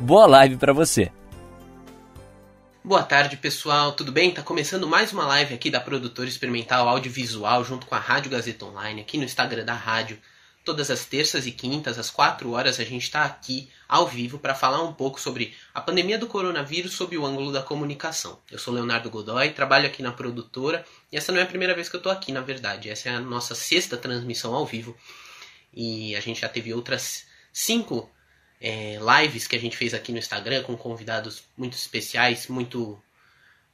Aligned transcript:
Boa 0.00 0.26
live 0.28 0.56
para 0.56 0.72
você. 0.72 1.10
Boa 2.84 3.02
tarde, 3.02 3.36
pessoal. 3.36 3.90
Tudo 3.90 4.12
bem? 4.12 4.30
Tá 4.30 4.42
começando 4.42 4.86
mais 4.86 5.12
uma 5.12 5.26
live 5.26 5.52
aqui 5.52 5.72
da 5.72 5.80
produtora 5.80 6.28
experimental 6.28 6.88
audiovisual 6.88 7.64
junto 7.64 7.84
com 7.84 7.96
a 7.96 7.98
Rádio 7.98 8.30
Gazeta 8.30 8.64
Online, 8.64 9.00
aqui 9.00 9.18
no 9.18 9.24
Instagram 9.24 9.64
da 9.64 9.74
rádio. 9.74 10.16
Todas 10.64 10.88
as 10.88 11.04
terças 11.04 11.48
e 11.48 11.50
quintas, 11.50 11.98
às 11.98 12.10
4 12.10 12.48
horas, 12.52 12.78
a 12.78 12.84
gente 12.84 13.02
está 13.02 13.24
aqui 13.24 13.68
ao 13.88 14.06
vivo 14.06 14.38
para 14.38 14.54
falar 14.54 14.84
um 14.84 14.92
pouco 14.92 15.20
sobre 15.20 15.52
a 15.74 15.80
pandemia 15.80 16.16
do 16.16 16.28
coronavírus 16.28 16.92
sob 16.92 17.18
o 17.18 17.26
ângulo 17.26 17.50
da 17.50 17.60
comunicação. 17.60 18.38
Eu 18.52 18.58
sou 18.60 18.72
Leonardo 18.72 19.10
Godoy, 19.10 19.50
trabalho 19.50 19.86
aqui 19.86 20.00
na 20.00 20.12
produtora 20.12 20.84
e 21.10 21.16
essa 21.16 21.32
não 21.32 21.40
é 21.40 21.42
a 21.42 21.46
primeira 21.46 21.74
vez 21.74 21.88
que 21.88 21.96
eu 21.96 21.98
estou 21.98 22.12
aqui, 22.12 22.30
na 22.30 22.40
verdade. 22.40 22.88
Essa 22.88 23.08
é 23.08 23.14
a 23.16 23.20
nossa 23.20 23.52
sexta 23.56 23.96
transmissão 23.96 24.54
ao 24.54 24.64
vivo 24.64 24.96
e 25.74 26.14
a 26.14 26.20
gente 26.20 26.42
já 26.42 26.48
teve 26.48 26.72
outras 26.72 27.26
cinco 27.52 28.08
é, 28.60 28.98
lives 28.98 29.46
que 29.46 29.56
a 29.56 29.58
gente 29.58 29.76
fez 29.76 29.94
aqui 29.94 30.12
no 30.12 30.18
Instagram 30.18 30.62
com 30.62 30.76
convidados 30.76 31.42
muito 31.56 31.74
especiais, 31.74 32.48
muito 32.48 33.00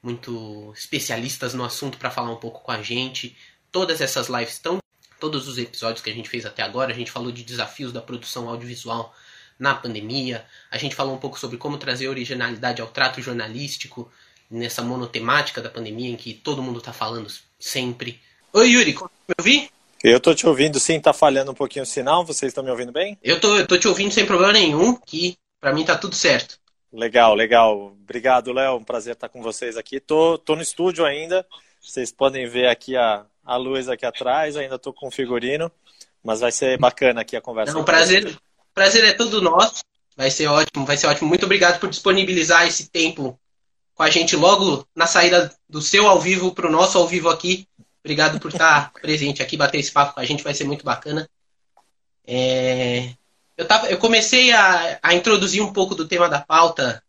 muito 0.02 0.70
especialistas 0.76 1.54
no 1.54 1.64
assunto 1.64 1.96
para 1.96 2.10
falar 2.10 2.30
um 2.30 2.36
pouco 2.36 2.60
com 2.60 2.70
a 2.70 2.82
gente. 2.82 3.34
Todas 3.72 4.02
essas 4.02 4.28
lives 4.28 4.52
estão, 4.52 4.78
todos 5.18 5.48
os 5.48 5.56
episódios 5.56 6.02
que 6.02 6.10
a 6.10 6.12
gente 6.12 6.28
fez 6.28 6.44
até 6.44 6.62
agora, 6.62 6.92
a 6.92 6.94
gente 6.94 7.10
falou 7.10 7.32
de 7.32 7.42
desafios 7.42 7.90
da 7.90 8.02
produção 8.02 8.46
audiovisual 8.46 9.14
na 9.58 9.74
pandemia, 9.74 10.44
a 10.70 10.76
gente 10.76 10.94
falou 10.94 11.14
um 11.14 11.18
pouco 11.18 11.38
sobre 11.38 11.56
como 11.56 11.78
trazer 11.78 12.08
originalidade 12.08 12.82
ao 12.82 12.88
trato 12.88 13.22
jornalístico 13.22 14.12
nessa 14.50 14.82
monotemática 14.82 15.62
da 15.62 15.70
pandemia 15.70 16.10
em 16.10 16.16
que 16.16 16.34
todo 16.34 16.62
mundo 16.62 16.80
está 16.80 16.92
falando 16.92 17.32
sempre. 17.58 18.20
Oi 18.52 18.68
Yuri, 18.68 18.92
consegue 18.92 19.14
me 19.28 19.34
ouvir? 19.38 19.73
Eu 20.04 20.20
tô 20.20 20.34
te 20.34 20.46
ouvindo 20.46 20.78
sim, 20.78 21.00
tá 21.00 21.14
falhando 21.14 21.52
um 21.52 21.54
pouquinho 21.54 21.82
o 21.82 21.86
sinal, 21.86 22.26
vocês 22.26 22.50
estão 22.50 22.62
me 22.62 22.70
ouvindo 22.70 22.92
bem? 22.92 23.18
Eu 23.22 23.40
tô, 23.40 23.56
eu 23.56 23.66
tô 23.66 23.78
te 23.78 23.88
ouvindo 23.88 24.12
sem 24.12 24.26
problema 24.26 24.52
nenhum, 24.52 24.94
que 24.96 25.38
para 25.58 25.72
mim 25.72 25.82
tá 25.82 25.96
tudo 25.96 26.14
certo. 26.14 26.58
Legal, 26.92 27.34
legal. 27.34 27.86
Obrigado, 28.02 28.52
Léo. 28.52 28.76
Um 28.76 28.84
prazer 28.84 29.14
estar 29.14 29.30
com 29.30 29.40
vocês 29.40 29.78
aqui. 29.78 29.98
Tô, 29.98 30.36
tô 30.36 30.54
no 30.54 30.60
estúdio 30.60 31.06
ainda. 31.06 31.46
Vocês 31.80 32.12
podem 32.12 32.46
ver 32.46 32.66
aqui 32.66 32.94
a, 32.98 33.24
a 33.42 33.56
luz 33.56 33.88
aqui 33.88 34.04
atrás, 34.04 34.58
ainda 34.58 34.78
tô 34.78 34.92
com 34.92 35.08
o 35.08 35.10
figurino, 35.10 35.72
mas 36.22 36.40
vai 36.40 36.52
ser 36.52 36.78
bacana 36.78 37.22
aqui 37.22 37.34
a 37.34 37.40
conversa. 37.40 37.72
Não, 37.72 37.82
prazer, 37.82 38.36
prazer 38.74 39.04
é 39.04 39.14
todo 39.14 39.40
nosso. 39.40 39.82
Vai 40.14 40.30
ser 40.30 40.48
ótimo, 40.48 40.84
vai 40.84 40.98
ser 40.98 41.06
ótimo. 41.06 41.28
Muito 41.28 41.46
obrigado 41.46 41.80
por 41.80 41.88
disponibilizar 41.88 42.66
esse 42.66 42.90
tempo 42.90 43.40
com 43.94 44.02
a 44.02 44.10
gente 44.10 44.36
logo 44.36 44.86
na 44.94 45.06
saída 45.06 45.50
do 45.66 45.80
seu 45.80 46.06
ao 46.06 46.20
vivo 46.20 46.52
para 46.54 46.68
o 46.68 46.70
nosso 46.70 46.98
ao 46.98 47.06
vivo 47.06 47.30
aqui. 47.30 47.66
Obrigado 48.04 48.38
por 48.38 48.52
estar 48.52 48.92
presente 48.92 49.42
aqui, 49.42 49.56
bater 49.56 49.78
esse 49.78 49.90
papo 49.90 50.12
com 50.12 50.20
a 50.20 50.24
gente, 50.26 50.44
vai 50.44 50.52
ser 50.52 50.64
muito 50.64 50.84
bacana. 50.84 51.26
É... 52.26 53.14
Eu, 53.56 53.66
tava, 53.66 53.86
eu 53.88 53.96
comecei 53.96 54.52
a, 54.52 54.98
a 55.02 55.14
introduzir 55.14 55.62
um 55.62 55.72
pouco 55.72 55.94
do 55.94 56.06
tema 56.06 56.28
da 56.28 56.40
pauta, 56.40 57.02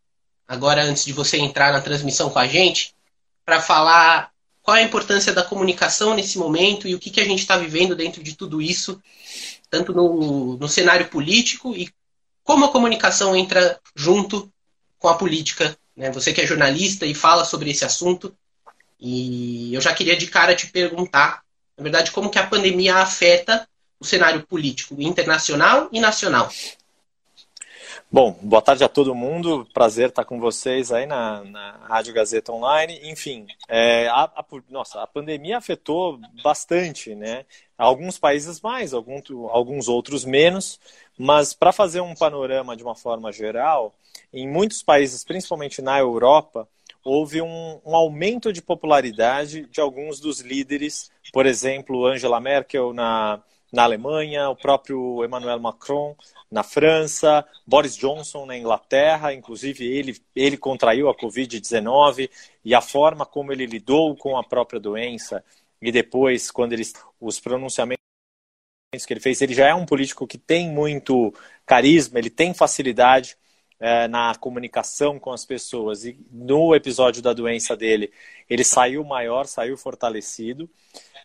agora 0.47 0.83
antes 0.83 1.03
de 1.03 1.11
você 1.11 1.37
entrar 1.37 1.73
na 1.73 1.81
transmissão 1.81 2.29
com 2.29 2.39
a 2.39 2.47
gente, 2.47 2.95
para 3.43 3.61
falar 3.61 4.31
qual 4.61 4.77
é 4.77 4.83
a 4.83 4.85
importância 4.85 5.33
da 5.33 5.43
comunicação 5.43 6.13
nesse 6.13 6.37
momento 6.37 6.87
e 6.87 6.95
o 6.95 6.99
que, 6.99 7.09
que 7.09 7.19
a 7.19 7.25
gente 7.25 7.39
está 7.39 7.57
vivendo 7.57 7.93
dentro 7.93 8.23
de 8.23 8.33
tudo 8.33 8.61
isso, 8.61 9.01
tanto 9.69 9.93
no, 9.93 10.55
no 10.55 10.69
cenário 10.69 11.09
político 11.09 11.75
e 11.75 11.89
como 12.41 12.63
a 12.63 12.71
comunicação 12.71 13.35
entra 13.35 13.81
junto 13.93 14.49
com 14.97 15.09
a 15.09 15.15
política. 15.15 15.77
Né? 15.95 16.09
Você 16.11 16.31
que 16.31 16.39
é 16.39 16.47
jornalista 16.47 17.05
e 17.05 17.13
fala 17.13 17.43
sobre 17.43 17.69
esse 17.69 17.83
assunto, 17.83 18.33
e 18.99 19.73
eu 19.73 19.81
já 19.81 19.93
queria 19.93 20.15
de 20.15 20.27
cara 20.27 20.55
te 20.55 20.67
perguntar, 20.67 21.43
na 21.77 21.83
verdade, 21.83 22.11
como 22.11 22.29
que 22.29 22.39
a 22.39 22.47
pandemia 22.47 22.95
afeta 22.95 23.67
o 23.99 24.05
cenário 24.05 24.45
político 24.45 24.95
internacional 25.01 25.89
e 25.91 25.99
nacional. 25.99 26.49
Bom, 28.11 28.37
boa 28.41 28.61
tarde 28.61 28.83
a 28.83 28.87
todo 28.87 29.15
mundo. 29.15 29.67
Prazer 29.73 30.09
estar 30.09 30.23
com 30.23 30.39
vocês 30.39 30.91
aí 30.91 31.05
na, 31.05 31.43
na 31.43 31.71
Rádio 31.87 32.13
Gazeta 32.13 32.51
Online. 32.51 32.99
Enfim, 33.03 33.47
é, 33.67 34.07
a, 34.07 34.23
a, 34.23 34.45
nossa, 34.69 35.01
a 35.01 35.07
pandemia 35.07 35.57
afetou 35.57 36.19
bastante, 36.43 37.15
né? 37.15 37.45
Alguns 37.77 38.17
países 38.17 38.61
mais, 38.61 38.93
alguns, 38.93 39.23
alguns 39.49 39.87
outros 39.89 40.23
menos. 40.23 40.79
Mas 41.17 41.53
para 41.53 41.73
fazer 41.73 41.99
um 41.99 42.15
panorama 42.15 42.75
de 42.77 42.83
uma 42.83 42.95
forma 42.95 43.31
geral, 43.31 43.93
em 44.31 44.47
muitos 44.47 44.81
países, 44.83 45.23
principalmente 45.23 45.81
na 45.81 45.99
Europa, 45.99 46.69
houve 47.05 47.39
um, 47.39 47.79
um, 47.85 47.95
aumento 47.95 48.51
de 48.51 48.63
popularidade 48.63 49.67
de 49.67 49.79
alguns 49.79 50.19
dos 50.19 50.41
líderes, 50.41 51.11
por 51.31 51.45
exemplo, 51.45 52.05
Angela 52.07 52.41
Merkel 52.41 52.91
na, 52.91 53.43
na 53.71 53.83
Alemanha, 53.83 54.49
o 54.49 54.55
próprio 54.55 55.23
Emmanuel 55.23 55.59
Macron 55.59 56.15
na 56.51 56.63
França, 56.63 57.45
Boris 57.65 57.95
Johnson 57.95 58.47
na 58.47 58.57
Inglaterra, 58.57 59.33
inclusive 59.33 59.85
ele, 59.85 60.19
ele 60.35 60.57
contraiu 60.57 61.07
a 61.07 61.15
Covid-19 61.15 62.29
e 62.63 62.73
a 62.73 62.81
forma 62.81 63.23
como 63.23 63.51
ele 63.51 63.67
lidou 63.67 64.15
com 64.15 64.35
a 64.35 64.43
própria 64.43 64.79
doença 64.79 65.43
e 65.79 65.91
depois, 65.91 66.49
quando 66.49 66.73
ele, 66.73 66.83
os 67.21 67.39
pronunciamentos 67.39 67.99
que 69.05 69.13
ele 69.13 69.19
fez, 69.19 69.41
ele 69.41 69.53
já 69.53 69.67
é 69.67 69.75
um 69.75 69.85
político 69.85 70.25
que 70.25 70.37
tem 70.37 70.69
muito 70.69 71.33
carisma, 71.65 72.17
ele 72.17 72.29
tem 72.29 72.53
facilidade 72.53 73.37
é, 73.85 74.07
na 74.07 74.33
comunicação 74.33 75.19
com 75.19 75.31
as 75.31 75.45
pessoas. 75.45 76.05
E 76.05 76.17
no 76.31 76.73
episódio 76.73 77.21
da 77.21 77.33
doença 77.33 77.77
dele, 77.77 78.11
ele 78.49 78.63
saiu 78.63 79.03
maior, 79.03 79.45
saiu 79.45 79.77
fortalecido. 79.77 80.67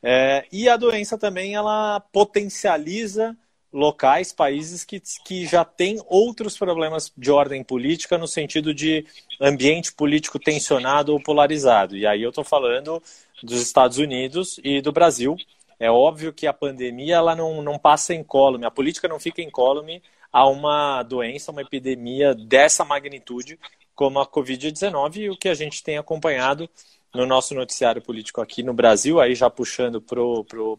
É, 0.03 0.45
e 0.53 0.69
a 0.69 0.77
doença 0.77 1.17
também 1.17 1.55
ela 1.55 2.01
potencializa 2.13 3.35
locais, 3.73 4.31
países 4.31 4.85
que, 4.85 5.01
que 5.25 5.47
já 5.47 5.65
têm 5.65 6.03
outros 6.07 6.59
problemas 6.59 7.11
de 7.17 7.31
ordem 7.31 7.65
política 7.65 8.19
no 8.19 8.29
sentido 8.29 8.75
de 8.75 9.07
ambiente 9.41 9.91
político 9.95 10.39
tensionado 10.39 11.15
ou 11.15 11.23
polarizado. 11.23 11.97
E 11.97 12.07
aí 12.07 12.23
eu 12.23 12.29
estou 12.29 12.45
falando 12.45 13.03
dos 13.43 13.63
Estados 13.63 13.97
Unidos 13.97 14.61
e 14.63 14.83
do 14.83 14.93
Brasil. 14.93 15.35
É 15.79 15.91
óbvio 15.91 16.31
que 16.31 16.47
a 16.47 16.53
pandemia 16.53 17.15
ela 17.15 17.35
não, 17.35 17.63
não 17.63 17.79
passa 17.79 18.13
incólume, 18.13 18.67
a 18.67 18.71
política 18.71 19.09
não 19.09 19.19
fica 19.19 19.41
incólume 19.41 20.03
a 20.33 20.47
uma 20.47 21.03
doença, 21.03 21.51
uma 21.51 21.63
epidemia 21.63 22.35
dessa 22.35 22.85
magnitude, 22.85 23.59
como 23.95 24.21
a 24.21 24.27
Covid-19, 24.27 25.17
e 25.17 25.31
o 25.31 25.37
que 25.37 25.49
a 25.49 25.55
gente 25.55 25.83
tem 25.83 25.99
acompanhado 25.99 26.69
no 27.15 27.27
nosso 27.27 27.55
noticiário 27.55 28.01
político 28.01 28.41
aqui 28.41 28.63
no 28.63 28.73
Brasil, 28.73 29.21
aí 29.21 29.35
já 29.35 29.51
puxando 29.51 30.01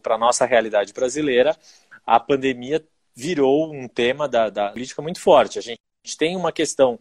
para 0.02 0.14
a 0.14 0.18
nossa 0.18 0.46
realidade 0.46 0.92
brasileira, 0.92 1.56
a 2.06 2.18
pandemia 2.18 2.84
virou 3.14 3.72
um 3.72 3.86
tema 3.86 4.26
da, 4.26 4.48
da 4.48 4.70
política 4.70 5.02
muito 5.02 5.20
forte. 5.20 5.58
A 5.58 5.62
gente 5.62 5.78
tem 6.18 6.34
uma 6.34 6.50
questão 6.50 6.98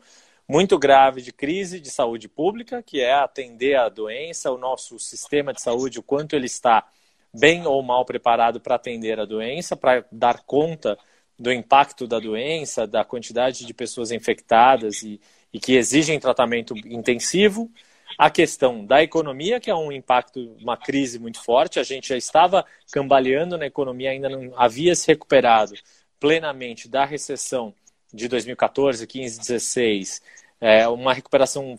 muito 0.47 0.78
grave 0.78 1.22
de 1.22 1.31
crise 1.31 1.79
de 1.79 1.90
saúde 1.90 2.28
pública, 2.28 2.84
que 2.84 3.00
é 3.00 3.13
atender 3.13 3.75
a 3.75 3.88
doença, 3.88 4.51
o 4.51 4.57
nosso 4.57 5.00
sistema 5.00 5.53
de 5.53 5.61
saúde, 5.61 6.00
o 6.00 6.03
quanto 6.03 6.35
ele 6.35 6.45
está 6.45 6.85
bem 7.34 7.66
ou 7.66 7.81
mal 7.81 8.03
preparado 8.03 8.59
para 8.59 8.75
atender 8.75 9.17
a 9.17 9.25
doença, 9.25 9.78
para 9.78 10.06
dar 10.11 10.44
conta 10.44 10.97
do 11.41 11.52
impacto 11.52 12.07
da 12.07 12.19
doença, 12.19 12.85
da 12.85 13.03
quantidade 13.03 13.66
de 13.66 13.73
pessoas 13.73 14.11
infectadas 14.11 15.02
e, 15.02 15.20
e 15.52 15.59
que 15.59 15.76
exigem 15.76 16.20
tratamento 16.20 16.78
intensivo, 16.85 17.70
a 18.16 18.29
questão 18.29 18.85
da 18.85 19.02
economia, 19.02 19.59
que 19.59 19.72
é 19.72 19.76
um 19.76 19.91
impacto, 19.91 20.55
uma 20.61 20.78
crise 20.78 21.17
muito 21.17 21.43
forte. 21.43 21.79
A 21.79 21.84
gente 21.84 22.09
já 22.09 22.17
estava 22.17 22.64
cambaleando 22.91 23.58
na 23.58 23.66
economia, 23.66 24.11
ainda 24.11 24.29
não 24.29 24.53
havia 24.55 24.93
se 24.93 25.08
recuperado 25.08 25.73
plenamente 26.20 26.88
da 26.88 27.05
recessão 27.05 27.73
de 28.14 28.28
2014, 28.28 29.08
15, 29.08 29.40
16. 29.40 30.22
É 30.59 30.87
uma 30.87 31.11
recuperação 31.11 31.76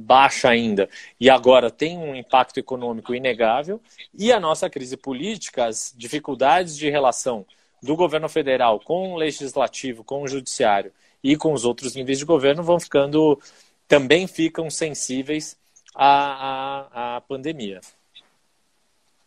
baixa 0.00 0.48
ainda, 0.48 0.88
e 1.20 1.28
agora 1.28 1.70
tem 1.70 1.98
um 1.98 2.14
impacto 2.14 2.58
econômico 2.58 3.14
inegável, 3.14 3.78
e 4.18 4.32
a 4.32 4.40
nossa 4.40 4.70
crise 4.70 4.96
política, 4.96 5.66
as 5.66 5.92
dificuldades 5.94 6.74
de 6.78 6.88
relação 6.88 7.44
do 7.82 7.96
governo 7.96 8.28
federal 8.28 8.78
com 8.78 9.12
o 9.12 9.16
legislativo, 9.16 10.04
com 10.04 10.22
o 10.22 10.28
judiciário 10.28 10.92
e 11.22 11.36
com 11.36 11.52
os 11.52 11.64
outros 11.64 11.94
níveis 11.94 12.18
de 12.18 12.24
governo 12.24 12.62
vão 12.62 12.78
ficando, 12.78 13.40
também 13.88 14.26
ficam 14.26 14.70
sensíveis 14.70 15.56
à, 15.94 16.06
à, 16.92 17.16
à 17.16 17.20
pandemia. 17.20 17.80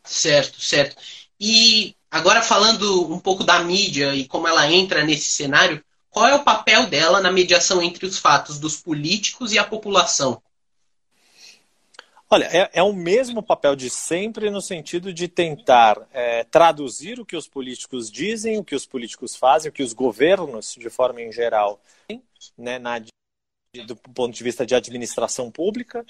Certo, 0.04 0.62
certo. 0.62 0.96
E 1.40 1.96
agora 2.10 2.42
falando 2.42 3.12
um 3.12 3.19
pouco 3.19 3.44
da 3.44 3.60
mídia 3.60 4.16
e 4.16 4.25
como 4.25 4.48
ela 4.48 4.72
entra 4.72 5.04
nesse 5.04 5.31
cenário, 5.31 5.84
qual 6.10 6.28
é 6.28 6.36
o 6.36 6.44
papel 6.44 6.88
dela 6.88 7.19
na 7.19 7.31
mediação 7.31 7.81
entre 7.81 8.06
os 8.06 8.18
fatos 8.18 8.57
dos 8.57 8.78
políticos 8.78 9.52
e 9.52 9.60
a 9.60 9.66
população? 9.66 10.42
Olha, 12.30 12.45
é, 12.45 12.69
é 12.74 12.83
o 12.83 12.92
mesmo 12.92 13.44
papel 13.44 13.75
de 13.75 13.89
sempre 13.89 14.50
no 14.50 14.62
sentido 14.62 15.13
de 15.13 15.27
tentar 15.27 16.07
é, 16.12 16.44
traduzir 16.44 17.19
o 17.19 17.25
que 17.25 17.36
os 17.36 17.48
políticos 17.48 18.12
dizem, 18.12 18.57
o 18.57 18.63
que 18.63 18.75
os 18.75 18.86
políticos 18.86 19.36
fazem, 19.36 19.69
o 19.69 19.74
que 19.74 19.83
os 19.83 19.94
governos, 19.94 20.75
de 20.75 20.89
forma 20.89 21.22
em 21.22 21.31
geral, 21.31 21.80
né, 22.57 22.80
na, 22.80 23.00
do 23.00 23.95
ponto 23.95 24.33
de 24.33 24.44
vista 24.44 24.66
de 24.66 24.74
administração 24.74 25.51
pública, 25.51 26.04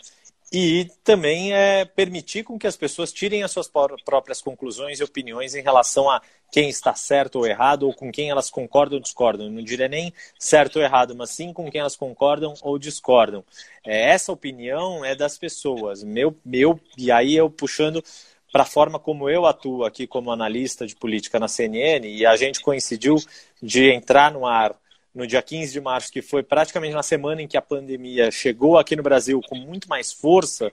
e 0.51 0.87
também 1.03 1.53
é 1.53 1.85
permitir 1.85 2.43
com 2.43 2.57
que 2.57 2.67
as 2.67 2.77
pessoas 2.77 3.11
tirem 3.11 3.43
as 3.43 3.51
suas 3.51 3.69
próprias 4.03 4.41
conclusões 4.41 4.99
e 4.99 5.03
opiniões 5.03 5.55
em 5.55 5.61
relação 5.61 6.09
a 6.09 6.21
quem 6.51 6.69
está 6.69 6.93
certo 6.93 7.39
ou 7.39 7.47
errado, 7.47 7.83
ou 7.83 7.93
com 7.93 8.11
quem 8.11 8.29
elas 8.29 8.49
concordam 8.49 8.97
ou 8.97 9.01
discordam. 9.01 9.49
não 9.49 9.63
diria 9.63 9.87
nem 9.87 10.13
certo 10.39 10.77
ou 10.77 10.81
errado, 10.83 11.15
mas 11.15 11.31
sim 11.31 11.51
com 11.51 11.69
quem 11.69 11.81
elas 11.81 11.95
concordam 11.95 12.53
ou 12.61 12.77
discordam. 12.77 13.43
É, 13.85 14.11
essa 14.11 14.31
opinião 14.31 15.03
é 15.03 15.15
das 15.15 15.37
pessoas. 15.37 16.03
Meu, 16.03 16.35
meu, 16.45 16.79
e 16.97 17.11
aí 17.11 17.35
eu 17.35 17.49
puxando 17.49 18.03
para 18.51 18.63
a 18.63 18.65
forma 18.65 18.97
como 18.97 19.29
eu 19.29 19.45
atuo 19.45 19.83
aqui 19.83 20.07
como 20.07 20.31
analista 20.31 20.87
de 20.87 20.95
política 20.95 21.37
na 21.37 21.47
CNN, 21.49 22.07
e 22.07 22.25
a 22.25 22.37
gente 22.37 22.61
coincidiu 22.61 23.17
de 23.61 23.91
entrar 23.91 24.31
no 24.31 24.45
ar 24.45 24.73
no 25.15 25.25
dia 25.25 25.41
15 25.41 25.71
de 25.71 25.79
março, 25.79 26.11
que 26.11 26.21
foi 26.21 26.43
praticamente 26.43 26.93
na 26.93 27.01
semana 27.01 27.41
em 27.41 27.47
que 27.47 27.55
a 27.55 27.61
pandemia 27.61 28.29
chegou 28.29 28.77
aqui 28.77 28.95
no 28.95 29.01
Brasil 29.01 29.41
com 29.47 29.55
muito 29.55 29.87
mais 29.87 30.11
força 30.11 30.69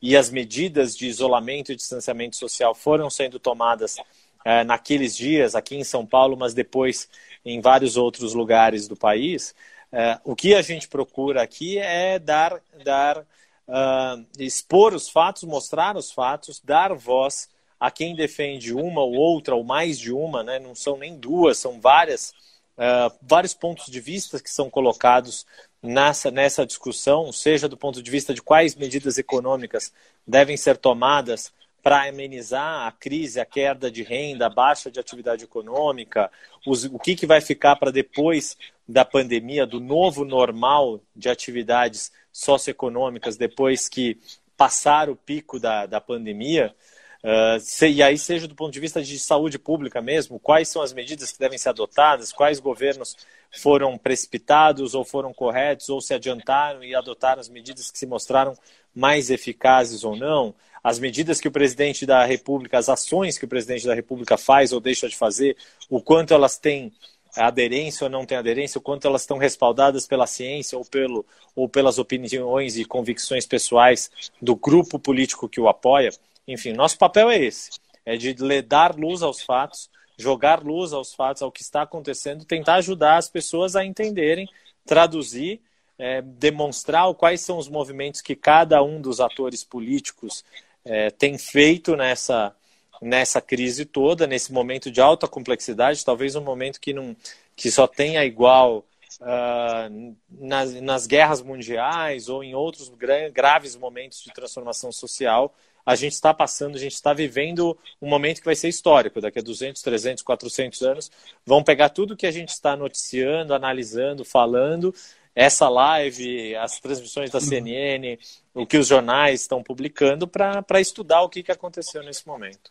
e 0.00 0.16
as 0.16 0.30
medidas 0.30 0.96
de 0.96 1.08
isolamento 1.08 1.72
e 1.72 1.76
distanciamento 1.76 2.36
social 2.36 2.74
foram 2.74 3.10
sendo 3.10 3.40
tomadas 3.40 3.96
é, 4.44 4.62
naqueles 4.64 5.16
dias 5.16 5.54
aqui 5.56 5.76
em 5.76 5.84
São 5.84 6.06
Paulo, 6.06 6.36
mas 6.36 6.54
depois 6.54 7.08
em 7.44 7.60
vários 7.60 7.96
outros 7.96 8.32
lugares 8.32 8.86
do 8.86 8.96
país. 8.96 9.54
É, 9.92 10.18
o 10.24 10.36
que 10.36 10.54
a 10.54 10.62
gente 10.62 10.88
procura 10.88 11.42
aqui 11.42 11.76
é 11.76 12.18
dar, 12.18 12.62
dar 12.84 13.18
uh, 13.18 14.26
expor 14.38 14.94
os 14.94 15.08
fatos, 15.08 15.42
mostrar 15.42 15.96
os 15.96 16.12
fatos, 16.12 16.60
dar 16.60 16.94
voz 16.94 17.48
a 17.78 17.90
quem 17.90 18.14
defende 18.14 18.72
uma 18.72 19.00
ou 19.00 19.14
outra 19.14 19.54
ou 19.54 19.64
mais 19.64 19.98
de 19.98 20.12
uma, 20.12 20.44
né? 20.44 20.58
não 20.58 20.74
são 20.74 20.96
nem 20.96 21.16
duas, 21.16 21.58
são 21.58 21.80
várias 21.80 22.32
uh, 22.80 23.14
vários 23.22 23.52
pontos 23.52 23.86
de 23.86 24.00
vista 24.00 24.40
que 24.40 24.50
são 24.50 24.70
colocados 24.70 25.46
nessa, 25.82 26.30
nessa 26.30 26.64
discussão, 26.66 27.30
seja 27.30 27.68
do 27.68 27.76
ponto 27.76 28.02
de 28.02 28.10
vista 28.10 28.32
de 28.32 28.40
quais 28.42 28.74
medidas 28.74 29.18
econômicas 29.18 29.92
devem 30.26 30.56
ser 30.56 30.78
tomadas 30.78 31.52
para 31.82 32.08
amenizar 32.08 32.86
a 32.86 32.92
crise, 32.92 33.40
a 33.40 33.44
queda 33.44 33.90
de 33.90 34.02
renda, 34.02 34.46
a 34.46 34.50
baixa 34.50 34.90
de 34.90 35.00
atividade 35.00 35.44
econômica, 35.44 36.30
os, 36.66 36.84
o 36.84 36.98
que, 36.98 37.14
que 37.14 37.26
vai 37.26 37.40
ficar 37.40 37.76
para 37.76 37.90
depois 37.90 38.56
da 38.86 39.04
pandemia, 39.04 39.66
do 39.66 39.80
novo 39.80 40.24
normal 40.24 41.00
de 41.14 41.28
atividades 41.28 42.12
socioeconômicas, 42.32 43.36
depois 43.36 43.88
que 43.88 44.18
passar 44.56 45.08
o 45.08 45.16
pico 45.16 45.58
da, 45.58 45.86
da 45.86 46.00
pandemia. 46.00 46.74
Uh, 47.22 47.60
se, 47.60 47.86
e 47.88 48.02
aí, 48.02 48.16
seja 48.16 48.48
do 48.48 48.54
ponto 48.54 48.72
de 48.72 48.80
vista 48.80 49.02
de 49.02 49.18
saúde 49.18 49.58
pública 49.58 50.00
mesmo, 50.00 50.40
quais 50.40 50.68
são 50.68 50.80
as 50.80 50.92
medidas 50.92 51.30
que 51.30 51.38
devem 51.38 51.58
ser 51.58 51.68
adotadas, 51.68 52.32
quais 52.32 52.58
governos 52.58 53.16
foram 53.50 53.98
precipitados 53.98 54.94
ou 54.94 55.04
foram 55.04 55.32
corretos, 55.34 55.88
ou 55.88 56.00
se 56.00 56.14
adiantaram 56.14 56.82
e 56.82 56.94
adotaram 56.94 57.40
as 57.40 57.48
medidas 57.48 57.90
que 57.90 57.98
se 57.98 58.06
mostraram 58.06 58.54
mais 58.94 59.30
eficazes 59.30 60.02
ou 60.02 60.16
não, 60.16 60.54
as 60.82 60.98
medidas 60.98 61.40
que 61.40 61.48
o 61.48 61.52
presidente 61.52 62.06
da 62.06 62.24
República, 62.24 62.78
as 62.78 62.88
ações 62.88 63.36
que 63.36 63.44
o 63.44 63.48
presidente 63.48 63.86
da 63.86 63.94
República 63.94 64.38
faz 64.38 64.72
ou 64.72 64.80
deixa 64.80 65.08
de 65.08 65.16
fazer, 65.16 65.56
o 65.90 66.00
quanto 66.00 66.32
elas 66.32 66.56
têm 66.56 66.92
aderência 67.36 68.04
ou 68.04 68.10
não 68.10 68.24
têm 68.24 68.38
aderência, 68.38 68.78
o 68.78 68.82
quanto 68.82 69.06
elas 69.06 69.22
estão 69.22 69.38
respaldadas 69.38 70.06
pela 70.06 70.26
ciência 70.26 70.76
ou, 70.76 70.84
pelo, 70.84 71.24
ou 71.54 71.68
pelas 71.68 71.98
opiniões 71.98 72.76
e 72.76 72.84
convicções 72.84 73.46
pessoais 73.46 74.10
do 74.40 74.56
grupo 74.56 74.98
político 74.98 75.48
que 75.48 75.60
o 75.60 75.68
apoia. 75.68 76.10
Enfim, 76.46 76.72
nosso 76.72 76.98
papel 76.98 77.30
é 77.30 77.38
esse: 77.38 77.70
é 78.04 78.16
de 78.16 78.34
dar 78.62 78.96
luz 78.96 79.22
aos 79.22 79.42
fatos, 79.42 79.90
jogar 80.18 80.62
luz 80.62 80.92
aos 80.92 81.14
fatos, 81.14 81.42
ao 81.42 81.52
que 81.52 81.62
está 81.62 81.82
acontecendo, 81.82 82.44
tentar 82.44 82.76
ajudar 82.76 83.16
as 83.16 83.28
pessoas 83.28 83.76
a 83.76 83.84
entenderem, 83.84 84.48
traduzir, 84.84 85.60
é, 85.98 86.22
demonstrar 86.22 87.12
quais 87.14 87.40
são 87.40 87.58
os 87.58 87.68
movimentos 87.68 88.20
que 88.20 88.34
cada 88.34 88.82
um 88.82 89.00
dos 89.00 89.20
atores 89.20 89.62
políticos 89.62 90.44
é, 90.84 91.10
tem 91.10 91.36
feito 91.36 91.94
nessa, 91.96 92.54
nessa 93.00 93.40
crise 93.40 93.84
toda, 93.84 94.26
nesse 94.26 94.52
momento 94.52 94.90
de 94.90 95.00
alta 95.00 95.26
complexidade, 95.28 96.04
talvez 96.04 96.36
um 96.36 96.42
momento 96.42 96.80
que, 96.80 96.92
não, 96.92 97.16
que 97.56 97.70
só 97.70 97.86
tenha 97.86 98.24
igual 98.24 98.84
uh, 99.20 100.16
nas, 100.30 100.74
nas 100.80 101.06
guerras 101.06 101.42
mundiais 101.42 102.28
ou 102.28 102.44
em 102.44 102.54
outros 102.54 102.90
graves 103.32 103.76
momentos 103.76 104.22
de 104.22 104.32
transformação 104.32 104.92
social 104.92 105.54
a 105.90 105.96
gente 105.96 106.12
está 106.12 106.32
passando, 106.32 106.76
a 106.76 106.78
gente 106.78 106.94
está 106.94 107.12
vivendo 107.12 107.76
um 108.00 108.08
momento 108.08 108.38
que 108.38 108.44
vai 108.44 108.54
ser 108.54 108.68
histórico. 108.68 109.20
Daqui 109.20 109.40
a 109.40 109.42
200, 109.42 109.82
300, 109.82 110.22
400 110.22 110.82
anos, 110.82 111.10
vão 111.44 111.64
pegar 111.64 111.88
tudo 111.88 112.16
que 112.16 112.28
a 112.28 112.30
gente 112.30 112.50
está 112.50 112.76
noticiando, 112.76 113.54
analisando, 113.54 114.24
falando, 114.24 114.94
essa 115.34 115.68
live, 115.68 116.54
as 116.54 116.78
transmissões 116.78 117.30
da 117.30 117.40
CNN, 117.40 118.16
o 118.54 118.64
que 118.64 118.78
os 118.78 118.86
jornais 118.86 119.40
estão 119.40 119.64
publicando, 119.64 120.28
para 120.28 120.80
estudar 120.80 121.22
o 121.22 121.28
que, 121.28 121.42
que 121.42 121.50
aconteceu 121.50 122.04
nesse 122.04 122.24
momento. 122.24 122.70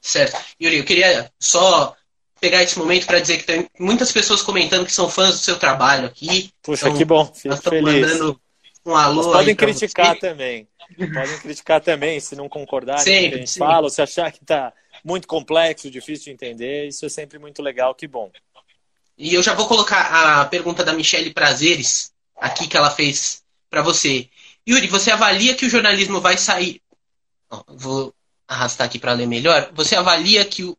Certo. 0.00 0.38
Yuri, 0.62 0.78
eu 0.78 0.84
queria 0.84 1.28
só 1.40 1.96
pegar 2.40 2.62
esse 2.62 2.78
momento 2.78 3.04
para 3.04 3.18
dizer 3.18 3.38
que 3.38 3.44
tem 3.44 3.68
muitas 3.80 4.12
pessoas 4.12 4.42
comentando 4.42 4.86
que 4.86 4.92
são 4.92 5.10
fãs 5.10 5.32
do 5.32 5.38
seu 5.38 5.58
trabalho 5.58 6.06
aqui. 6.06 6.52
Puxa, 6.62 6.86
então, 6.86 6.98
que 6.98 7.04
bom, 7.04 7.26
fico 7.34 7.56
feliz. 7.56 7.82
Mandando 7.82 8.40
um 8.84 8.94
alô 8.94 9.22
Mas 9.22 9.26
podem 9.26 9.54
criticar 9.54 10.14
você. 10.14 10.20
também. 10.20 10.68
Podem 10.96 11.38
criticar 11.40 11.80
também, 11.80 12.20
se 12.20 12.34
não 12.34 12.48
concordarem 12.48 13.04
com 13.04 13.26
o 13.26 13.30
que 13.30 13.34
a 13.34 13.38
gente 13.38 13.58
fala, 13.58 13.88
se 13.88 14.02
achar 14.02 14.30
que 14.32 14.42
está 14.42 14.72
muito 15.04 15.26
complexo, 15.26 15.90
difícil 15.90 16.26
de 16.26 16.30
entender, 16.32 16.88
isso 16.88 17.06
é 17.06 17.08
sempre 17.08 17.38
muito 17.38 17.62
legal, 17.62 17.94
que 17.94 18.06
bom. 18.06 18.30
E 19.16 19.34
eu 19.34 19.42
já 19.42 19.54
vou 19.54 19.66
colocar 19.66 20.40
a 20.40 20.44
pergunta 20.46 20.84
da 20.84 20.92
Michelle 20.92 21.32
Prazeres 21.32 22.12
aqui 22.36 22.66
que 22.66 22.76
ela 22.76 22.90
fez 22.90 23.42
para 23.70 23.82
você. 23.82 24.28
Yuri, 24.68 24.86
você 24.88 25.10
avalia 25.10 25.54
que 25.54 25.66
o 25.66 25.70
jornalismo 25.70 26.20
vai 26.20 26.36
sair. 26.36 26.80
vou 27.66 28.14
arrastar 28.46 28.86
aqui 28.86 28.98
para 28.98 29.12
ler 29.12 29.26
melhor. 29.26 29.70
Você 29.74 29.94
avalia 29.96 30.44
que 30.44 30.64
o. 30.64 30.76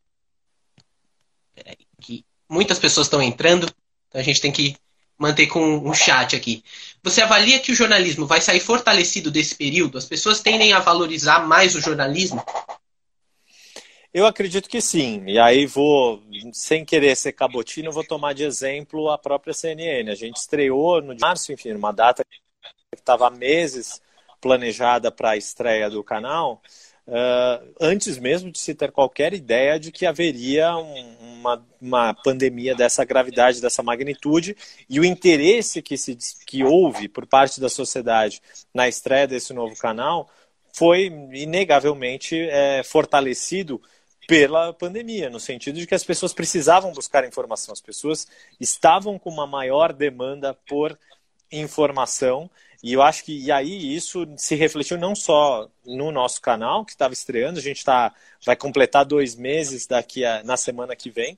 Peraí, 1.55 1.77
que 2.01 2.25
muitas 2.49 2.79
pessoas 2.79 3.07
estão 3.07 3.21
entrando, 3.21 3.67
então 4.07 4.19
a 4.21 4.23
gente 4.23 4.41
tem 4.41 4.51
que 4.51 4.75
manter 5.17 5.47
com 5.47 5.77
um 5.77 5.93
chat 5.93 6.35
aqui. 6.35 6.63
Você 7.03 7.21
avalia 7.21 7.59
que 7.59 7.71
o 7.71 7.75
jornalismo 7.75 8.25
vai 8.25 8.39
sair 8.39 8.61
fortalecido 8.61 9.29
desse 9.29 9.55
período? 9.55 9.97
As 9.97 10.05
pessoas 10.05 10.41
tendem 10.41 10.71
a 10.71 10.79
valorizar 10.79 11.45
mais 11.45 11.75
o 11.75 11.81
jornalismo? 11.81 12.41
Eu 14.13 14.25
acredito 14.25 14.69
que 14.69 14.79
sim. 14.79 15.23
E 15.27 15.37
aí 15.37 15.65
vou, 15.65 16.23
sem 16.53 16.85
querer 16.85 17.15
ser 17.17 17.33
cabotino, 17.33 17.91
vou 17.91 18.05
tomar 18.05 18.33
de 18.33 18.43
exemplo 18.43 19.09
a 19.09 19.17
própria 19.17 19.53
CNN. 19.53 20.09
A 20.09 20.15
gente 20.15 20.37
estreou 20.37 21.01
no 21.01 21.13
março, 21.19 21.51
enfim, 21.51 21.73
uma 21.73 21.91
data 21.91 22.23
que 22.23 22.39
estava 22.95 23.27
há 23.27 23.31
meses 23.31 24.01
planejada 24.39 25.11
para 25.11 25.31
a 25.31 25.37
estreia 25.37 25.89
do 25.89 26.03
canal 26.03 26.61
uh, 27.07 27.73
antes 27.79 28.17
mesmo 28.17 28.51
de 28.51 28.59
se 28.59 28.73
ter 28.73 28.91
qualquer 28.91 29.33
ideia 29.33 29.79
de 29.79 29.91
que 29.91 30.05
haveria 30.05 30.75
um, 30.77 31.15
uma, 31.21 31.65
uma 31.81 32.13
pandemia 32.13 32.75
dessa 32.75 33.03
gravidade, 33.03 33.61
dessa 33.61 33.83
magnitude, 33.83 34.55
e 34.89 34.99
o 34.99 35.05
interesse 35.05 35.81
que, 35.81 35.97
se, 35.97 36.17
que 36.45 36.63
houve 36.63 37.07
por 37.07 37.25
parte 37.25 37.59
da 37.59 37.69
sociedade 37.69 38.41
na 38.73 38.87
estreia 38.87 39.27
desse 39.27 39.53
novo 39.53 39.75
canal 39.75 40.29
foi 40.73 41.05
inegavelmente 41.33 42.35
é, 42.49 42.81
fortalecido 42.83 43.79
pela 44.27 44.73
pandemia, 44.73 45.29
no 45.29 45.39
sentido 45.39 45.77
de 45.77 45.85
que 45.85 45.93
as 45.93 46.03
pessoas 46.03 46.33
precisavam 46.33 46.93
buscar 46.93 47.27
informação, 47.27 47.73
as 47.73 47.81
pessoas 47.81 48.27
estavam 48.59 49.19
com 49.19 49.29
uma 49.29 49.45
maior 49.45 49.91
demanda 49.91 50.53
por 50.67 50.97
informação 51.51 52.49
e 52.83 52.91
eu 52.91 53.01
acho 53.01 53.23
que 53.23 53.45
e 53.45 53.49
aí 53.49 53.95
isso 53.95 54.27
se 54.35 54.55
refletiu 54.55 54.97
não 54.97 55.15
só 55.15 55.69
no 55.85 56.11
nosso 56.11 56.41
canal, 56.41 56.83
que 56.83 56.91
estava 56.91 57.13
estreando, 57.13 57.57
a 57.57 57.61
gente 57.61 57.81
tá, 57.83 58.13
vai 58.45 58.57
completar 58.57 59.05
dois 59.05 59.35
meses 59.35 59.87
daqui 59.87 60.25
a, 60.25 60.43
na 60.43 60.57
semana 60.57 60.93
que 60.93 61.09
vem, 61.09 61.37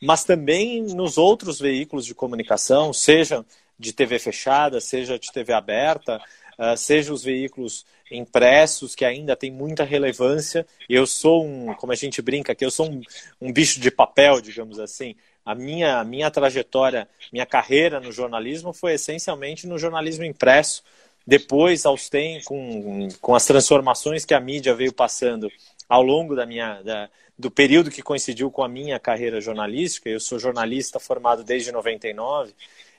mas 0.00 0.22
também 0.22 0.82
nos 0.82 1.18
outros 1.18 1.58
veículos 1.58 2.06
de 2.06 2.14
comunicação, 2.14 2.92
seja 2.92 3.44
de 3.76 3.92
TV 3.92 4.20
fechada, 4.20 4.80
seja 4.80 5.18
de 5.18 5.32
TV 5.32 5.52
aberta, 5.52 6.22
uh, 6.56 6.76
seja 6.76 7.12
os 7.12 7.24
veículos 7.24 7.84
impressos, 8.08 8.94
que 8.94 9.04
ainda 9.04 9.34
tem 9.34 9.50
muita 9.50 9.82
relevância. 9.82 10.64
Eu 10.88 11.08
sou 11.08 11.44
um, 11.44 11.74
como 11.74 11.92
a 11.92 11.96
gente 11.96 12.22
brinca 12.22 12.52
aqui, 12.52 12.64
eu 12.64 12.70
sou 12.70 12.88
um, 12.88 13.02
um 13.40 13.52
bicho 13.52 13.80
de 13.80 13.90
papel, 13.90 14.40
digamos 14.40 14.78
assim 14.78 15.16
a 15.44 15.54
minha, 15.54 16.02
minha 16.04 16.30
trajetória, 16.30 17.08
minha 17.32 17.44
carreira 17.44 18.00
no 18.00 18.10
jornalismo 18.10 18.72
foi 18.72 18.94
essencialmente 18.94 19.66
no 19.66 19.78
jornalismo 19.78 20.24
impresso. 20.24 20.82
Depois, 21.26 21.84
aos 21.86 22.08
tem, 22.08 22.42
com, 22.44 23.08
com 23.20 23.34
as 23.34 23.44
transformações 23.44 24.24
que 24.24 24.34
a 24.34 24.40
mídia 24.40 24.74
veio 24.74 24.92
passando 24.92 25.50
ao 25.88 26.02
longo 26.02 26.34
da 26.34 26.46
minha, 26.46 26.82
da, 26.82 27.08
do 27.38 27.50
período 27.50 27.90
que 27.90 28.02
coincidiu 28.02 28.50
com 28.50 28.62
a 28.62 28.68
minha 28.68 28.98
carreira 28.98 29.40
jornalística. 29.40 30.08
Eu 30.08 30.20
sou 30.20 30.38
jornalista 30.38 30.98
formado 30.98 31.44
desde 31.44 31.72
99, 31.72 32.54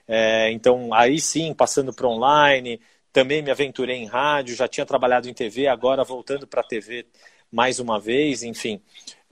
é, 0.08 0.52
então 0.52 0.94
aí 0.94 1.20
sim, 1.20 1.54
passando 1.54 1.94
para 1.94 2.08
online, 2.08 2.80
também 3.12 3.42
me 3.42 3.50
aventurei 3.50 3.98
em 3.98 4.06
rádio, 4.06 4.56
já 4.56 4.68
tinha 4.68 4.86
trabalhado 4.86 5.30
em 5.30 5.34
TV, 5.34 5.68
agora 5.68 6.04
voltando 6.04 6.46
para 6.46 6.62
a 6.62 6.64
TV 6.64 7.06
mais 7.52 7.80
uma 7.80 8.00
vez, 8.00 8.44
enfim. 8.44 8.82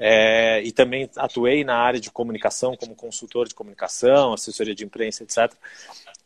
É, 0.05 0.61
e 0.61 0.73
também 0.73 1.09
atuei 1.15 1.63
na 1.63 1.77
área 1.77 1.97
de 1.97 2.11
comunicação 2.11 2.75
como 2.75 2.93
consultor 2.93 3.47
de 3.47 3.55
comunicação, 3.55 4.33
assessoria 4.33 4.75
de 4.75 4.83
imprensa, 4.83 5.23
etc. 5.23 5.53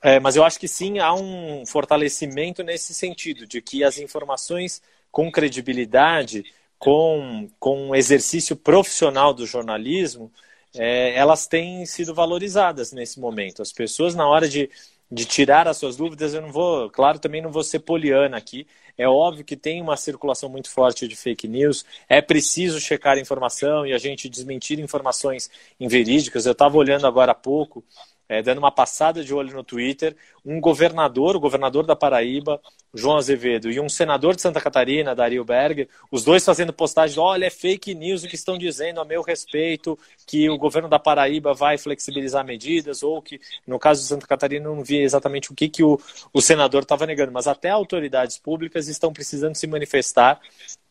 É, 0.02 0.20
mas 0.20 0.36
eu 0.36 0.44
acho 0.44 0.60
que 0.60 0.68
sim, 0.68 0.98
há 0.98 1.14
um 1.14 1.64
fortalecimento 1.64 2.64
nesse 2.64 2.92
sentido, 2.92 3.46
de 3.46 3.62
que 3.62 3.84
as 3.84 4.00
informações 4.00 4.82
com 5.12 5.32
credibilidade, 5.32 6.44
com, 6.80 7.48
com 7.60 7.96
exercício 7.96 8.56
profissional 8.56 9.32
do 9.32 9.46
jornalismo, 9.46 10.32
é, 10.76 11.14
elas 11.14 11.46
têm 11.46 11.86
sido 11.86 12.16
valorizadas 12.16 12.92
nesse 12.92 13.20
momento. 13.20 13.62
As 13.62 13.72
pessoas, 13.72 14.16
na 14.16 14.28
hora 14.28 14.50
de, 14.50 14.72
de 15.12 15.26
tirar 15.26 15.68
as 15.68 15.78
suas 15.78 15.96
dúvidas, 15.96 16.34
eu 16.34 16.42
não 16.42 16.52
vou, 16.52 16.90
claro, 16.90 17.20
também 17.20 17.42
não 17.42 17.52
vou 17.52 17.64
ser 17.64 17.80
poliana 17.80 18.38
aqui. 18.38 18.68
É 18.98 19.08
óbvio 19.08 19.46
que 19.46 19.56
tem 19.56 19.82
uma 19.82 19.96
circulação 19.96 20.50
muito 20.50 20.70
forte 20.70 21.08
de 21.08 21.16
fake 21.16 21.48
news, 21.48 21.86
é 22.10 22.22
preciso 22.22 22.80
checar 22.80 23.18
a 23.18 23.22
informação 23.22 23.86
e 23.86 23.94
a 23.94 23.98
gente 23.98 24.28
desmentir 24.28 24.80
informações 24.80 25.50
inverídicas. 25.80 26.46
Eu 26.46 26.52
estava 26.54 26.78
olhando 26.78 27.08
agora 27.08 27.32
há 27.32 27.36
pouco 27.36 27.84
é, 28.30 28.42
dando 28.42 28.58
uma 28.58 28.72
passada 28.72 29.24
de 29.24 29.34
olho 29.34 29.54
no 29.54 29.64
Twitter, 29.64 30.16
um 30.46 30.60
governador, 30.60 31.36
o 31.36 31.40
governador 31.40 31.86
da 31.86 31.96
Paraíba, 31.96 32.60
João 32.94 33.18
Azevedo, 33.18 33.70
e 33.70 33.80
um 33.80 33.90
senador 33.90 34.36
de 34.36 34.42
Santa 34.42 34.60
Catarina, 34.60 35.16
Dario 35.16 35.44
Berger, 35.44 35.88
os 36.12 36.24
dois 36.24 36.44
fazendo 36.44 36.74
postagens, 36.74 37.18
olha, 37.18 37.46
é 37.46 37.50
fake 37.50 37.94
news 37.94 38.24
o 38.24 38.28
que 38.28 38.36
estão 38.36 38.58
dizendo 38.58 39.00
a 39.00 39.06
meu 39.06 39.22
respeito, 39.22 39.98
que 40.26 40.50
o 40.50 40.58
governo 40.58 40.90
da 40.90 41.00
Paraíba 41.00 41.54
vai 41.54 41.78
flexibilizar 41.78 42.46
medidas, 42.46 43.04
ou 43.04 43.22
que, 43.22 43.40
no 43.66 43.80
caso 43.80 44.02
de 44.02 44.08
Santa 44.08 44.28
Catarina, 44.28 44.70
não 44.70 44.84
vi 44.84 44.98
exatamente 45.00 45.52
o 45.52 45.56
que, 45.56 45.70
que 45.70 45.84
o, 45.84 46.00
o 46.34 46.42
senador 46.42 46.84
estava 46.84 47.06
negando, 47.06 47.32
mas 47.32 47.48
até 47.48 47.70
autoridades 47.70 48.38
públicas 48.38 48.88
estão 48.88 49.14
precisando 49.14 49.56
se 49.56 49.68
manifestar 49.68 50.40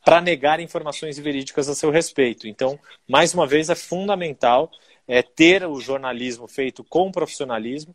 para 0.04 0.20
negar 0.20 0.60
informações 0.60 1.18
verídicas 1.18 1.68
a 1.68 1.74
seu 1.74 1.90
respeito. 1.90 2.46
Então, 2.46 2.78
mais 3.08 3.34
uma 3.34 3.44
vez, 3.44 3.68
é 3.68 3.74
fundamental 3.74 4.70
é, 5.06 5.22
ter 5.22 5.64
o 5.66 5.80
jornalismo 5.80 6.46
feito 6.48 6.82
com 6.84 7.10
profissionalismo, 7.10 7.94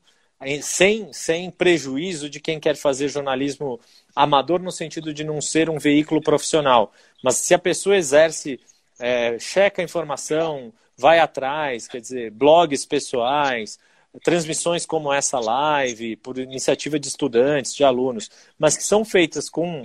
sem, 0.64 1.14
sem 1.14 1.52
prejuízo 1.52 2.30
de 2.30 2.40
quem 2.40 2.60
quer 2.60 2.76
fazer 2.76 3.08
jornalismo 3.10 3.80
amador 4.16 4.60
no 4.60 4.72
sentido 4.72 5.14
de 5.14 5.24
não 5.24 5.40
ser 5.40 5.70
um 5.70 5.78
veículo 5.78 6.22
profissional. 6.22 6.92
Mas 7.24 7.38
se 7.38 7.54
a 7.54 7.60
pessoa 7.60 7.96
exerce, 7.96 8.60
é, 9.00 9.38
checa 9.38 9.82
a 9.82 9.86
informação, 9.86 10.74
vai 10.98 11.20
atrás, 11.20 11.88
quer 11.88 12.02
dizer, 12.02 12.32
blogs 12.32 12.86
pessoais, 12.86 13.78
transmissões 14.24 14.86
como 14.86 15.14
essa 15.14 15.40
live, 15.40 16.16
por 16.18 16.38
iniciativa 16.38 17.00
de 17.00 17.08
estudantes, 17.08 17.74
de 17.76 17.84
alunos, 17.84 18.30
mas 18.58 18.76
que 18.76 18.84
são 18.84 19.06
feitas 19.06 19.50
com 19.50 19.82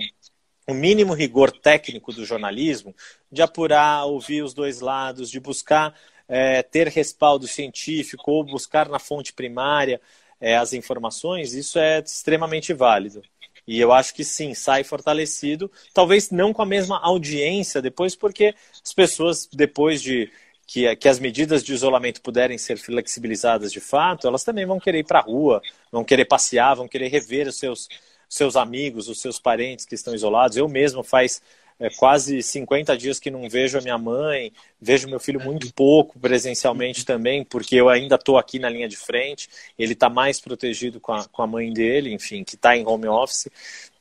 o 0.67 0.73
mínimo 0.73 1.13
rigor 1.13 1.51
técnico 1.51 2.11
do 2.11 2.25
jornalismo, 2.25 2.93
de 3.31 3.41
apurar, 3.41 4.05
ouvir 4.05 4.43
os 4.43 4.53
dois 4.53 4.81
lados, 4.81 5.29
de 5.29 5.39
buscar 5.39 5.95
é, 6.27 6.61
ter 6.61 6.87
respaldo 6.87 7.47
científico 7.47 8.31
ou 8.31 8.43
buscar 8.43 8.89
na 8.89 8.99
fonte 8.99 9.33
primária 9.33 10.01
é, 10.39 10.57
as 10.57 10.73
informações, 10.73 11.53
isso 11.53 11.79
é 11.79 11.99
extremamente 11.99 12.73
válido. 12.73 13.21
E 13.67 13.79
eu 13.79 13.91
acho 13.91 14.13
que 14.13 14.23
sim, 14.23 14.53
sai 14.53 14.83
fortalecido, 14.83 15.69
talvez 15.93 16.31
não 16.31 16.53
com 16.53 16.61
a 16.61 16.65
mesma 16.65 16.99
audiência 16.99 17.81
depois, 17.81 18.15
porque 18.15 18.55
as 18.83 18.93
pessoas, 18.93 19.47
depois 19.51 20.01
de 20.01 20.31
que, 20.65 20.95
que 20.95 21.09
as 21.09 21.19
medidas 21.19 21.63
de 21.63 21.73
isolamento 21.73 22.21
puderem 22.21 22.57
ser 22.57 22.77
flexibilizadas 22.77 23.71
de 23.71 23.79
fato, 23.79 24.27
elas 24.27 24.43
também 24.43 24.65
vão 24.65 24.79
querer 24.79 24.99
ir 24.99 25.05
para 25.05 25.19
a 25.19 25.23
rua, 25.23 25.61
vão 25.91 26.03
querer 26.03 26.25
passear, 26.25 26.75
vão 26.75 26.87
querer 26.87 27.09
rever 27.09 27.47
os 27.47 27.57
seus, 27.57 27.89
seus 28.29 28.55
amigos, 28.55 29.09
os 29.09 29.19
seus 29.19 29.39
parentes 29.39 29.85
que 29.85 29.95
estão 29.95 30.13
isolados. 30.13 30.55
Eu 30.55 30.67
mesmo 30.67 31.03
faz 31.03 31.41
é, 31.79 31.89
quase 31.89 32.41
50 32.41 32.97
dias 32.97 33.19
que 33.19 33.29
não 33.29 33.47
vejo 33.49 33.77
a 33.77 33.81
minha 33.81 33.97
mãe, 33.97 34.51
vejo 34.81 35.07
meu 35.07 35.19
filho 35.19 35.39
muito 35.39 35.71
pouco 35.73 36.19
presencialmente 36.19 37.05
também, 37.05 37.43
porque 37.43 37.75
eu 37.75 37.87
ainda 37.89 38.15
estou 38.15 38.37
aqui 38.37 38.57
na 38.59 38.69
linha 38.69 38.87
de 38.87 38.97
frente, 38.97 39.47
ele 39.77 39.93
está 39.93 40.09
mais 40.09 40.39
protegido 40.39 40.99
com 40.99 41.13
a, 41.13 41.25
com 41.27 41.41
a 41.41 41.47
mãe 41.47 41.71
dele, 41.71 42.13
enfim, 42.13 42.43
que 42.43 42.55
está 42.55 42.75
em 42.75 42.85
home 42.85 43.07
office. 43.07 43.47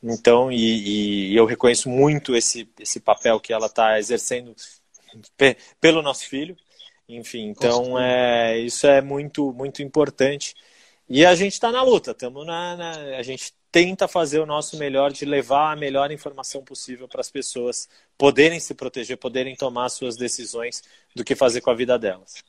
Então, 0.02 0.50
e, 0.50 1.32
e, 1.32 1.36
eu 1.36 1.44
reconheço 1.44 1.88
muito 1.88 2.34
esse, 2.34 2.68
esse 2.80 3.00
papel 3.00 3.40
que 3.40 3.52
ela 3.52 3.66
está 3.66 3.98
exercendo 3.98 4.54
pelo 5.80 6.02
nosso 6.02 6.28
filho. 6.28 6.56
Enfim, 7.08 7.48
então 7.48 7.98
é, 7.98 8.58
isso 8.58 8.86
é 8.86 9.00
muito, 9.00 9.52
muito 9.52 9.82
importante. 9.82 10.54
E 11.08 11.24
a 11.24 11.34
gente 11.36 11.52
está 11.52 11.70
na 11.70 11.82
luta, 11.82 12.10
estamos 12.10 12.44
na, 12.44 12.76
na, 12.76 12.90
a 13.16 13.22
gente 13.22 13.52
tenta 13.76 14.08
fazer 14.08 14.40
o 14.40 14.46
nosso 14.46 14.78
melhor 14.78 15.12
de 15.12 15.26
levar 15.26 15.72
a 15.72 15.76
melhor 15.76 16.10
informação 16.10 16.64
possível 16.64 17.06
para 17.06 17.20
as 17.20 17.30
pessoas 17.30 17.86
poderem 18.16 18.58
se 18.58 18.72
proteger, 18.72 19.18
poderem 19.18 19.54
tomar 19.54 19.90
suas 19.90 20.16
decisões 20.16 20.82
do 21.14 21.22
que 21.22 21.36
fazer 21.36 21.60
com 21.60 21.68
a 21.68 21.74
vida 21.74 21.98
delas. 21.98 22.42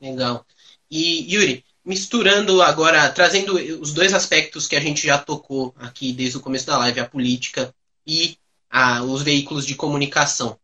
Legal. 0.00 0.46
E 0.90 1.30
Yuri, 1.30 1.62
misturando 1.84 2.62
agora, 2.62 3.06
trazendo 3.10 3.56
os 3.82 3.92
dois 3.92 4.14
aspectos 4.14 4.66
que 4.66 4.76
a 4.76 4.80
gente 4.80 5.06
já 5.06 5.18
tocou 5.18 5.74
aqui 5.76 6.10
desde 6.10 6.38
o 6.38 6.40
começo 6.40 6.64
da 6.64 6.78
live, 6.78 7.00
a 7.00 7.06
política 7.06 7.74
e 8.06 8.38
a, 8.70 9.02
os 9.02 9.20
veículos 9.20 9.66
de 9.66 9.74
comunicação. 9.74 10.58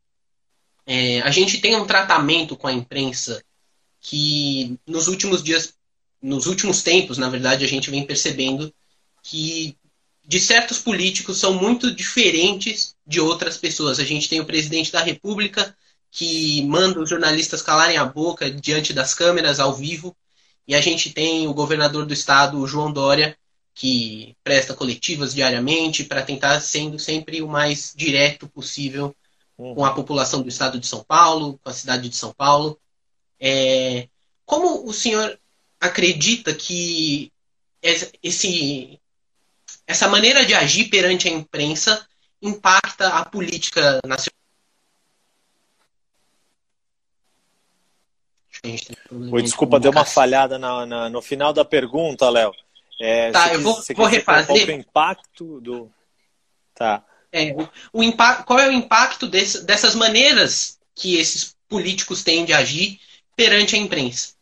É, 0.86 1.20
a 1.20 1.30
gente 1.30 1.60
tem 1.60 1.76
um 1.76 1.86
tratamento 1.86 2.56
com 2.56 2.66
a 2.66 2.72
imprensa 2.72 3.44
que 4.00 4.78
nos 4.86 5.06
últimos 5.06 5.42
dias, 5.42 5.74
nos 6.22 6.46
últimos 6.46 6.82
tempos, 6.82 7.18
na 7.18 7.28
verdade, 7.28 7.62
a 7.62 7.68
gente 7.68 7.90
vem 7.90 8.06
percebendo 8.06 8.72
que 9.28 9.76
de 10.26 10.40
certos 10.40 10.78
políticos 10.78 11.38
são 11.38 11.54
muito 11.54 11.94
diferentes 11.94 12.94
de 13.06 13.20
outras 13.20 13.56
pessoas. 13.56 13.98
A 13.98 14.04
gente 14.04 14.28
tem 14.28 14.40
o 14.40 14.46
presidente 14.46 14.90
da 14.90 15.02
República 15.02 15.76
que 16.10 16.62
manda 16.62 17.00
os 17.00 17.08
jornalistas 17.08 17.60
calarem 17.60 17.98
a 17.98 18.04
boca 18.04 18.50
diante 18.50 18.92
das 18.92 19.12
câmeras 19.12 19.60
ao 19.60 19.74
vivo, 19.74 20.16
e 20.66 20.74
a 20.74 20.80
gente 20.80 21.10
tem 21.10 21.46
o 21.46 21.54
governador 21.54 22.06
do 22.06 22.12
estado, 22.12 22.66
João 22.66 22.92
Dória, 22.92 23.36
que 23.74 24.34
presta 24.42 24.74
coletivas 24.74 25.34
diariamente 25.34 26.04
para 26.04 26.22
tentar 26.22 26.60
sendo 26.60 26.98
sempre 26.98 27.42
o 27.42 27.48
mais 27.48 27.92
direto 27.94 28.48
possível 28.48 29.14
uhum. 29.56 29.74
com 29.74 29.84
a 29.84 29.94
população 29.94 30.42
do 30.42 30.48
estado 30.48 30.78
de 30.78 30.86
São 30.86 31.04
Paulo, 31.04 31.58
com 31.62 31.70
a 31.70 31.74
cidade 31.74 32.08
de 32.08 32.16
São 32.16 32.32
Paulo. 32.32 32.78
É, 33.38 34.08
como 34.44 34.86
o 34.86 34.92
senhor 34.92 35.38
acredita 35.80 36.54
que 36.54 37.30
esse 38.22 38.98
essa 39.88 40.06
maneira 40.06 40.44
de 40.44 40.52
agir 40.52 40.90
perante 40.90 41.26
a 41.26 41.32
imprensa 41.32 42.06
impacta 42.42 43.08
a 43.08 43.24
política 43.24 43.98
nacional. 44.04 44.36
Oi, 49.32 49.42
desculpa, 49.42 49.80
deu 49.80 49.90
uma 49.90 50.04
falhada 50.04 50.58
na, 50.58 50.84
na, 50.84 51.08
no 51.08 51.22
final 51.22 51.54
da 51.54 51.64
pergunta, 51.64 52.28
Léo. 52.28 52.52
É, 53.00 53.30
tá, 53.30 53.54
eu 53.54 53.62
vou, 53.62 53.80
vou 53.96 54.06
refazer. 54.06 54.46
Qual 54.46 54.58
é 54.58 54.64
o 54.64 54.70
impacto 54.70 55.60
do. 55.60 55.90
Tá. 56.74 57.02
É, 57.32 57.52
o, 57.52 57.68
o 57.92 58.02
impacto, 58.02 58.44
qual 58.44 58.58
é 58.58 58.68
o 58.68 58.72
impacto 58.72 59.26
desse, 59.26 59.64
dessas 59.64 59.94
maneiras 59.94 60.78
que 60.94 61.16
esses 61.16 61.56
políticos 61.68 62.22
têm 62.22 62.44
de 62.44 62.52
agir 62.52 63.00
perante 63.34 63.74
a 63.74 63.78
imprensa? 63.78 64.34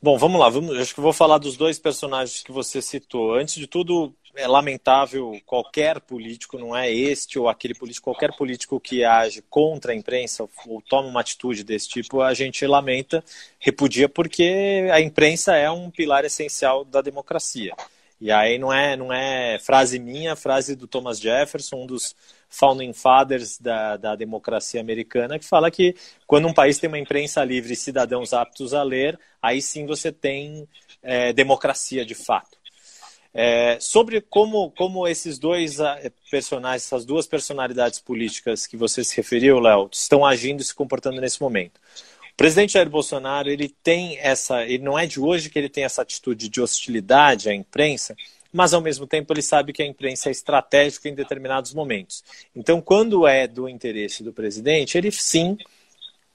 Bom, 0.00 0.16
vamos 0.16 0.40
lá. 0.40 0.48
Vamos, 0.48 0.78
acho 0.78 0.94
que 0.94 1.00
vou 1.00 1.12
falar 1.12 1.38
dos 1.38 1.56
dois 1.56 1.78
personagens 1.78 2.42
que 2.42 2.52
você 2.52 2.80
citou. 2.80 3.34
Antes 3.34 3.54
de 3.56 3.66
tudo, 3.66 4.14
é 4.36 4.46
lamentável 4.46 5.36
qualquer 5.44 6.00
político, 6.00 6.56
não 6.56 6.76
é 6.76 6.90
este 6.92 7.38
ou 7.38 7.48
aquele 7.48 7.74
político, 7.74 8.04
qualquer 8.04 8.34
político 8.36 8.78
que 8.78 9.04
age 9.04 9.42
contra 9.50 9.92
a 9.92 9.94
imprensa 9.96 10.48
ou 10.66 10.80
toma 10.82 11.08
uma 11.08 11.20
atitude 11.20 11.64
desse 11.64 11.88
tipo, 11.88 12.22
a 12.22 12.32
gente 12.32 12.64
lamenta, 12.64 13.24
repudia, 13.58 14.08
porque 14.08 14.88
a 14.92 15.00
imprensa 15.00 15.56
é 15.56 15.68
um 15.68 15.90
pilar 15.90 16.24
essencial 16.24 16.84
da 16.84 17.02
democracia. 17.02 17.74
E 18.20 18.30
aí 18.30 18.58
não 18.58 18.72
é, 18.72 18.96
não 18.96 19.12
é 19.12 19.58
frase 19.58 19.98
minha, 19.98 20.36
frase 20.36 20.76
do 20.76 20.86
Thomas 20.86 21.18
Jefferson, 21.20 21.82
um 21.82 21.86
dos 21.86 22.14
founding 22.48 22.92
fathers 22.92 23.58
da, 23.58 23.96
da 23.96 24.16
democracia 24.16 24.80
americana, 24.80 25.38
que 25.38 25.44
fala 25.44 25.70
que 25.70 25.94
quando 26.26 26.48
um 26.48 26.54
país 26.54 26.78
tem 26.78 26.88
uma 26.88 26.98
imprensa 26.98 27.44
livre 27.44 27.72
e 27.72 27.76
cidadãos 27.76 28.32
aptos 28.32 28.72
a 28.72 28.82
ler, 28.82 29.18
aí 29.40 29.60
sim 29.60 29.86
você 29.86 30.10
tem 30.10 30.66
é, 31.02 31.32
democracia 31.32 32.04
de 32.04 32.14
fato. 32.14 32.58
É, 33.32 33.78
sobre 33.78 34.20
como, 34.22 34.70
como 34.72 35.06
esses 35.06 35.38
dois 35.38 35.80
ah, 35.80 35.96
personagens, 36.30 36.84
essas 36.84 37.04
duas 37.04 37.26
personalidades 37.26 38.00
políticas 38.00 38.66
que 38.66 38.76
você 38.76 39.04
se 39.04 39.16
referiu, 39.16 39.60
Léo, 39.60 39.88
estão 39.92 40.24
agindo 40.24 40.60
e 40.60 40.64
se 40.64 40.74
comportando 40.74 41.20
nesse 41.20 41.40
momento. 41.40 41.78
O 42.32 42.36
presidente 42.36 42.72
Jair 42.72 42.88
Bolsonaro, 42.88 43.50
ele 43.50 43.68
tem 43.68 44.16
essa, 44.18 44.64
ele 44.64 44.82
não 44.82 44.98
é 44.98 45.06
de 45.06 45.20
hoje 45.20 45.50
que 45.50 45.58
ele 45.58 45.68
tem 45.68 45.84
essa 45.84 46.02
atitude 46.02 46.48
de 46.48 46.60
hostilidade 46.60 47.48
à 47.48 47.54
imprensa, 47.54 48.16
mas 48.52 48.72
ao 48.72 48.80
mesmo 48.80 49.06
tempo 49.06 49.32
ele 49.32 49.42
sabe 49.42 49.72
que 49.72 49.82
a 49.82 49.86
imprensa 49.86 50.28
é 50.28 50.32
estratégica 50.32 51.08
em 51.08 51.14
determinados 51.14 51.74
momentos. 51.74 52.24
Então, 52.54 52.80
quando 52.80 53.26
é 53.26 53.46
do 53.46 53.68
interesse 53.68 54.22
do 54.22 54.32
presidente, 54.32 54.96
ele 54.96 55.10
sim 55.10 55.56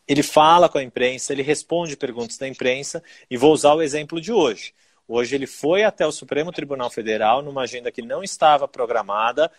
ele 0.08 0.24
fala 0.24 0.67
com 0.67 0.77
a 0.77 0.84
imprensa, 0.84 1.32
ele 1.32 1.41
responde 1.41 1.96
perguntas 1.96 2.38
da 2.38 2.48
imprensa, 2.48 3.01
e 3.29 3.38
vou 3.38 3.53
usar 3.53 3.74
o 3.74 3.82
exemplo 3.82 4.20
de 4.20 4.32
hoje. 4.32 4.74
Hoje 5.08 5.36
ele 5.36 5.48
foi 5.48 5.84
até 5.84 6.05
o 6.05 6.12
Supremo 6.12 6.51
Tribunal 6.51 6.89
Federal 6.89 7.41
numa 7.41 7.63
agenda 7.63 7.91
que 7.91 8.01
não 8.01 8.24
estava 8.24 8.67
programada, 8.67 9.51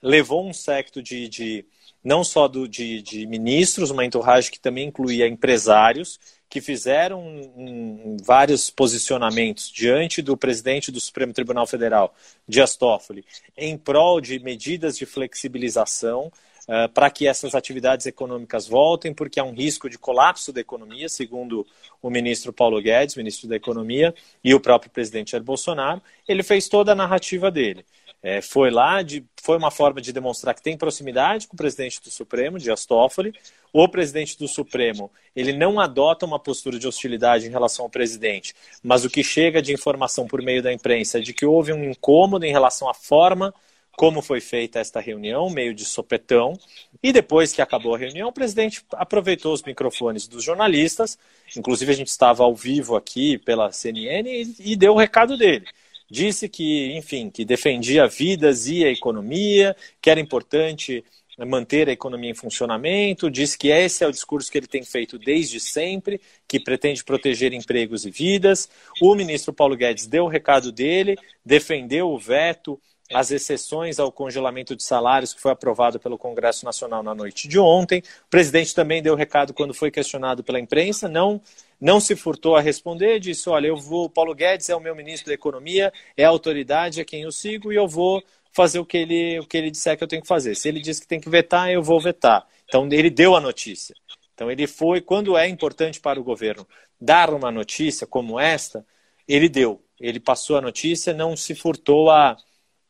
levou 0.00 0.46
um 0.46 0.52
secto 0.52 1.02
de, 1.02 1.28
de 1.28 1.64
não 2.02 2.24
só 2.24 2.48
do, 2.48 2.68
de, 2.68 3.02
de, 3.02 3.26
ministros, 3.26 3.90
uma 3.90 4.04
entourage 4.04 4.50
que 4.50 4.60
também 4.60 4.88
incluía 4.88 5.28
empresários, 5.28 6.18
que 6.52 6.60
fizeram 6.60 7.18
um, 7.56 8.18
vários 8.22 8.68
posicionamentos 8.68 9.70
diante 9.70 10.20
do 10.20 10.36
presidente 10.36 10.92
do 10.92 11.00
Supremo 11.00 11.32
Tribunal 11.32 11.66
Federal, 11.66 12.14
Dias 12.46 12.76
Toffoli, 12.76 13.24
em 13.56 13.78
prol 13.78 14.20
de 14.20 14.38
medidas 14.38 14.98
de 14.98 15.06
flexibilização 15.06 16.30
uh, 16.68 16.92
para 16.92 17.08
que 17.08 17.26
essas 17.26 17.54
atividades 17.54 18.04
econômicas 18.04 18.68
voltem, 18.68 19.14
porque 19.14 19.40
há 19.40 19.44
um 19.44 19.54
risco 19.54 19.88
de 19.88 19.96
colapso 19.96 20.52
da 20.52 20.60
economia, 20.60 21.08
segundo 21.08 21.66
o 22.02 22.10
ministro 22.10 22.52
Paulo 22.52 22.82
Guedes, 22.82 23.16
ministro 23.16 23.48
da 23.48 23.56
Economia, 23.56 24.14
e 24.44 24.54
o 24.54 24.60
próprio 24.60 24.90
presidente 24.90 25.30
Jair 25.30 25.42
Bolsonaro. 25.42 26.02
Ele 26.28 26.42
fez 26.42 26.68
toda 26.68 26.92
a 26.92 26.94
narrativa 26.94 27.50
dele. 27.50 27.82
É, 28.22 28.40
foi 28.40 28.70
lá, 28.70 29.02
de, 29.02 29.24
foi 29.42 29.56
uma 29.56 29.70
forma 29.70 30.00
de 30.00 30.12
demonstrar 30.12 30.54
que 30.54 30.62
tem 30.62 30.76
proximidade 30.76 31.48
com 31.48 31.54
o 31.54 31.56
presidente 31.56 32.00
do 32.00 32.08
Supremo, 32.08 32.56
Dias 32.56 32.86
Toffoli. 32.86 33.34
O 33.72 33.88
presidente 33.88 34.38
do 34.38 34.46
Supremo, 34.46 35.10
ele 35.34 35.52
não 35.52 35.80
adota 35.80 36.24
uma 36.24 36.38
postura 36.38 36.78
de 36.78 36.86
hostilidade 36.86 37.46
em 37.46 37.50
relação 37.50 37.84
ao 37.84 37.90
presidente, 37.90 38.54
mas 38.82 39.04
o 39.04 39.10
que 39.10 39.24
chega 39.24 39.60
de 39.60 39.72
informação 39.72 40.28
por 40.28 40.40
meio 40.40 40.62
da 40.62 40.72
imprensa 40.72 41.18
é 41.18 41.20
de 41.20 41.32
que 41.34 41.44
houve 41.44 41.72
um 41.72 41.82
incômodo 41.82 42.44
em 42.46 42.52
relação 42.52 42.88
à 42.88 42.94
forma 42.94 43.52
como 43.96 44.22
foi 44.22 44.40
feita 44.40 44.78
esta 44.78 45.00
reunião, 45.00 45.50
meio 45.50 45.74
de 45.74 45.84
sopetão. 45.84 46.58
E 47.02 47.12
depois 47.12 47.52
que 47.52 47.60
acabou 47.60 47.94
a 47.94 47.98
reunião, 47.98 48.28
o 48.28 48.32
presidente 48.32 48.82
aproveitou 48.92 49.52
os 49.52 49.62
microfones 49.62 50.26
dos 50.26 50.42
jornalistas, 50.42 51.18
inclusive 51.54 51.92
a 51.92 51.94
gente 51.96 52.08
estava 52.08 52.42
ao 52.42 52.54
vivo 52.54 52.96
aqui 52.96 53.36
pela 53.38 53.70
CNN, 53.70 54.28
e, 54.28 54.72
e 54.72 54.76
deu 54.76 54.94
o 54.94 54.98
recado 54.98 55.36
dele 55.36 55.66
disse 56.12 56.46
que, 56.46 56.94
enfim, 56.94 57.30
que 57.30 57.42
defendia 57.42 58.06
vidas 58.06 58.66
e 58.66 58.84
a 58.84 58.90
economia, 58.90 59.74
que 59.98 60.10
era 60.10 60.20
importante 60.20 61.02
manter 61.38 61.88
a 61.88 61.92
economia 61.92 62.30
em 62.30 62.34
funcionamento, 62.34 63.30
disse 63.30 63.56
que 63.56 63.68
esse 63.68 64.04
é 64.04 64.06
o 64.06 64.12
discurso 64.12 64.52
que 64.52 64.58
ele 64.58 64.66
tem 64.66 64.82
feito 64.82 65.18
desde 65.18 65.58
sempre, 65.58 66.20
que 66.46 66.60
pretende 66.60 67.02
proteger 67.02 67.54
empregos 67.54 68.04
e 68.04 68.10
vidas. 68.10 68.68
O 69.00 69.14
ministro 69.14 69.54
Paulo 69.54 69.74
Guedes 69.74 70.06
deu 70.06 70.24
o 70.24 70.28
recado 70.28 70.70
dele, 70.70 71.16
defendeu 71.42 72.10
o 72.10 72.18
veto 72.18 72.78
as 73.10 73.30
exceções 73.30 73.98
ao 73.98 74.12
congelamento 74.12 74.76
de 74.76 74.82
salários 74.82 75.32
que 75.32 75.40
foi 75.40 75.52
aprovado 75.52 75.98
pelo 75.98 76.18
Congresso 76.18 76.64
Nacional 76.64 77.02
na 77.02 77.14
noite 77.14 77.48
de 77.48 77.58
ontem. 77.58 78.00
O 78.26 78.30
presidente 78.30 78.74
também 78.74 79.02
deu 79.02 79.14
recado 79.14 79.54
quando 79.54 79.72
foi 79.72 79.90
questionado 79.90 80.44
pela 80.44 80.60
imprensa, 80.60 81.08
não 81.08 81.40
não 81.82 81.98
se 82.00 82.14
furtou 82.14 82.54
a 82.56 82.60
responder, 82.60 83.18
disse: 83.18 83.48
"Olha, 83.50 83.66
eu 83.66 83.76
vou, 83.76 84.08
Paulo 84.08 84.34
Guedes 84.34 84.68
é 84.70 84.76
o 84.76 84.80
meu 84.80 84.94
ministro 84.94 85.26
da 85.28 85.34
Economia, 85.34 85.92
é 86.16 86.24
a 86.24 86.28
autoridade 86.28 87.00
a 87.00 87.04
quem 87.04 87.22
eu 87.22 87.32
sigo 87.32 87.72
e 87.72 87.76
eu 87.76 87.88
vou 87.88 88.22
fazer 88.52 88.78
o 88.78 88.86
que 88.86 88.98
ele 88.98 89.40
o 89.40 89.46
que 89.46 89.56
ele 89.56 89.70
disser 89.70 89.96
que 89.98 90.04
eu 90.04 90.08
tenho 90.08 90.22
que 90.22 90.28
fazer. 90.28 90.54
Se 90.54 90.68
ele 90.68 90.80
diz 90.80 91.00
que 91.00 91.06
tem 91.08 91.20
que 91.20 91.28
vetar, 91.28 91.70
eu 91.70 91.82
vou 91.82 92.00
vetar". 92.00 92.46
Então 92.68 92.88
ele 92.92 93.10
deu 93.10 93.34
a 93.36 93.40
notícia. 93.40 93.94
Então 94.34 94.50
ele 94.50 94.66
foi 94.66 95.00
quando 95.00 95.36
é 95.36 95.48
importante 95.48 96.00
para 96.00 96.20
o 96.20 96.24
governo 96.24 96.66
dar 97.00 97.34
uma 97.34 97.50
notícia 97.50 98.06
como 98.06 98.38
esta, 98.38 98.86
ele 99.26 99.48
deu. 99.48 99.82
Ele 100.00 100.20
passou 100.20 100.56
a 100.56 100.60
notícia, 100.60 101.12
não 101.12 101.36
se 101.36 101.54
furtou 101.54 102.10
a 102.10 102.36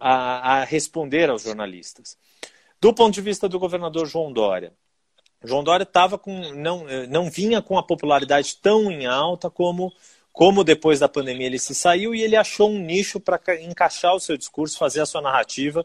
a, 0.03 0.61
a 0.61 0.65
responder 0.65 1.31
aos 1.31 1.45
jornalistas. 1.45 2.19
Do 2.81 2.93
ponto 2.93 3.15
de 3.15 3.21
vista 3.21 3.49
do 3.49 3.61
governador 3.61 4.07
João 4.07 4.33
Dória, 4.33 4.73
João 5.45 5.65
Dória 5.65 5.85
tava 5.85 6.19
com, 6.19 6.53
não, 6.55 6.85
não 7.09 7.31
vinha 7.31 7.61
com 7.61 7.77
a 7.77 7.83
popularidade 7.83 8.57
tão 8.57 8.91
em 8.91 9.07
alta 9.07 9.51
como, 9.51 9.93
como 10.33 10.65
depois 10.65 11.01
da 11.01 11.09
pandemia 11.09 11.47
ele 11.47 11.59
se 11.59 11.75
saiu 11.75 12.15
e 12.15 12.23
ele 12.23 12.37
achou 12.37 12.71
um 12.71 12.79
nicho 12.79 13.19
para 13.19 13.41
encaixar 13.61 14.15
o 14.15 14.21
seu 14.21 14.37
discurso, 14.37 14.79
fazer 14.79 15.01
a 15.01 15.07
sua 15.07 15.21
narrativa, 15.21 15.85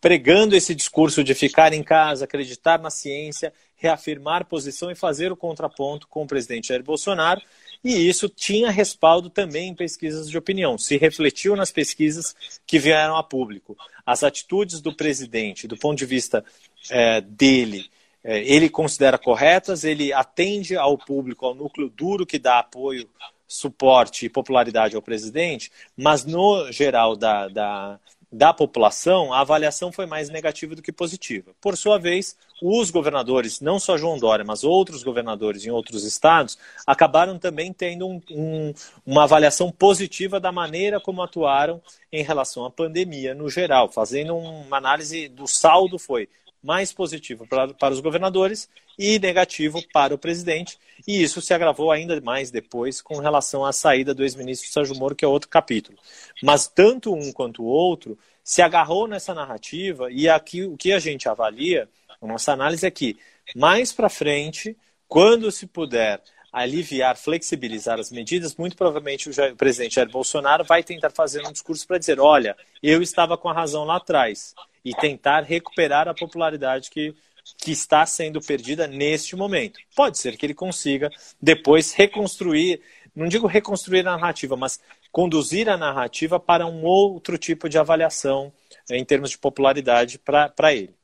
pregando 0.00 0.54
esse 0.54 0.74
discurso 0.74 1.22
de 1.22 1.34
ficar 1.34 1.72
em 1.72 1.82
casa, 1.82 2.24
acreditar 2.24 2.80
na 2.80 2.90
ciência, 2.90 3.52
reafirmar 3.76 4.46
posição 4.46 4.90
e 4.90 4.94
fazer 4.94 5.30
o 5.30 5.36
contraponto 5.36 6.08
com 6.08 6.22
o 6.22 6.26
presidente 6.26 6.68
Jair 6.68 6.82
Bolsonaro. 6.82 7.40
E 7.84 8.08
isso 8.08 8.28
tinha 8.28 8.70
respaldo 8.70 9.28
também 9.28 9.68
em 9.68 9.74
pesquisas 9.74 10.28
de 10.28 10.38
opinião, 10.38 10.78
se 10.78 10.96
refletiu 10.96 11.54
nas 11.54 11.70
pesquisas 11.70 12.34
que 12.66 12.78
vieram 12.78 13.16
a 13.16 13.22
público. 13.22 13.76
As 14.04 14.24
atitudes 14.24 14.80
do 14.80 14.92
presidente, 14.94 15.68
do 15.68 15.76
ponto 15.76 15.98
de 15.98 16.06
vista 16.06 16.44
é, 16.90 17.20
dele, 17.20 17.88
ele 18.26 18.68
considera 18.68 19.18
corretas, 19.18 19.84
ele 19.84 20.12
atende 20.12 20.76
ao 20.76 20.98
público, 20.98 21.46
ao 21.46 21.54
núcleo 21.54 21.88
duro 21.88 22.26
que 22.26 22.38
dá 22.38 22.58
apoio, 22.58 23.08
suporte 23.46 24.26
e 24.26 24.28
popularidade 24.28 24.96
ao 24.96 25.02
presidente, 25.02 25.70
mas 25.96 26.24
no 26.24 26.70
geral 26.72 27.14
da, 27.14 27.48
da 27.48 28.00
da 28.30 28.52
população, 28.52 29.32
a 29.32 29.40
avaliação 29.40 29.92
foi 29.92 30.04
mais 30.04 30.28
negativa 30.28 30.74
do 30.74 30.82
que 30.82 30.92
positiva. 30.92 31.52
Por 31.60 31.76
sua 31.76 31.98
vez, 31.98 32.36
os 32.60 32.90
governadores, 32.90 33.60
não 33.60 33.78
só 33.78 33.96
João 33.96 34.18
Dória, 34.18 34.44
mas 34.44 34.64
outros 34.64 35.02
governadores 35.02 35.64
em 35.64 35.70
outros 35.70 36.04
estados, 36.04 36.58
acabaram 36.86 37.38
também 37.38 37.72
tendo 37.72 38.06
um, 38.06 38.20
um, 38.30 38.74
uma 39.06 39.24
avaliação 39.24 39.70
positiva 39.70 40.40
da 40.40 40.50
maneira 40.50 41.00
como 41.00 41.22
atuaram 41.22 41.80
em 42.12 42.22
relação 42.22 42.64
à 42.64 42.70
pandemia 42.70 43.34
no 43.34 43.48
geral, 43.48 43.90
fazendo 43.90 44.36
uma 44.36 44.76
análise 44.76 45.28
do 45.28 45.46
saldo 45.46 45.98
foi 45.98 46.28
mais 46.66 46.92
positivo 46.92 47.46
para, 47.46 47.72
para 47.72 47.94
os 47.94 48.00
governadores 48.00 48.68
e 48.98 49.18
negativo 49.18 49.82
para 49.92 50.14
o 50.14 50.18
presidente. 50.18 50.78
E 51.06 51.22
isso 51.22 51.40
se 51.40 51.54
agravou 51.54 51.90
ainda 51.92 52.20
mais 52.20 52.50
depois 52.50 53.00
com 53.00 53.18
relação 53.18 53.64
à 53.64 53.72
saída 53.72 54.12
do 54.12 54.24
ex-ministro 54.24 54.70
Sérgio 54.70 54.96
Moro, 54.96 55.14
que 55.14 55.24
é 55.24 55.28
outro 55.28 55.48
capítulo. 55.48 55.96
Mas 56.42 56.66
tanto 56.66 57.14
um 57.14 57.32
quanto 57.32 57.62
o 57.62 57.66
outro 57.66 58.18
se 58.42 58.60
agarrou 58.60 59.06
nessa 59.06 59.32
narrativa 59.32 60.10
e 60.10 60.28
aqui 60.28 60.64
o 60.64 60.76
que 60.76 60.92
a 60.92 60.98
gente 60.98 61.28
avalia, 61.28 61.88
a 62.20 62.26
nossa 62.26 62.52
análise 62.52 62.84
é 62.84 62.90
que 62.90 63.16
mais 63.54 63.92
para 63.92 64.08
frente, 64.08 64.76
quando 65.08 65.50
se 65.52 65.66
puder 65.66 66.20
aliviar, 66.52 67.16
flexibilizar 67.16 67.98
as 67.98 68.10
medidas, 68.10 68.56
muito 68.56 68.76
provavelmente 68.76 69.28
o 69.28 69.56
presidente 69.56 69.96
Jair 69.96 70.10
Bolsonaro 70.10 70.64
vai 70.64 70.82
tentar 70.82 71.10
fazer 71.10 71.46
um 71.46 71.52
discurso 71.52 71.86
para 71.86 71.98
dizer: 71.98 72.18
olha, 72.18 72.56
eu 72.82 73.02
estava 73.02 73.36
com 73.36 73.48
a 73.48 73.52
razão 73.52 73.84
lá 73.84 73.96
atrás, 73.96 74.54
e 74.86 74.94
tentar 74.94 75.42
recuperar 75.42 76.06
a 76.06 76.14
popularidade 76.14 76.90
que, 76.90 77.12
que 77.58 77.72
está 77.72 78.06
sendo 78.06 78.40
perdida 78.40 78.86
neste 78.86 79.34
momento. 79.34 79.80
Pode 79.96 80.16
ser 80.16 80.36
que 80.36 80.46
ele 80.46 80.54
consiga 80.54 81.10
depois 81.42 81.92
reconstruir, 81.92 82.80
não 83.14 83.26
digo 83.26 83.48
reconstruir 83.48 84.06
a 84.06 84.16
narrativa, 84.16 84.56
mas 84.56 84.78
conduzir 85.10 85.68
a 85.68 85.76
narrativa 85.76 86.38
para 86.38 86.64
um 86.66 86.84
outro 86.84 87.36
tipo 87.36 87.68
de 87.68 87.76
avaliação 87.76 88.52
em 88.88 89.04
termos 89.04 89.30
de 89.30 89.38
popularidade 89.38 90.20
para 90.20 90.72
ele. 90.72 90.94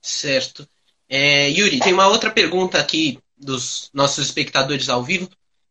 Certo. 0.00 0.68
É, 1.08 1.48
Yuri, 1.48 1.80
tem 1.80 1.92
uma 1.92 2.06
outra 2.06 2.30
pergunta 2.30 2.78
aqui 2.78 3.18
dos 3.36 3.90
nossos 3.92 4.24
espectadores 4.24 4.88
ao 4.88 5.02
vivo. 5.02 5.28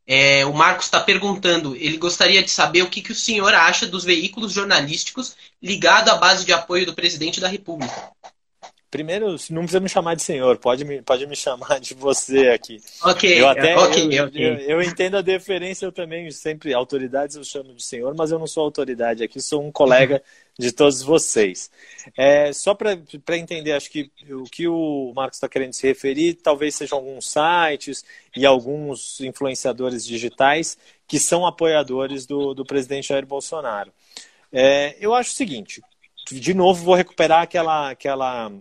É, 0.07 0.45
o 0.45 0.53
Marcos 0.53 0.85
está 0.85 1.01
perguntando, 1.01 1.75
ele 1.75 1.97
gostaria 1.97 2.41
de 2.41 2.49
saber 2.49 2.81
o 2.81 2.89
que, 2.89 3.01
que 3.01 3.11
o 3.11 3.15
senhor 3.15 3.53
acha 3.53 3.85
dos 3.85 4.05
veículos 4.05 4.53
jornalísticos 4.53 5.35
ligados 5.61 6.13
à 6.13 6.15
base 6.15 6.45
de 6.45 6.53
apoio 6.53 6.85
do 6.85 6.93
presidente 6.93 7.41
da 7.41 7.49
República. 7.49 8.09
Primeiro, 8.89 9.35
não 9.49 9.63
precisa 9.63 9.81
me 9.81 9.89
chamar 9.89 10.15
de 10.15 10.23
senhor, 10.23 10.57
pode 10.59 10.85
me, 10.85 11.01
pode 11.01 11.27
me 11.27 11.35
chamar 11.37 11.81
de 11.81 11.93
você 11.93 12.47
aqui. 12.47 12.79
Ok, 13.03 13.41
eu 13.41 13.49
até, 13.49 13.77
okay, 13.77 14.07
eu, 14.17 14.25
okay. 14.27 14.45
Eu, 14.45 14.55
eu, 14.59 14.81
entendo 14.81 15.17
a 15.17 15.21
deferência, 15.21 15.85
eu 15.85 15.91
também 15.91 16.31
sempre, 16.31 16.73
autoridades 16.73 17.35
eu 17.35 17.43
chamo 17.43 17.73
de 17.73 17.83
senhor, 17.83 18.15
mas 18.15 18.31
eu 18.31 18.39
não 18.39 18.47
sou 18.47 18.63
autoridade 18.63 19.23
aqui, 19.23 19.41
sou 19.41 19.61
um 19.61 19.73
colega 19.73 20.23
de 20.57 20.71
todos 20.71 21.01
vocês. 21.01 21.69
É, 22.17 22.51
só 22.51 22.73
para 22.73 23.37
entender, 23.37 23.73
acho 23.73 23.89
que 23.89 24.11
o 24.29 24.43
que 24.43 24.67
o 24.67 25.13
Marcos 25.15 25.37
está 25.37 25.47
querendo 25.47 25.73
se 25.73 25.85
referir, 25.85 26.35
talvez 26.35 26.75
sejam 26.75 26.97
alguns 26.97 27.29
sites 27.29 28.03
e 28.35 28.45
alguns 28.45 29.21
influenciadores 29.21 30.05
digitais 30.05 30.77
que 31.07 31.19
são 31.19 31.45
apoiadores 31.45 32.25
do, 32.25 32.53
do 32.53 32.65
presidente 32.65 33.09
Jair 33.09 33.25
Bolsonaro. 33.25 33.91
É, 34.51 34.95
eu 34.99 35.13
acho 35.13 35.31
o 35.31 35.35
seguinte, 35.35 35.81
de 36.31 36.53
novo 36.53 36.83
vou 36.83 36.95
recuperar 36.95 37.41
aquela, 37.41 37.91
aquela 37.91 38.51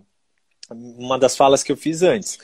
uma 0.69 1.17
das 1.17 1.35
falas 1.35 1.63
que 1.63 1.71
eu 1.71 1.77
fiz 1.77 2.01
antes. 2.03 2.37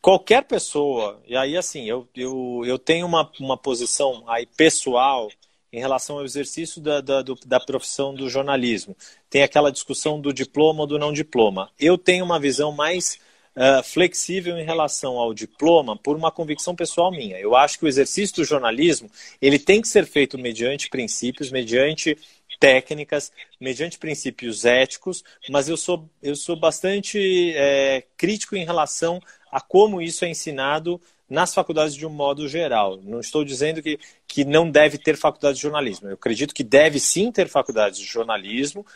Qualquer 0.00 0.44
pessoa, 0.44 1.20
e 1.26 1.36
aí 1.36 1.56
assim, 1.56 1.84
eu, 1.84 2.08
eu, 2.14 2.62
eu 2.64 2.78
tenho 2.78 3.04
uma, 3.04 3.30
uma 3.40 3.56
posição 3.56 4.24
aí 4.28 4.46
pessoal 4.46 5.28
em 5.72 5.80
relação 5.80 6.18
ao 6.18 6.24
exercício 6.24 6.80
da, 6.80 7.00
da, 7.00 7.22
do, 7.22 7.34
da 7.46 7.60
profissão 7.60 8.14
do 8.14 8.28
jornalismo. 8.28 8.96
Tem 9.28 9.42
aquela 9.42 9.70
discussão 9.70 10.20
do 10.20 10.32
diploma 10.32 10.80
ou 10.80 10.86
do 10.86 10.98
não 10.98 11.12
diploma. 11.12 11.70
Eu 11.78 11.98
tenho 11.98 12.24
uma 12.24 12.40
visão 12.40 12.72
mais 12.72 13.18
uh, 13.54 13.82
flexível 13.82 14.56
em 14.58 14.64
relação 14.64 15.18
ao 15.18 15.34
diploma 15.34 15.96
por 15.96 16.16
uma 16.16 16.30
convicção 16.30 16.74
pessoal 16.74 17.10
minha. 17.10 17.38
Eu 17.38 17.56
acho 17.56 17.78
que 17.78 17.84
o 17.84 17.88
exercício 17.88 18.36
do 18.36 18.44
jornalismo 18.44 19.10
ele 19.42 19.58
tem 19.58 19.82
que 19.82 19.88
ser 19.88 20.06
feito 20.06 20.38
mediante 20.38 20.88
princípios, 20.88 21.50
mediante 21.50 22.16
técnicas, 22.60 23.30
mediante 23.60 23.98
princípios 23.98 24.64
éticos, 24.64 25.22
mas 25.48 25.68
eu 25.68 25.76
sou, 25.76 26.08
eu 26.22 26.34
sou 26.34 26.56
bastante 26.56 27.52
é, 27.54 28.02
crítico 28.16 28.56
em 28.56 28.64
relação 28.64 29.20
a 29.50 29.60
como 29.60 30.02
isso 30.02 30.24
é 30.24 30.28
ensinado 30.28 31.00
nas 31.28 31.54
faculdades 31.54 31.94
de 31.94 32.06
um 32.06 32.10
modo 32.10 32.48
geral. 32.48 32.98
Não 33.02 33.20
estou 33.20 33.44
dizendo 33.44 33.82
que, 33.82 33.98
que 34.26 34.44
não 34.44 34.70
deve 34.70 34.98
ter 34.98 35.16
faculdade 35.16 35.56
de 35.56 35.62
jornalismo. 35.62 36.08
Eu 36.08 36.14
acredito 36.14 36.54
que 36.54 36.64
deve 36.64 36.98
sim 36.98 37.30
ter 37.30 37.48
faculdade 37.48 37.96
de 37.96 38.04
jornalismo. 38.04 38.86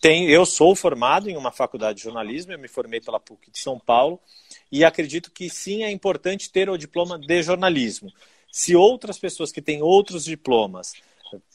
Tem, 0.00 0.28
eu 0.28 0.44
sou 0.44 0.74
formado 0.74 1.30
em 1.30 1.36
uma 1.36 1.52
faculdade 1.52 1.98
de 1.98 2.04
jornalismo, 2.04 2.52
eu 2.52 2.58
me 2.58 2.66
formei 2.66 3.00
pela 3.00 3.20
PUC 3.20 3.52
de 3.52 3.60
São 3.60 3.78
Paulo, 3.78 4.18
e 4.70 4.84
acredito 4.84 5.30
que 5.30 5.48
sim 5.48 5.84
é 5.84 5.90
importante 5.92 6.50
ter 6.50 6.68
o 6.68 6.76
diploma 6.76 7.16
de 7.18 7.42
jornalismo. 7.42 8.12
Se 8.50 8.74
outras 8.74 9.16
pessoas 9.16 9.52
que 9.52 9.62
têm 9.62 9.82
outros 9.82 10.24
diplomas 10.24 10.94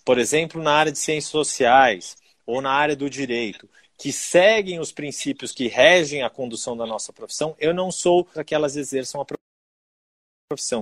por 0.03 0.17
exemplo, 0.17 0.61
na 0.61 0.73
área 0.73 0.91
de 0.91 0.97
ciências 0.97 1.31
sociais 1.31 2.17
ou 2.45 2.61
na 2.61 2.71
área 2.71 2.95
do 2.95 3.09
direito, 3.09 3.69
que 3.97 4.11
seguem 4.11 4.79
os 4.79 4.91
princípios 4.91 5.51
que 5.51 5.67
regem 5.67 6.23
a 6.23 6.29
condução 6.29 6.75
da 6.75 6.85
nossa 6.85 7.13
profissão, 7.13 7.55
eu 7.59 7.73
não 7.73 7.91
sou 7.91 8.25
para 8.25 8.43
que 8.43 8.55
elas 8.55 8.75
exerçam 8.75 9.21
a 9.21 9.25
profissão. 9.25 9.50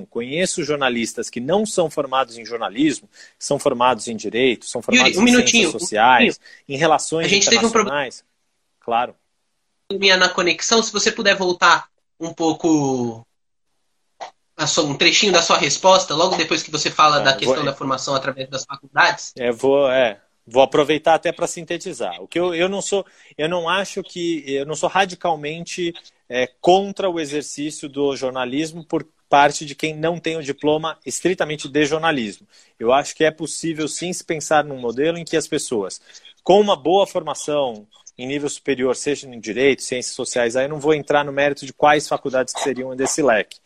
Conheço 0.06 0.64
jornalistas 0.64 1.30
que 1.30 1.40
não 1.40 1.66
são 1.66 1.90
formados 1.90 2.38
em 2.38 2.46
jornalismo, 2.46 3.10
são 3.38 3.60
formados 3.60 4.08
em 4.08 4.16
direito, 4.16 4.66
são 4.66 4.82
formados 4.82 5.16
Yuri, 5.16 5.32
um 5.32 5.40
em 5.40 5.48
ciências 5.48 5.72
sociais, 5.72 6.40
um 6.68 6.74
em 6.74 6.78
relações 6.78 7.26
a 7.26 7.30
gente 7.30 7.48
internacionais. 7.48 7.56
Teve 7.60 7.68
um 7.68 7.72
problema. 7.72 8.10
Claro. 8.80 9.16
Minha 9.92 10.18
na 10.18 10.30
conexão, 10.30 10.82
se 10.82 10.92
você 10.92 11.12
puder 11.12 11.36
voltar 11.36 11.90
um 12.20 12.34
pouco 12.34 13.26
sua, 14.68 14.84
um 14.84 14.96
trechinho 14.96 15.32
da 15.32 15.42
sua 15.42 15.58
resposta, 15.58 16.14
logo 16.16 16.36
depois 16.36 16.64
que 16.64 16.72
você 16.72 16.90
fala 16.90 17.22
é, 17.22 17.24
da 17.24 17.34
questão 17.34 17.56
vou, 17.56 17.66
da 17.66 17.74
formação 17.74 18.16
através 18.16 18.50
das 18.50 18.66
faculdades? 18.66 19.34
É, 19.38 19.52
vou, 19.52 19.90
é, 19.90 20.20
vou 20.46 20.64
aproveitar 20.64 21.16
até 21.16 21.32
para 21.32 21.48
sintetizar. 21.48 22.22
O 22.22 22.28
que 22.28 22.40
eu, 22.40 22.54
eu 22.54 22.68
não 22.68 22.82
sou, 22.82 23.06
eu 23.38 23.48
não 23.48 23.70
acho 23.70 24.04
que 24.04 24.44
eu 24.48 24.66
não 24.66 24.76
sou 24.76 24.90
radicalmente 24.90 25.94
é, 26.28 26.48
contra 26.60 27.10
o 27.10 27.20
exercício 27.20 27.88
do 27.88 28.16
jornalismo 28.16 28.84
por 28.84 29.06
parte 29.30 29.66
de 29.66 29.76
quem 29.76 29.96
não 29.96 30.20
tem 30.20 30.36
o 30.36 30.44
diploma 30.44 30.98
estritamente 31.06 31.70
de 31.70 31.86
jornalismo. 31.86 32.48
Eu 32.80 32.92
acho 32.92 33.16
que 33.16 33.24
é 33.24 33.32
possível 33.32 33.88
sim 33.88 34.12
se 34.12 34.24
pensar 34.24 34.64
num 34.64 34.80
modelo 34.80 35.18
em 35.18 35.24
que 35.24 35.38
as 35.38 35.48
pessoas 35.48 36.02
com 36.44 36.60
uma 36.60 36.76
boa 36.76 37.06
formação 37.06 37.88
em 38.18 38.28
nível 38.28 38.50
superior, 38.50 38.96
seja 38.96 39.28
em 39.28 39.40
direito, 39.40 39.84
ciências 39.84 40.16
sociais, 40.16 40.56
aí 40.56 40.66
eu 40.66 40.70
não 40.70 40.80
vou 40.80 40.94
entrar 40.94 41.24
no 41.24 41.32
mérito 41.32 41.66
de 41.66 41.72
quais 41.72 42.08
faculdades 42.08 42.54
que 42.54 42.62
seriam 42.62 42.94
desse 42.96 43.22
leque 43.22 43.60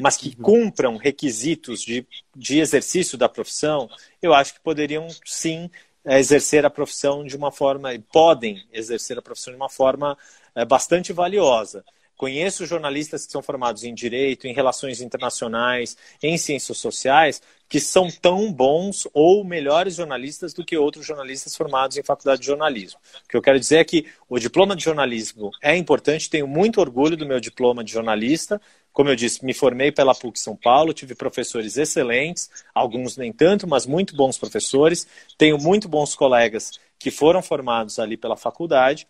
mas 0.00 0.16
que 0.16 0.34
cumpram 0.34 0.96
requisitos 0.96 1.82
de, 1.82 2.06
de 2.34 2.60
exercício 2.60 3.18
da 3.18 3.28
profissão, 3.28 3.88
eu 4.22 4.32
acho 4.32 4.54
que 4.54 4.60
poderiam 4.60 5.06
sim 5.24 5.70
é, 6.04 6.18
exercer 6.18 6.64
a 6.64 6.70
profissão 6.70 7.24
de 7.24 7.36
uma 7.36 7.50
forma, 7.50 7.92
e 7.94 7.98
podem 7.98 8.64
exercer 8.72 9.18
a 9.18 9.22
profissão 9.22 9.52
de 9.52 9.56
uma 9.56 9.68
forma 9.68 10.16
é, 10.54 10.64
bastante 10.64 11.12
valiosa. 11.12 11.84
Conheço 12.18 12.66
jornalistas 12.66 13.24
que 13.24 13.30
são 13.30 13.40
formados 13.40 13.84
em 13.84 13.94
direito, 13.94 14.48
em 14.48 14.52
relações 14.52 15.00
internacionais, 15.00 15.96
em 16.20 16.36
ciências 16.36 16.76
sociais, 16.76 17.40
que 17.68 17.78
são 17.78 18.10
tão 18.10 18.52
bons 18.52 19.06
ou 19.14 19.44
melhores 19.44 19.94
jornalistas 19.94 20.52
do 20.52 20.64
que 20.64 20.76
outros 20.76 21.06
jornalistas 21.06 21.54
formados 21.54 21.96
em 21.96 22.02
faculdade 22.02 22.40
de 22.40 22.48
jornalismo. 22.48 22.98
O 23.24 23.28
que 23.28 23.36
eu 23.36 23.40
quero 23.40 23.60
dizer 23.60 23.76
é 23.76 23.84
que 23.84 24.04
o 24.28 24.36
diploma 24.36 24.74
de 24.74 24.82
jornalismo 24.82 25.52
é 25.62 25.76
importante, 25.76 26.28
tenho 26.28 26.48
muito 26.48 26.80
orgulho 26.80 27.16
do 27.16 27.24
meu 27.24 27.38
diploma 27.38 27.84
de 27.84 27.92
jornalista. 27.92 28.60
Como 28.92 29.10
eu 29.10 29.14
disse, 29.14 29.44
me 29.44 29.54
formei 29.54 29.92
pela 29.92 30.12
PUC 30.12 30.40
São 30.40 30.56
Paulo, 30.56 30.92
tive 30.92 31.14
professores 31.14 31.76
excelentes, 31.76 32.50
alguns 32.74 33.16
nem 33.16 33.32
tanto, 33.32 33.64
mas 33.64 33.86
muito 33.86 34.16
bons 34.16 34.36
professores. 34.36 35.06
Tenho 35.38 35.56
muito 35.56 35.88
bons 35.88 36.16
colegas 36.16 36.80
que 36.98 37.12
foram 37.12 37.40
formados 37.40 38.00
ali 38.00 38.16
pela 38.16 38.36
faculdade 38.36 39.06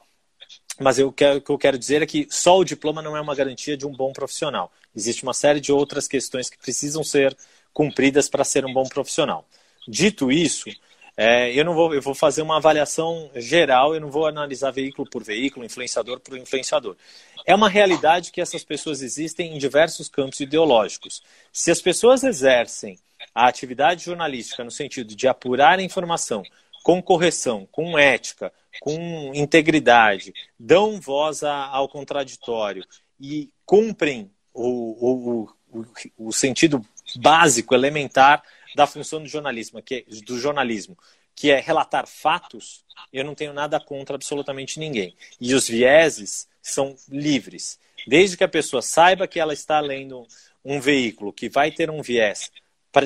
mas 0.79 0.99
eu 0.99 1.13
quero, 1.13 1.39
o 1.39 1.41
que 1.41 1.51
eu 1.51 1.59
quero 1.59 1.79
dizer 1.79 2.03
é 2.03 2.07
que 2.07 2.27
só 2.31 2.59
o 2.59 2.65
diploma 2.65 3.03
não 3.03 3.17
é 3.17 3.21
uma 3.21 3.35
garantia 3.35 3.77
de 3.77 3.87
um 3.87 3.93
bom 3.93 4.13
profissional. 4.13 4.73
Existe 4.95 5.23
uma 5.23 5.35
série 5.35 5.61
de 5.61 5.73
outras 5.73 6.07
questões 6.07 6.49
que 6.49 6.59
precisam 6.59 7.03
ser 7.03 7.37
cumpridas 7.73 8.29
para 8.29 8.45
ser 8.45 8.65
um 8.65 8.73
bom 8.73 8.85
profissional. 8.85 9.47
Dito 9.87 10.31
isso, 10.31 10.69
é, 11.17 11.53
eu 11.53 11.65
não 11.65 11.75
vou, 11.75 11.93
eu 11.93 12.01
vou 12.01 12.15
fazer 12.15 12.43
uma 12.43 12.59
avaliação 12.59 13.29
geral, 13.35 13.93
eu 13.93 14.01
não 14.01 14.09
vou 14.09 14.27
analisar 14.27 14.71
veículo 14.71 15.09
por 15.11 15.25
veículo, 15.25 15.67
influenciador 15.67 16.21
por 16.21 16.39
influenciador. 16.39 16.97
É 17.45 17.55
uma 17.55 17.69
realidade 17.69 18.31
que 18.31 18.41
essas 18.41 18.63
pessoas 18.63 19.03
existem 19.03 19.55
em 19.55 19.59
diversos 19.59 20.09
campos 20.09 20.39
ideológicos. 20.39 21.23
Se 21.53 21.73
as 21.73 21.81
pessoas 21.81 22.23
exercem 22.23 22.99
a 23.35 23.49
atividade 23.49 24.05
jornalística 24.05 24.63
no 24.63 24.71
sentido 24.71 25.15
de 25.17 25.27
apurar 25.27 25.79
a 25.81 25.83
informação 25.83 26.45
com 26.89 27.03
correção, 27.03 27.69
com 27.71 27.99
ética, 27.99 28.51
com 28.81 29.31
integridade, 29.35 30.33
dão 30.59 30.99
voz 30.99 31.43
ao 31.43 31.87
contraditório 31.87 32.83
e 33.21 33.51
cumprem 33.67 34.31
o, 34.55 35.45
o, 35.45 35.51
o, 35.71 35.87
o 36.17 36.33
sentido 36.33 36.83
básico, 37.17 37.75
elementar 37.75 38.43
da 38.75 38.87
função 38.87 39.23
do 39.23 39.29
jornalismo, 39.29 39.83
que 39.83 39.97
é, 39.97 40.23
do 40.23 40.39
jornalismo, 40.39 40.97
que 41.35 41.51
é 41.51 41.61
relatar 41.61 42.07
fatos, 42.07 42.87
eu 43.13 43.23
não 43.23 43.35
tenho 43.35 43.53
nada 43.53 43.79
contra 43.79 44.17
absolutamente 44.17 44.81
ninguém. 44.81 45.15
E 45.39 45.53
os 45.53 45.69
vieses 45.69 46.49
são 46.63 46.97
livres. 47.07 47.79
Desde 48.07 48.35
que 48.35 48.45
a 48.45 48.49
pessoa 48.49 48.81
saiba 48.81 49.29
que 49.29 49.39
ela 49.39 49.53
está 49.53 49.79
lendo 49.79 50.27
um 50.65 50.81
veículo 50.81 51.35
que 51.35 51.51
vai 51.51 51.71
ter 51.71 51.91
um 51.91 52.01
viés, 52.01 52.51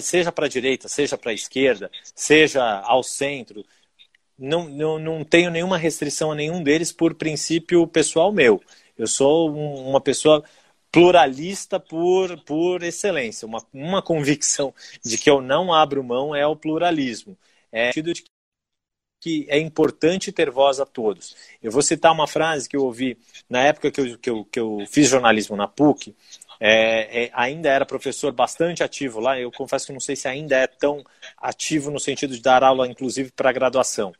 seja 0.01 0.33
para 0.33 0.47
a 0.47 0.49
direita, 0.49 0.89
seja 0.89 1.19
para 1.19 1.31
a 1.31 1.35
esquerda, 1.35 1.91
seja 2.15 2.81
ao 2.81 3.03
centro, 3.03 3.65
não, 4.39 4.69
não, 4.69 4.99
não 4.99 5.25
tenho 5.25 5.51
nenhuma 5.51 5.79
restrição 5.79 6.33
a 6.33 6.35
nenhum 6.35 6.63
deles 6.63 6.93
por 6.93 7.15
princípio 7.15 7.87
pessoal 7.87 8.33
meu. 8.33 8.61
Eu 8.97 9.07
sou 9.07 9.51
um, 9.51 9.89
uma 9.89 10.01
pessoa 10.01 10.45
pluralista 10.91 11.81
por, 11.81 12.39
por 12.45 12.83
excelência. 12.83 13.47
Uma, 13.47 13.65
uma 13.73 14.03
convicção 14.03 14.75
de 15.05 15.17
que 15.17 15.31
eu 15.31 15.41
não 15.41 15.73
abro 15.73 16.05
mão 16.05 16.35
é 16.35 16.47
o 16.47 16.57
pluralismo. 16.57 17.37
É 17.71 17.85
o 17.85 17.93
sentido 17.93 18.13
de 18.13 18.25
que 19.21 19.47
é 19.49 19.59
importante 19.59 20.33
ter 20.33 20.51
voz 20.51 20.81
a 20.81 20.85
todos. 20.85 21.37
Eu 21.63 21.71
vou 21.71 21.81
citar 21.81 22.13
uma 22.13 22.27
frase 22.27 22.69
que 22.69 22.77
eu 22.77 22.83
ouvi 22.83 23.17
na 23.49 23.61
época 23.61 23.91
que 23.91 24.01
eu, 24.01 24.19
que 24.19 24.29
eu, 24.29 24.45
que 24.45 24.59
eu 24.59 24.85
fiz 24.91 25.09
jornalismo 25.09 25.57
na 25.57 25.69
PUC, 25.69 26.15
é, 26.65 27.25
é, 27.25 27.31
ainda 27.33 27.69
era 27.69 27.85
professor 27.85 28.31
bastante 28.31 28.85
ativo 28.85 29.19
lá. 29.19 29.37
Eu 29.37 29.51
confesso 29.51 29.87
que 29.87 29.93
não 29.93 29.99
sei 29.99 30.15
se 30.15 30.29
ainda 30.29 30.57
é 30.57 30.69
tão 30.69 31.05
ativo 31.37 31.91
no 31.91 31.99
sentido 31.99 32.37
de 32.37 32.41
dar 32.41 32.63
aula, 32.63 32.87
inclusive, 32.87 33.33
para 33.33 33.51
graduação. 33.51 34.13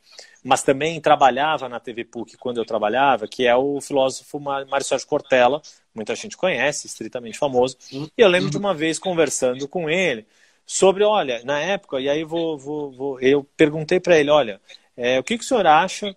Mas 0.43 0.61
também 0.61 0.99
trabalhava 0.99 1.69
na 1.69 1.79
TV 1.79 2.03
PUC 2.03 2.35
quando 2.35 2.57
eu 2.57 2.65
trabalhava, 2.65 3.29
que 3.29 3.47
é 3.47 3.55
o 3.55 3.79
filósofo 3.79 4.41
Mário 4.41 4.83
Sérgio 4.83 5.07
Cortella, 5.07 5.61
muita 5.95 6.13
gente 6.15 6.35
conhece, 6.35 6.85
estritamente 6.85 7.37
famoso. 7.37 7.77
E 7.89 8.11
eu 8.17 8.27
lembro 8.27 8.49
de 8.49 8.57
uma 8.57 8.73
vez 8.73 8.99
conversando 8.99 9.65
com 9.65 9.89
ele 9.89 10.27
sobre, 10.65 11.05
olha, 11.05 11.41
na 11.45 11.61
época, 11.61 12.01
e 12.01 12.09
aí 12.09 12.25
vou, 12.25 12.57
vou, 12.57 12.91
vou 12.91 13.19
eu 13.21 13.45
perguntei 13.55 14.01
para 14.01 14.19
ele, 14.19 14.29
olha, 14.29 14.59
é, 14.97 15.17
o 15.17 15.23
que, 15.23 15.37
que 15.37 15.45
o 15.45 15.47
senhor 15.47 15.65
acha 15.65 16.13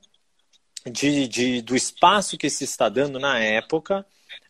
de, 0.85 1.29
de, 1.29 1.63
do 1.63 1.77
espaço 1.77 2.37
que 2.37 2.51
se 2.51 2.65
está 2.65 2.89
dando 2.89 3.21
na 3.21 3.39
época 3.39 4.05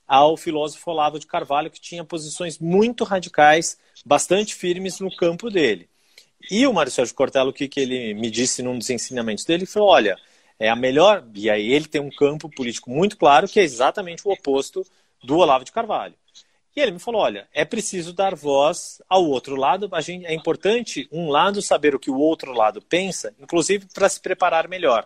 ao 0.07 0.37
filósofo 0.37 0.90
Olavo 0.90 1.19
de 1.19 1.27
Carvalho, 1.27 1.71
que 1.71 1.81
tinha 1.81 2.05
posições 2.05 2.59
muito 2.59 3.05
radicais, 3.05 3.79
bastante 4.05 4.55
firmes 4.55 5.01
no 5.01 5.14
campo 5.14 5.51
dele. 5.51 5.88
E 6.51 6.66
o 6.66 6.73
Mário 6.73 6.92
Sérgio 6.92 7.14
Cortella, 7.14 7.51
o 7.51 7.53
que, 7.53 7.66
que 7.66 7.81
ele 7.81 8.14
me 8.14 8.31
disse 8.31 8.62
num 8.62 8.79
dos 8.79 8.90
ensinamentos 8.90 9.45
dele, 9.45 9.64
ele 9.64 9.71
falou, 9.71 9.88
olha, 9.88 10.16
é 10.59 10.69
a 10.69 10.77
melhor, 10.77 11.25
e 11.35 11.51
aí 11.51 11.73
ele 11.73 11.87
tem 11.87 12.01
um 12.01 12.11
campo 12.11 12.49
político 12.49 12.90
muito 12.90 13.16
claro, 13.16 13.49
que 13.49 13.59
é 13.59 13.62
exatamente 13.62 14.27
o 14.27 14.31
oposto 14.31 14.87
do 15.23 15.38
Olavo 15.38 15.64
de 15.64 15.73
Carvalho. 15.73 16.14
E 16.75 16.81
ele 16.81 16.92
me 16.92 16.99
falou, 16.99 17.23
olha, 17.23 17.49
é 17.55 17.64
preciso 17.64 18.12
dar 18.12 18.35
voz 18.35 19.01
ao 19.09 19.25
outro 19.25 19.57
lado, 19.57 19.88
a 19.92 20.01
gente, 20.01 20.27
é 20.27 20.35
importante 20.35 21.09
um 21.11 21.31
lado 21.31 21.62
saber 21.62 21.95
o 21.95 21.99
que 21.99 22.11
o 22.11 22.19
outro 22.19 22.53
lado 22.53 22.83
pensa, 22.83 23.35
inclusive 23.40 23.87
para 23.92 24.09
se 24.09 24.21
preparar 24.21 24.69
melhor, 24.69 25.05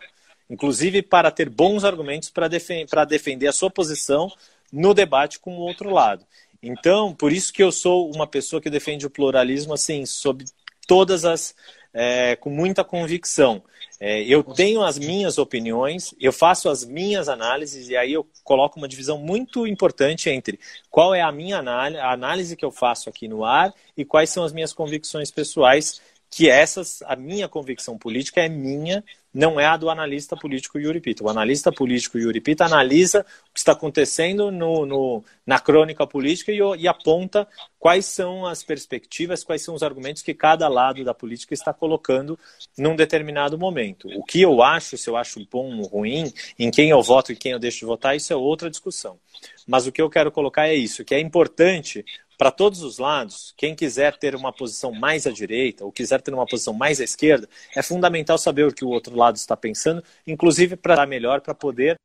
inclusive 0.48 1.00
para 1.00 1.30
ter 1.30 1.48
bons 1.48 1.84
argumentos 1.84 2.28
para 2.28 2.48
defen 2.48 2.86
defender 3.08 3.46
a 3.46 3.52
sua 3.52 3.70
posição 3.70 4.30
no 4.72 4.94
debate 4.94 5.38
com 5.38 5.56
o 5.56 5.60
outro 5.60 5.90
lado. 5.90 6.24
Então, 6.62 7.14
por 7.14 7.32
isso 7.32 7.52
que 7.52 7.62
eu 7.62 7.72
sou 7.72 8.10
uma 8.14 8.26
pessoa 8.26 8.60
que 8.60 8.68
defende 8.68 9.06
o 9.06 9.10
pluralismo, 9.10 9.72
assim, 9.72 10.04
sob 10.04 10.44
todas 10.86 11.24
as. 11.24 11.54
É, 11.92 12.36
com 12.36 12.50
muita 12.50 12.84
convicção. 12.84 13.64
É, 13.98 14.22
eu 14.22 14.44
tenho 14.44 14.80
as 14.80 14.96
minhas 14.96 15.38
opiniões, 15.38 16.14
eu 16.20 16.32
faço 16.32 16.70
as 16.70 16.84
minhas 16.84 17.28
análises, 17.28 17.88
e 17.88 17.96
aí 17.96 18.12
eu 18.12 18.26
coloco 18.44 18.78
uma 18.78 18.86
divisão 18.86 19.18
muito 19.18 19.66
importante 19.66 20.30
entre 20.30 20.58
qual 20.88 21.12
é 21.12 21.20
a 21.20 21.32
minha 21.32 21.58
análise, 21.58 22.00
a 22.00 22.12
análise 22.12 22.56
que 22.56 22.64
eu 22.64 22.70
faço 22.70 23.10
aqui 23.10 23.26
no 23.26 23.44
ar 23.44 23.74
e 23.96 24.04
quais 24.04 24.30
são 24.30 24.44
as 24.44 24.52
minhas 24.52 24.72
convicções 24.72 25.32
pessoais 25.32 26.00
que 26.30 26.48
essas, 26.48 27.02
a 27.02 27.16
minha 27.16 27.48
convicção 27.48 27.98
política 27.98 28.40
é 28.40 28.48
minha, 28.48 29.02
não 29.34 29.58
é 29.58 29.66
a 29.66 29.76
do 29.76 29.90
analista 29.90 30.36
político 30.36 30.78
Yuri 30.78 31.00
Pita. 31.00 31.24
O 31.24 31.28
analista 31.28 31.72
político 31.72 32.18
Yuri 32.18 32.40
Pita 32.40 32.64
analisa 32.64 33.20
o 33.50 33.52
que 33.52 33.58
está 33.58 33.72
acontecendo 33.72 34.50
no, 34.50 34.86
no 34.86 35.24
na 35.44 35.58
crônica 35.58 36.06
política 36.06 36.52
e, 36.52 36.58
e, 36.78 36.86
aponta 36.86 37.48
quais 37.78 38.06
são 38.06 38.46
as 38.46 38.62
perspectivas, 38.62 39.42
quais 39.42 39.62
são 39.62 39.74
os 39.74 39.82
argumentos 39.82 40.22
que 40.22 40.32
cada 40.32 40.68
lado 40.68 41.02
da 41.04 41.12
política 41.12 41.52
está 41.52 41.72
colocando 41.72 42.38
num 42.78 42.94
determinado 42.94 43.58
momento. 43.58 44.08
O 44.16 44.24
que 44.24 44.40
eu 44.40 44.62
acho, 44.62 44.96
se 44.96 45.10
eu 45.10 45.16
acho 45.16 45.44
bom 45.50 45.78
ou 45.78 45.86
ruim, 45.86 46.32
em 46.56 46.70
quem 46.70 46.90
eu 46.90 47.02
voto 47.02 47.32
e 47.32 47.36
quem 47.36 47.52
eu 47.52 47.58
deixo 47.58 47.80
de 47.80 47.86
votar, 47.86 48.16
isso 48.16 48.32
é 48.32 48.36
outra 48.36 48.70
discussão. 48.70 49.18
Mas 49.66 49.86
o 49.86 49.92
que 49.92 50.02
eu 50.02 50.10
quero 50.10 50.30
colocar 50.30 50.68
é 50.68 50.74
isso, 50.74 51.04
que 51.04 51.14
é 51.14 51.20
importante 51.20 52.04
para 52.40 52.50
todos 52.50 52.82
os 52.82 52.96
lados, 52.96 53.52
quem 53.54 53.74
quiser 53.74 54.16
ter 54.16 54.34
uma 54.34 54.50
posição 54.50 54.92
mais 54.92 55.26
à 55.26 55.30
direita 55.30 55.84
ou 55.84 55.92
quiser 55.92 56.22
ter 56.22 56.32
uma 56.32 56.46
posição 56.46 56.72
mais 56.72 56.98
à 56.98 57.04
esquerda, 57.04 57.46
é 57.76 57.82
fundamental 57.82 58.38
saber 58.38 58.66
o 58.66 58.72
que 58.72 58.82
o 58.82 58.88
outro 58.88 59.14
lado 59.14 59.36
está 59.36 59.54
pensando, 59.54 60.02
inclusive 60.26 60.74
para 60.74 61.04
melhor, 61.04 61.42
para 61.42 61.54
poder 61.54 61.96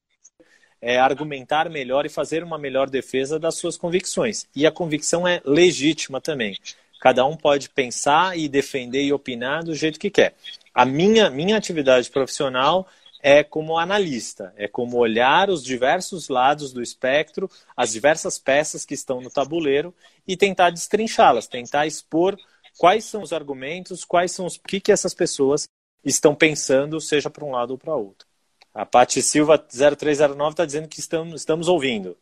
é, 0.82 1.00
argumentar 1.00 1.70
melhor 1.70 2.06
e 2.06 2.10
fazer 2.10 2.44
uma 2.44 2.58
melhor 2.58 2.90
defesa 2.90 3.40
das 3.40 3.56
suas 3.56 3.78
convicções. 3.78 4.46
E 4.54 4.68
a 4.68 4.72
convicção 4.74 5.26
é 5.26 5.42
legítima 5.46 6.20
também. 6.20 6.58
Cada 7.00 7.26
um 7.26 7.38
pode 7.38 7.70
pensar 7.70 8.38
e 8.38 8.50
defender 8.50 9.04
e 9.04 9.14
opinar 9.14 9.64
do 9.64 9.74
jeito 9.74 9.98
que 9.98 10.10
quer. 10.10 10.36
A 10.74 10.84
minha, 10.84 11.30
minha 11.30 11.56
atividade 11.56 12.12
profissional 12.12 12.86
é 13.28 13.44
como 13.44 13.80
analista, 13.80 14.54
é 14.56 14.68
como 14.68 14.98
olhar 14.98 15.50
os 15.50 15.64
diversos 15.64 16.30
lados 16.30 16.72
do 16.72 16.80
espectro, 16.80 17.50
as 17.76 17.92
diversas 17.92 18.38
peças 18.38 18.86
que 18.86 18.94
estão 18.94 19.20
no 19.20 19.32
tabuleiro 19.32 19.92
e 20.28 20.38
tentar 20.38 20.70
destrinchá-las, 20.70 21.48
tentar 21.48 21.88
expor 21.88 22.38
quais 22.78 23.04
são 23.04 23.24
os 23.24 23.34
argumentos, 23.34 24.06
quais 24.06 24.32
são 24.32 24.46
os 24.46 24.60
que, 24.60 24.80
que 24.80 24.92
essas 24.92 25.16
pessoas 25.16 25.68
estão 26.04 26.36
pensando, 26.36 27.02
seja 27.02 27.28
para 27.28 27.44
um 27.44 27.50
lado 27.50 27.72
ou 27.72 27.80
para 27.80 27.96
outro. 27.96 28.28
A 28.72 28.86
Pati 28.86 29.24
Silva 29.24 29.58
0309 29.58 30.52
está 30.52 30.64
dizendo 30.64 30.88
que 30.88 31.00
estamos, 31.00 31.42
estamos 31.42 31.68
ouvindo. 31.68 32.16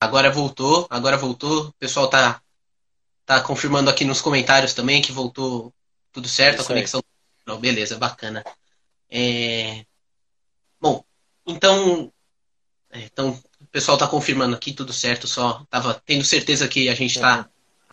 Agora 0.00 0.28
voltou, 0.28 0.88
agora 0.90 1.16
voltou. 1.16 1.68
O 1.68 1.72
pessoal 1.74 2.06
está 2.06 2.42
tá 3.24 3.40
confirmando 3.40 3.90
aqui 3.90 4.04
nos 4.04 4.20
comentários 4.20 4.74
também 4.74 5.00
que 5.00 5.12
voltou 5.12 5.72
tudo 6.12 6.26
certo, 6.26 6.62
Isso 6.62 6.64
a 6.64 6.74
conexão. 6.74 7.04
Não, 7.46 7.60
beleza, 7.60 7.96
bacana. 7.96 8.42
É... 9.10 9.84
Bom, 10.80 11.04
então, 11.46 12.12
é, 12.90 13.00
então 13.00 13.38
o 13.60 13.66
pessoal 13.66 13.96
está 13.96 14.06
confirmando 14.06 14.54
aqui 14.54 14.72
tudo 14.72 14.92
certo, 14.92 15.26
só 15.26 15.62
estava 15.62 16.00
tendo 16.06 16.24
certeza 16.24 16.68
que 16.68 16.88
a 16.88 16.94
gente 16.94 17.16
está 17.16 17.48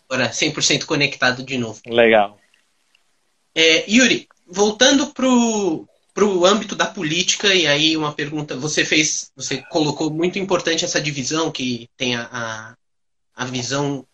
agora 0.10 0.30
100% 0.30 0.86
conectado 0.86 1.44
de 1.44 1.58
novo. 1.58 1.82
Legal. 1.88 2.40
É, 3.56 3.90
Yuri, 3.90 4.28
voltando 4.48 5.08
para 5.08 5.26
o 5.28 6.46
âmbito 6.46 6.76
da 6.76 6.86
política, 6.86 7.54
e 7.54 7.66
aí 7.66 7.96
uma 7.98 8.14
pergunta, 8.14 8.56
você 8.56 8.86
fez, 8.86 9.32
você 9.36 9.58
colocou 9.70 10.10
muito 10.10 10.38
importante 10.38 10.86
essa 10.86 11.02
divisão 11.02 11.52
que 11.52 11.90
tem 11.98 12.16
a, 12.16 12.30
a, 12.32 12.76
a 13.36 13.46
visão, 13.46 14.06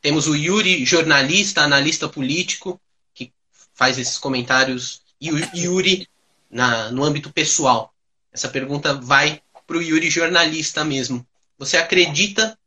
temos 0.00 0.26
o 0.26 0.34
Yuri, 0.34 0.84
jornalista, 0.84 1.62
analista 1.62 2.08
político, 2.08 2.80
que 3.14 3.32
faz 3.74 3.98
esses 3.98 4.18
comentários, 4.18 5.02
e 5.20 5.32
o 5.32 5.38
Yuri, 5.54 6.06
na, 6.50 6.90
no 6.90 7.04
âmbito 7.04 7.32
pessoal? 7.32 7.92
Essa 8.32 8.48
pergunta 8.48 8.94
vai 8.94 9.42
para 9.66 9.76
o 9.76 9.82
Yuri 9.82 10.10
jornalista 10.10 10.84
mesmo. 10.84 11.26
Você 11.58 11.76
acredita 11.76 12.58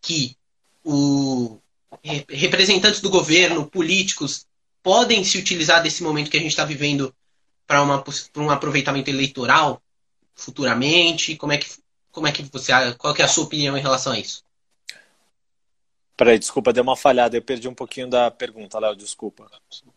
que 0.00 0.36
o 0.84 1.58
representantes 2.28 3.00
do 3.00 3.10
governo, 3.10 3.66
políticos, 3.66 4.46
podem 4.82 5.22
se 5.24 5.38
utilizar 5.38 5.82
desse 5.82 6.02
momento 6.02 6.30
que 6.30 6.36
a 6.36 6.40
gente 6.40 6.50
está 6.50 6.64
vivendo 6.64 7.14
para 7.66 7.82
um 7.84 8.50
aproveitamento 8.50 9.10
eleitoral 9.10 9.80
futuramente? 10.34 11.36
Como 11.36 11.52
é 11.52 11.58
que, 11.58 11.68
como 12.10 12.26
é 12.26 12.32
que 12.32 12.42
você, 12.42 12.72
qual 12.94 13.14
que 13.14 13.22
é 13.22 13.24
a 13.24 13.28
sua 13.28 13.44
opinião 13.44 13.76
em 13.76 13.82
relação 13.82 14.12
a 14.12 14.18
isso? 14.18 14.42
Peraí, 16.16 16.38
desculpa, 16.38 16.72
deu 16.72 16.82
uma 16.82 16.96
falhada, 16.96 17.36
eu 17.36 17.42
perdi 17.42 17.66
um 17.66 17.74
pouquinho 17.74 18.06
da 18.06 18.30
pergunta, 18.30 18.78
Léo, 18.78 18.94
desculpa. 18.94 19.50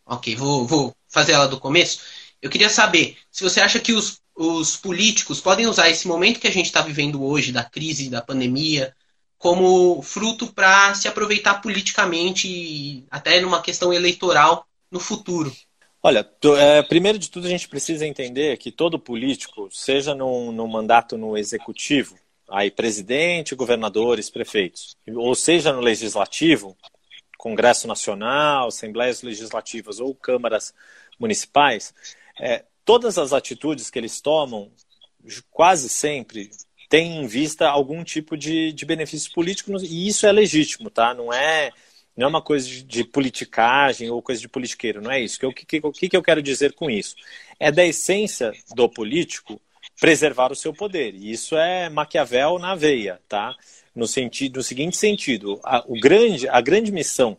Ok, 0.05 0.35
vou, 0.35 0.65
vou 0.65 0.95
fazer 1.09 1.33
ela 1.33 1.47
do 1.47 1.59
começo. 1.59 1.99
Eu 2.43 2.49
queria 2.49 2.67
saber 2.67 3.15
se 3.31 3.41
você 3.41 3.61
acha 3.61 3.79
que 3.79 3.93
os, 3.93 4.19
os 4.35 4.75
políticos 4.75 5.39
podem 5.39 5.65
usar 5.65 5.89
esse 5.89 6.05
momento 6.05 6.41
que 6.41 6.47
a 6.47 6.51
gente 6.51 6.65
está 6.65 6.81
vivendo 6.81 7.23
hoje, 7.23 7.53
da 7.53 7.63
crise, 7.63 8.09
da 8.09 8.21
pandemia, 8.21 8.93
como 9.37 10.01
fruto 10.01 10.51
para 10.51 10.93
se 10.93 11.07
aproveitar 11.07 11.61
politicamente, 11.61 13.05
até 13.09 13.39
numa 13.39 13.61
questão 13.61 13.93
eleitoral 13.93 14.67
no 14.91 14.99
futuro. 14.99 15.55
Olha, 16.01 16.29
é, 16.57 16.83
primeiro 16.83 17.17
de 17.17 17.29
tudo 17.29 17.47
a 17.47 17.49
gente 17.49 17.69
precisa 17.69 18.05
entender 18.05 18.57
que 18.57 18.73
todo 18.73 18.99
político, 18.99 19.69
seja 19.71 20.13
no, 20.13 20.67
mandato 20.67 21.17
no 21.17 21.37
executivo, 21.37 22.17
aí 22.49 22.69
presidente, 22.69 23.55
governadores, 23.55 24.29
prefeitos, 24.29 24.97
ou 25.15 25.33
seja 25.33 25.71
no 25.71 25.79
legislativo, 25.79 26.75
Congresso 27.37 27.87
Nacional, 27.87 28.67
Assembleias 28.67 29.21
Legislativas 29.21 30.01
ou 30.01 30.13
câmaras 30.13 30.73
municipais, 31.17 31.93
é, 32.39 32.63
todas 32.85 33.17
as 33.17 33.33
atitudes 33.33 33.89
que 33.89 33.99
eles 33.99 34.21
tomam, 34.21 34.71
quase 35.51 35.89
sempre, 35.89 36.49
têm 36.89 37.23
em 37.23 37.27
vista 37.27 37.67
algum 37.67 38.03
tipo 38.03 38.37
de, 38.37 38.71
de 38.71 38.85
benefício 38.85 39.31
político, 39.31 39.71
e 39.81 40.07
isso 40.07 40.25
é 40.27 40.31
legítimo, 40.31 40.89
tá? 40.89 41.13
Não 41.13 41.33
é, 41.33 41.71
não 42.15 42.25
é 42.25 42.29
uma 42.29 42.41
coisa 42.41 42.67
de, 42.67 42.83
de 42.83 43.03
politicagem 43.03 44.09
ou 44.09 44.21
coisa 44.21 44.41
de 44.41 44.49
politiqueiro, 44.49 45.01
não 45.01 45.11
é 45.11 45.21
isso. 45.21 45.45
O 45.47 45.53
que, 45.53 45.65
que, 45.65 45.81
que, 45.81 46.09
que 46.09 46.17
eu 46.17 46.23
quero 46.23 46.41
dizer 46.41 46.73
com 46.73 46.89
isso? 46.89 47.15
É 47.59 47.71
da 47.71 47.85
essência 47.85 48.51
do 48.75 48.87
político 48.89 49.59
preservar 49.99 50.51
o 50.51 50.55
seu 50.55 50.73
poder. 50.73 51.15
E 51.15 51.31
isso 51.31 51.55
é 51.55 51.89
Maquiavel 51.89 52.59
na 52.59 52.75
veia, 52.75 53.19
tá? 53.27 53.55
No, 53.95 54.07
sentido, 54.07 54.57
no 54.57 54.63
seguinte 54.63 54.97
sentido, 54.97 55.59
a, 55.63 55.83
o 55.87 55.99
grande, 55.99 56.47
a 56.47 56.59
grande 56.61 56.91
missão 56.91 57.37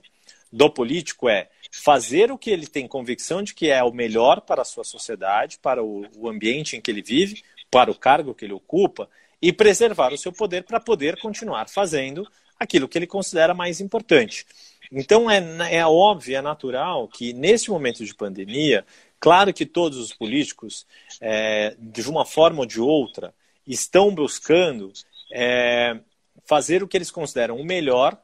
do 0.52 0.70
político 0.70 1.28
é 1.28 1.48
fazer 1.83 2.31
o 2.31 2.39
que 2.39 2.51
ele 2.51 2.67
tem 2.67 2.87
convicção 2.87 3.43
de 3.43 3.53
que 3.53 3.69
é 3.69 3.83
o 3.83 3.93
melhor 3.93 4.41
para 4.41 4.63
a 4.63 4.65
sua 4.65 4.85
sociedade, 4.85 5.59
para 5.59 5.83
o, 5.83 6.07
o 6.17 6.29
ambiente 6.29 6.77
em 6.77 6.81
que 6.81 6.91
ele 6.91 7.03
vive, 7.03 7.43
para 7.71 7.91
o 7.91 7.95
cargo 7.95 8.35
que 8.35 8.45
ele 8.45 8.53
ocupa 8.53 9.09
e 9.43 9.53
preservar 9.53 10.13
o 10.13 10.19
seu 10.19 10.33
poder 10.33 10.63
para 10.63 10.79
poder 10.79 11.19
continuar 11.21 11.69
fazendo 11.69 12.27
aquilo 12.59 12.89
que 12.89 12.97
ele 12.97 13.09
considera 13.09 13.53
mais 13.53 13.81
importante. 13.81 14.47
Então 14.93 15.29
é, 15.29 15.43
é 15.73 15.85
óbvio, 15.85 16.37
é 16.37 16.41
natural 16.41 17.09
que 17.09 17.33
nesse 17.33 17.69
momento 17.71 18.05
de 18.05 18.15
pandemia, 18.15 18.87
claro 19.19 19.53
que 19.53 19.67
todos 19.67 19.99
os 19.99 20.13
políticos, 20.13 20.87
é, 21.21 21.75
de 21.79 22.09
uma 22.09 22.25
forma 22.25 22.61
ou 22.61 22.67
de 22.67 22.81
outra, 22.81 23.35
estão 23.67 24.15
buscando 24.15 24.93
é, 25.33 25.99
fazer 26.47 26.85
o 26.85 26.89
que 26.89 26.97
eles 26.97 27.11
consideram 27.11 27.57
o 27.57 27.65
melhor 27.65 28.17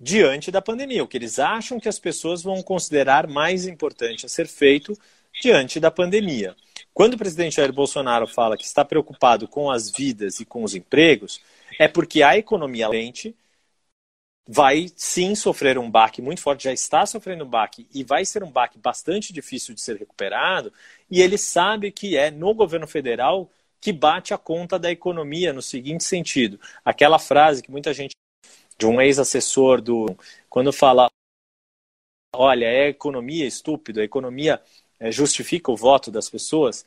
diante 0.00 0.50
da 0.50 0.62
pandemia, 0.62 1.02
o 1.02 1.08
que 1.08 1.16
eles 1.16 1.38
acham 1.38 1.80
que 1.80 1.88
as 1.88 1.98
pessoas 1.98 2.42
vão 2.42 2.62
considerar 2.62 3.26
mais 3.26 3.66
importante 3.66 4.26
a 4.26 4.28
ser 4.28 4.46
feito 4.46 4.96
diante 5.42 5.80
da 5.80 5.90
pandemia. 5.90 6.56
Quando 6.94 7.14
o 7.14 7.18
presidente 7.18 7.56
Jair 7.56 7.72
Bolsonaro 7.72 8.26
fala 8.26 8.56
que 8.56 8.64
está 8.64 8.84
preocupado 8.84 9.48
com 9.48 9.70
as 9.70 9.90
vidas 9.90 10.40
e 10.40 10.44
com 10.44 10.62
os 10.64 10.74
empregos, 10.74 11.40
é 11.78 11.88
porque 11.88 12.22
a 12.22 12.36
economia 12.36 12.88
lente 12.88 13.34
vai 14.50 14.86
sim 14.96 15.34
sofrer 15.34 15.78
um 15.78 15.90
baque 15.90 16.22
muito 16.22 16.40
forte, 16.40 16.64
já 16.64 16.72
está 16.72 17.04
sofrendo 17.04 17.44
um 17.44 17.48
baque 17.48 17.86
e 17.92 18.02
vai 18.02 18.24
ser 18.24 18.42
um 18.42 18.50
baque 18.50 18.78
bastante 18.78 19.32
difícil 19.32 19.74
de 19.74 19.80
ser 19.80 19.96
recuperado, 19.98 20.72
e 21.10 21.20
ele 21.20 21.36
sabe 21.36 21.92
que 21.92 22.16
é 22.16 22.30
no 22.30 22.54
governo 22.54 22.86
federal 22.86 23.50
que 23.80 23.92
bate 23.92 24.32
a 24.32 24.38
conta 24.38 24.78
da 24.78 24.90
economia 24.90 25.52
no 25.52 25.60
seguinte 25.60 26.02
sentido, 26.02 26.58
aquela 26.84 27.18
frase 27.18 27.62
que 27.62 27.70
muita 27.70 27.92
gente 27.92 28.16
de 28.78 28.86
um 28.86 29.00
ex-assessor 29.00 29.80
do. 29.80 30.06
Quando 30.48 30.72
fala, 30.72 31.10
olha, 32.34 32.66
é 32.66 32.88
economia 32.88 33.46
estúpido, 33.46 34.00
a 34.00 34.04
economia 34.04 34.62
é, 35.00 35.10
justifica 35.10 35.70
o 35.70 35.76
voto 35.76 36.10
das 36.10 36.30
pessoas, 36.30 36.86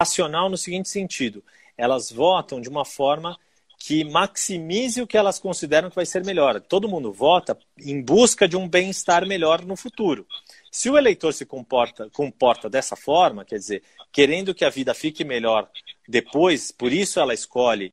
racional 0.00 0.50
no 0.50 0.56
seguinte 0.56 0.88
sentido: 0.88 1.44
elas 1.76 2.10
votam 2.10 2.60
de 2.60 2.68
uma 2.68 2.84
forma 2.84 3.38
que 3.78 4.02
maximize 4.02 5.02
o 5.02 5.06
que 5.06 5.16
elas 5.16 5.38
consideram 5.38 5.90
que 5.90 5.96
vai 5.96 6.06
ser 6.06 6.24
melhor. 6.24 6.60
Todo 6.60 6.88
mundo 6.88 7.12
vota 7.12 7.58
em 7.78 8.00
busca 8.02 8.48
de 8.48 8.56
um 8.56 8.66
bem-estar 8.66 9.26
melhor 9.26 9.62
no 9.62 9.76
futuro. 9.76 10.26
Se 10.70 10.88
o 10.88 10.96
eleitor 10.96 11.34
se 11.34 11.44
comporta, 11.44 12.08
comporta 12.10 12.70
dessa 12.70 12.96
forma, 12.96 13.44
quer 13.44 13.58
dizer, 13.58 13.82
querendo 14.10 14.54
que 14.54 14.64
a 14.64 14.70
vida 14.70 14.94
fique 14.94 15.22
melhor 15.22 15.70
depois, 16.08 16.72
por 16.72 16.92
isso 16.92 17.20
ela 17.20 17.34
escolhe, 17.34 17.92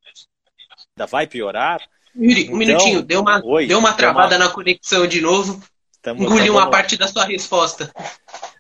vai 1.10 1.28
piorar, 1.28 1.86
Yuri, 2.16 2.44
um 2.44 2.46
então, 2.46 2.58
minutinho, 2.58 3.02
deu 3.02 3.22
uma, 3.22 3.42
oi, 3.44 3.68
deu 3.68 3.80
uma 3.80 3.94
travada 3.94 4.36
uma... 4.36 4.46
na 4.46 4.52
conexão 4.52 5.08
de 5.08 5.22
novo. 5.22 5.62
Tamo, 6.02 6.24
Engoliu 6.24 6.54
uma 6.54 6.70
parte 6.70 6.98
da 6.98 7.08
sua 7.08 7.26
resposta. 7.26 7.92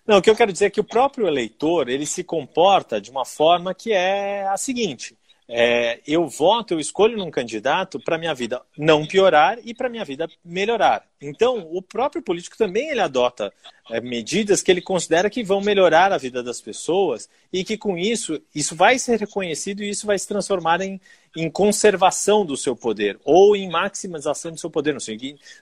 Não, 0.05 0.17
o 0.17 0.21
que 0.21 0.29
eu 0.29 0.35
quero 0.35 0.51
dizer 0.51 0.65
é 0.65 0.69
que 0.69 0.79
o 0.79 0.83
próprio 0.83 1.27
eleitor 1.27 1.89
ele 1.89 2.05
se 2.05 2.23
comporta 2.23 3.01
de 3.01 3.09
uma 3.09 3.25
forma 3.25 3.73
que 3.73 3.91
é 3.91 4.47
a 4.47 4.57
seguinte: 4.57 5.15
é, 5.53 5.99
eu 6.07 6.29
voto, 6.29 6.73
eu 6.73 6.79
escolho 6.79 7.17
num 7.17 7.29
candidato 7.29 7.99
para 7.99 8.17
minha 8.17 8.33
vida 8.33 8.61
não 8.77 9.05
piorar 9.05 9.59
e 9.65 9.73
para 9.73 9.89
minha 9.89 10.05
vida 10.05 10.29
melhorar. 10.45 11.05
Então, 11.21 11.67
o 11.73 11.81
próprio 11.81 12.21
político 12.21 12.57
também 12.57 12.89
ele 12.89 13.01
adota 13.01 13.51
é, 13.89 13.99
medidas 13.99 14.61
que 14.61 14.71
ele 14.71 14.81
considera 14.81 15.29
que 15.29 15.43
vão 15.43 15.59
melhorar 15.59 16.13
a 16.13 16.17
vida 16.17 16.41
das 16.41 16.61
pessoas 16.61 17.27
e 17.51 17.65
que 17.65 17.77
com 17.77 17.97
isso 17.97 18.41
isso 18.55 18.77
vai 18.77 18.97
ser 18.97 19.19
reconhecido 19.19 19.83
e 19.83 19.89
isso 19.89 20.07
vai 20.07 20.17
se 20.17 20.25
transformar 20.25 20.79
em, 20.79 21.01
em 21.35 21.49
conservação 21.49 22.45
do 22.45 22.55
seu 22.55 22.73
poder 22.73 23.19
ou 23.25 23.53
em 23.53 23.69
maximização 23.69 24.53
do 24.53 24.57
seu 24.57 24.69
poder 24.69 24.93
no, 24.93 25.01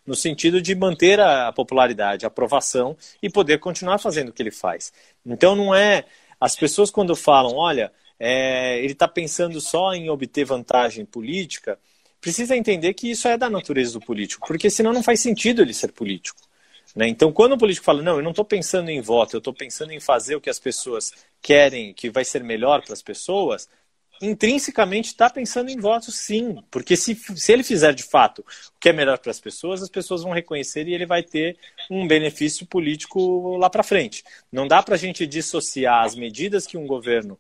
no 0.06 0.16
sentido 0.16 0.62
de 0.62 0.76
manter 0.76 1.20
a 1.20 1.52
popularidade, 1.52 2.26
a 2.26 2.28
aprovação 2.28 2.96
e 3.24 3.28
poder 3.28 3.58
continuar 3.58 3.98
fazendo 3.98 4.30
o 4.30 4.32
que 4.32 4.44
ele 4.44 4.52
faz. 4.52 4.94
Então, 5.26 5.56
não 5.56 5.74
é 5.74 6.06
as 6.40 6.56
pessoas 6.56 6.92
quando 6.92 7.16
falam, 7.16 7.56
olha 7.56 7.92
é, 8.20 8.80
ele 8.80 8.94
está 8.94 9.08
pensando 9.08 9.62
só 9.62 9.94
em 9.94 10.10
obter 10.10 10.46
vantagem 10.46 11.06
política, 11.06 11.80
precisa 12.20 12.56
entender 12.56 12.94
que 12.94 13.10
isso 13.10 13.28
é 13.28 13.38
da 13.38 13.50
natureza 13.50 13.94
do 13.94 14.02
político, 14.02 14.46
porque 14.46 14.70
senão 14.70 14.92
não 14.92 15.02
faz 15.02 15.22
sentido 15.22 15.62
ele 15.62 15.74
ser 15.74 15.92
político. 15.92 16.42
Né? 16.96 17.08
Então, 17.08 17.32
quando 17.32 17.54
o 17.54 17.58
político 17.58 17.86
fala, 17.86 18.02
não, 18.02 18.18
eu 18.18 18.24
não 18.24 18.32
estou 18.32 18.46
pensando 18.46 18.90
em 18.90 19.00
voto, 19.02 19.36
eu 19.36 19.40
estou 19.40 19.54
pensando 19.54 19.92
em 19.94 20.00
fazer 20.00 20.36
o 20.36 20.42
que 20.42 20.50
as 20.50 20.60
pessoas 20.60 21.14
querem, 21.42 21.94
que 21.94 22.10
vai 22.10 22.26
ser 22.26 22.44
melhor 22.44 22.84
para 22.84 22.94
as 22.94 23.02
pessoas, 23.02 23.70
intrinsecamente 24.22 25.10
está 25.10 25.30
pensando 25.30 25.70
em 25.70 25.78
voto, 25.80 26.12
sim. 26.12 26.62
Porque 26.70 26.98
se, 26.98 27.16
se 27.16 27.52
ele 27.54 27.64
fizer 27.64 27.94
de 27.94 28.04
fato 28.04 28.40
o 28.40 28.80
que 28.80 28.90
é 28.90 28.94
melhor 28.94 29.18
para 29.18 29.32
as 29.32 29.40
pessoas, 29.40 29.82
as 29.82 29.90
pessoas 29.90 30.24
vão 30.24 30.34
reconhecer 30.34 30.88
e 30.88 30.94
ele 30.94 31.06
vai 31.06 31.24
ter 31.24 31.58
um 31.90 32.08
benefício 32.08 32.66
político 32.66 33.56
lá 33.58 33.70
para 33.70 33.84
frente. 33.84 34.24
Não 34.52 34.68
dá 34.68 34.84
para 34.84 34.96
a 34.96 34.98
gente 34.98 35.26
dissociar 35.26 36.04
as 36.04 36.16
medidas 36.16 36.68
que 36.68 36.78
um 36.78 36.86
governo 36.86 37.40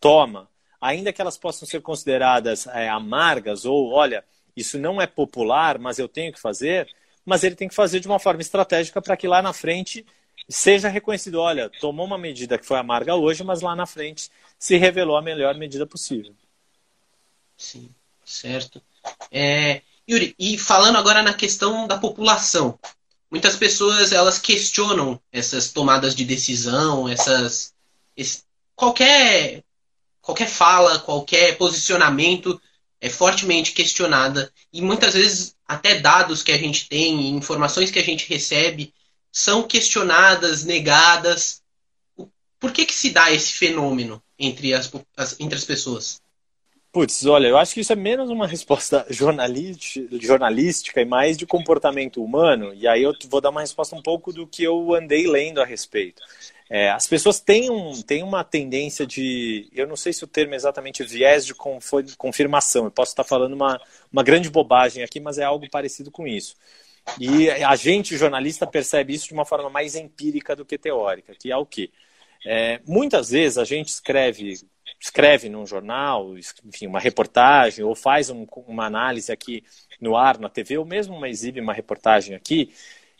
toma, 0.00 0.48
ainda 0.80 1.12
que 1.12 1.20
elas 1.20 1.36
possam 1.36 1.68
ser 1.68 1.82
consideradas 1.82 2.66
é, 2.68 2.88
amargas 2.88 3.64
ou, 3.64 3.92
olha, 3.92 4.24
isso 4.56 4.78
não 4.78 5.00
é 5.00 5.06
popular, 5.06 5.78
mas 5.78 5.98
eu 5.98 6.08
tenho 6.08 6.32
que 6.32 6.40
fazer, 6.40 6.88
mas 7.24 7.44
ele 7.44 7.54
tem 7.54 7.68
que 7.68 7.74
fazer 7.74 8.00
de 8.00 8.08
uma 8.08 8.18
forma 8.18 8.40
estratégica 8.40 9.00
para 9.00 9.16
que 9.16 9.28
lá 9.28 9.42
na 9.42 9.52
frente 9.52 10.04
seja 10.48 10.88
reconhecido, 10.88 11.36
olha, 11.36 11.70
tomou 11.80 12.06
uma 12.06 12.18
medida 12.18 12.58
que 12.58 12.66
foi 12.66 12.78
amarga 12.78 13.14
hoje, 13.14 13.44
mas 13.44 13.60
lá 13.60 13.76
na 13.76 13.86
frente 13.86 14.30
se 14.58 14.76
revelou 14.76 15.16
a 15.16 15.22
melhor 15.22 15.54
medida 15.54 15.86
possível. 15.86 16.34
Sim, 17.56 17.90
certo. 18.24 18.82
É, 19.30 19.82
Yuri, 20.08 20.34
e 20.38 20.58
falando 20.58 20.96
agora 20.96 21.22
na 21.22 21.34
questão 21.34 21.86
da 21.86 21.98
população, 21.98 22.78
muitas 23.30 23.54
pessoas 23.54 24.12
elas 24.12 24.38
questionam 24.38 25.20
essas 25.30 25.70
tomadas 25.70 26.14
de 26.14 26.24
decisão, 26.24 27.08
essas 27.08 27.72
esse, 28.16 28.42
qualquer 28.74 29.62
qualquer 30.30 30.48
fala, 30.48 30.98
qualquer 31.00 31.58
posicionamento 31.58 32.60
é 33.00 33.08
fortemente 33.08 33.72
questionada 33.72 34.52
e 34.72 34.80
muitas 34.80 35.14
vezes 35.14 35.56
até 35.66 35.98
dados 35.98 36.42
que 36.42 36.52
a 36.52 36.58
gente 36.58 36.88
tem, 36.88 37.30
informações 37.30 37.90
que 37.90 37.98
a 37.98 38.04
gente 38.04 38.28
recebe 38.28 38.94
são 39.32 39.66
questionadas, 39.66 40.64
negadas. 40.64 41.62
Por 42.58 42.72
que 42.72 42.84
que 42.84 42.94
se 42.94 43.10
dá 43.10 43.32
esse 43.32 43.52
fenômeno 43.54 44.22
entre 44.38 44.72
as, 44.72 44.90
entre 45.40 45.56
as 45.56 45.64
pessoas? 45.64 46.20
Putz, 46.92 47.24
olha, 47.24 47.46
eu 47.46 47.56
acho 47.56 47.72
que 47.74 47.80
isso 47.80 47.92
é 47.92 47.96
menos 47.96 48.30
uma 48.30 48.48
resposta 48.48 49.06
jornalística 49.10 51.00
e 51.00 51.04
mais 51.04 51.36
de 51.36 51.46
comportamento 51.46 52.22
humano, 52.22 52.74
e 52.74 52.86
aí 52.88 53.02
eu 53.02 53.14
vou 53.28 53.40
dar 53.40 53.50
uma 53.50 53.60
resposta 53.60 53.94
um 53.94 54.02
pouco 54.02 54.32
do 54.32 54.44
que 54.46 54.64
eu 54.64 54.92
andei 54.94 55.26
lendo 55.28 55.60
a 55.60 55.64
respeito. 55.64 56.20
É, 56.68 56.90
as 56.90 57.06
pessoas 57.06 57.40
têm, 57.40 57.70
um, 57.70 58.00
têm 58.02 58.22
uma 58.22 58.44
tendência 58.44 59.06
de. 59.06 59.68
Eu 59.72 59.86
não 59.88 59.96
sei 59.96 60.12
se 60.12 60.24
o 60.24 60.26
termo 60.26 60.54
é 60.54 60.56
exatamente 60.56 61.02
viés 61.04 61.44
de 61.44 61.54
confirmação. 62.16 62.84
Eu 62.84 62.90
posso 62.92 63.10
estar 63.12 63.24
falando 63.24 63.54
uma, 63.54 63.80
uma 64.12 64.22
grande 64.22 64.48
bobagem 64.50 65.02
aqui, 65.02 65.18
mas 65.20 65.38
é 65.38 65.44
algo 65.44 65.68
parecido 65.68 66.10
com 66.12 66.26
isso. 66.28 66.54
E 67.18 67.50
a 67.50 67.74
gente, 67.76 68.16
jornalista, 68.16 68.66
percebe 68.66 69.14
isso 69.14 69.28
de 69.28 69.34
uma 69.34 69.44
forma 69.44 69.68
mais 69.70 69.94
empírica 69.96 70.54
do 70.54 70.64
que 70.64 70.78
teórica, 70.78 71.34
que 71.34 71.50
é 71.50 71.56
o 71.56 71.66
quê? 71.66 71.90
É, 72.46 72.80
muitas 72.86 73.30
vezes 73.30 73.58
a 73.58 73.64
gente 73.64 73.88
escreve, 73.88 74.54
escreve 75.00 75.48
num 75.48 75.66
jornal, 75.66 76.36
enfim, 76.64 76.86
uma 76.86 77.00
reportagem, 77.00 77.82
ou 77.82 77.94
faz 77.94 78.28
um, 78.28 78.46
uma 78.66 78.84
análise 78.84 79.32
aqui 79.32 79.64
no 79.98 80.14
ar, 80.14 80.38
na 80.38 80.50
TV, 80.50 80.76
ou 80.76 80.84
mesmo 80.84 81.16
uma 81.16 81.28
exibe 81.28 81.60
uma 81.60 81.72
reportagem 81.72 82.36
aqui, 82.36 82.72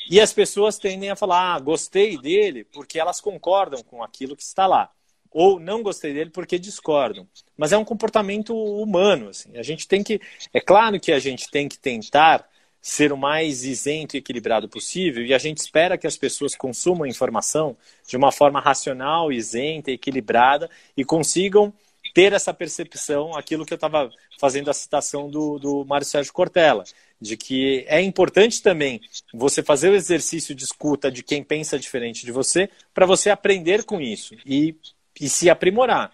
e 0.09 0.21
as 0.21 0.33
pessoas 0.33 0.79
tendem 0.79 1.11
a 1.11 1.17
falar, 1.17 1.55
ah, 1.55 1.59
gostei 1.59 2.19
dele 2.19 2.65
porque 2.65 2.99
elas 2.99 3.21
concordam 3.21 3.83
com 3.83 4.03
aquilo 4.03 4.37
que 4.37 4.43
está 4.43 4.67
lá. 4.67 4.91
Ou 5.31 5.61
não 5.61 5.83
gostei 5.83 6.13
dele 6.13 6.31
porque 6.31 6.59
discordam. 6.59 7.29
Mas 7.57 7.73
é 7.73 7.79
um 7.79 7.85
comportamento 7.85 8.55
humano. 8.55 9.29
Assim. 9.29 9.57
A 9.57 9.63
gente 9.63 9.87
tem 9.87 10.03
que. 10.03 10.21
É 10.53 10.61
claro 10.61 10.99
que 10.99 11.13
a 11.13 11.21
gente 11.21 11.49
tem 11.49 11.69
que 11.69 11.79
tentar 11.79 12.49
ser 12.81 13.13
o 13.13 13.17
mais 13.17 13.65
isento 13.65 14.17
e 14.17 14.19
equilibrado 14.19 14.69
possível, 14.69 15.25
e 15.25 15.35
a 15.35 15.39
gente 15.39 15.59
espera 15.59 15.99
que 15.99 16.07
as 16.07 16.17
pessoas 16.17 16.55
consumam 16.55 17.07
informação 17.07 17.77
de 18.09 18.17
uma 18.17 18.33
forma 18.33 18.61
racional, 18.61 19.31
isenta, 19.31 19.91
equilibrada 19.91 20.71
e 20.97 21.05
consigam 21.05 21.73
ter 22.15 22.33
essa 22.33 22.53
percepção, 22.53 23.37
aquilo 23.37 23.65
que 23.65 23.73
eu 23.73 23.77
estava 23.77 24.11
fazendo 24.39 24.71
a 24.71 24.75
citação 24.75 25.29
do, 25.29 25.59
do 25.59 25.85
Mário 25.85 26.07
Sérgio 26.07 26.33
Cortella, 26.33 26.85
de 27.21 27.37
que 27.37 27.85
é 27.87 28.01
importante 28.01 28.63
também 28.63 29.01
você 29.33 29.63
fazer 29.63 29.91
o 29.91 29.95
exercício 29.95 30.55
de 30.55 30.65
escuta 30.65 31.11
de 31.11 31.23
quem 31.23 31.43
pensa 31.43 31.79
diferente 31.79 32.25
de 32.25 32.33
você, 32.33 32.69
para 32.95 33.07
você 33.07 33.31
aprender 33.31 33.85
com 33.85 34.01
isso 34.01 34.35
e, 34.47 34.75
e 35.21 35.29
se 35.29 35.51
aprimorar. 35.51 36.11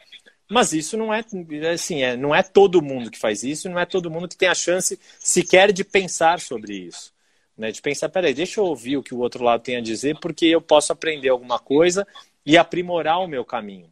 Mas 0.48 0.72
isso 0.72 0.96
não 0.96 1.12
é 1.12 1.24
assim, 1.72 2.02
é, 2.02 2.16
não 2.16 2.34
é 2.34 2.42
todo 2.42 2.82
mundo 2.82 3.10
que 3.10 3.18
faz 3.18 3.42
isso, 3.42 3.68
não 3.68 3.78
é 3.78 3.84
todo 3.84 4.10
mundo 4.10 4.28
que 4.28 4.36
tem 4.36 4.48
a 4.48 4.54
chance 4.54 4.98
sequer 5.18 5.72
de 5.72 5.82
pensar 5.82 6.40
sobre 6.40 6.74
isso. 6.74 7.12
Né? 7.56 7.72
De 7.72 7.82
pensar, 7.82 8.08
peraí, 8.08 8.32
deixa 8.32 8.60
eu 8.60 8.64
ouvir 8.64 8.96
o 8.96 9.02
que 9.02 9.14
o 9.14 9.18
outro 9.18 9.42
lado 9.42 9.62
tem 9.62 9.76
a 9.76 9.80
dizer, 9.80 10.18
porque 10.20 10.46
eu 10.46 10.60
posso 10.60 10.92
aprender 10.92 11.30
alguma 11.30 11.58
coisa 11.58 12.06
e 12.44 12.56
aprimorar 12.56 13.20
o 13.20 13.26
meu 13.26 13.44
caminho. 13.44 13.90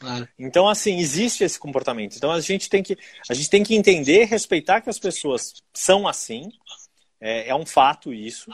Claro. 0.00 0.28
Então, 0.38 0.68
assim, 0.68 0.98
existe 0.98 1.44
esse 1.44 1.58
comportamento. 1.58 2.16
Então, 2.16 2.30
a 2.30 2.40
gente 2.40 2.68
tem 2.68 2.82
que, 2.82 2.96
a 3.28 3.34
gente 3.34 3.50
tem 3.50 3.62
que 3.62 3.74
entender, 3.74 4.24
respeitar 4.24 4.80
que 4.80 4.90
as 4.90 4.98
pessoas 4.98 5.54
são 5.72 6.06
assim. 6.08 6.50
É, 7.20 7.48
é 7.48 7.54
um 7.54 7.66
fato 7.66 8.12
isso. 8.12 8.50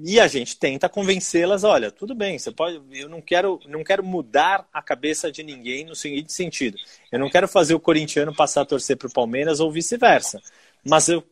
E 0.00 0.20
a 0.20 0.28
gente 0.28 0.56
tenta 0.56 0.88
convencê-las, 0.88 1.64
olha, 1.64 1.90
tudo 1.90 2.14
bem, 2.14 2.38
você 2.38 2.52
pode, 2.52 2.80
eu 2.92 3.08
não 3.08 3.20
quero, 3.20 3.58
não 3.66 3.82
quero 3.82 4.04
mudar 4.04 4.68
a 4.72 4.80
cabeça 4.80 5.32
de 5.32 5.42
ninguém 5.42 5.84
no 5.84 5.96
seguinte 5.96 6.32
sentido. 6.32 6.78
Eu 7.10 7.18
não 7.18 7.28
quero 7.28 7.48
fazer 7.48 7.74
o 7.74 7.80
corintiano 7.80 8.32
passar 8.32 8.60
a 8.60 8.64
torcer 8.64 8.96
para 8.96 9.08
o 9.08 9.12
Palmeiras 9.12 9.58
ou 9.58 9.72
vice-versa. 9.72 10.40
Mas 10.84 11.08
eu 11.08 11.24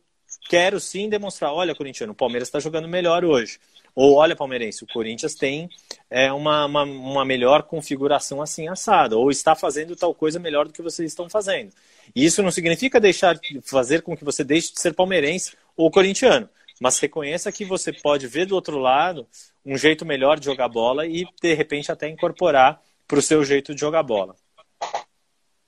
quero 0.49 0.81
sim 0.81 1.07
demonstrar, 1.07 1.53
olha, 1.53 1.73
corintiano, 1.73 2.11
o 2.11 2.15
Palmeiras 2.15 2.49
está 2.49 2.59
jogando 2.59 2.89
melhor 2.89 3.23
hoje. 3.23 3.57
Ou 3.95 4.15
olha, 4.15 4.35
palmeirense, 4.35 4.83
o 4.83 4.87
Corinthians 4.87 5.33
tem 5.33 5.69
é, 6.09 6.31
uma, 6.31 6.65
uma, 6.65 6.83
uma, 6.83 7.25
melhor 7.25 7.63
configuração 7.63 8.41
assim 8.41 8.67
assada, 8.67 9.17
ou 9.17 9.31
está 9.31 9.55
fazendo 9.55 9.95
tal 9.95 10.13
coisa 10.13 10.37
melhor 10.37 10.67
do 10.67 10.73
que 10.73 10.83
vocês 10.83 11.09
estão 11.09 11.29
fazendo. 11.29 11.71
E 12.15 12.23
isso 12.23 12.43
não 12.43 12.51
significa 12.51 12.99
deixar 12.99 13.39
fazer 13.63 14.03
com 14.03 14.15
que 14.15 14.23
você 14.23 14.43
deixe 14.43 14.73
de 14.73 14.79
ser 14.79 14.93
palmeirense 14.93 15.57
ou 15.75 15.89
corintiano, 15.89 16.47
mas 16.79 16.99
reconheça 16.99 17.51
que 17.51 17.65
você 17.65 17.91
pode 17.91 18.27
ver 18.27 18.45
do 18.45 18.55
outro 18.55 18.77
lado 18.77 19.27
um 19.65 19.77
jeito 19.77 20.05
melhor 20.05 20.39
de 20.39 20.45
jogar 20.45 20.69
bola 20.69 21.05
e 21.05 21.25
de 21.41 21.53
repente 21.53 21.91
até 21.91 22.07
incorporar 22.07 22.81
para 23.07 23.19
o 23.19 23.21
seu 23.21 23.43
jeito 23.43 23.73
de 23.73 23.81
jogar 23.81 24.03
bola. 24.03 24.35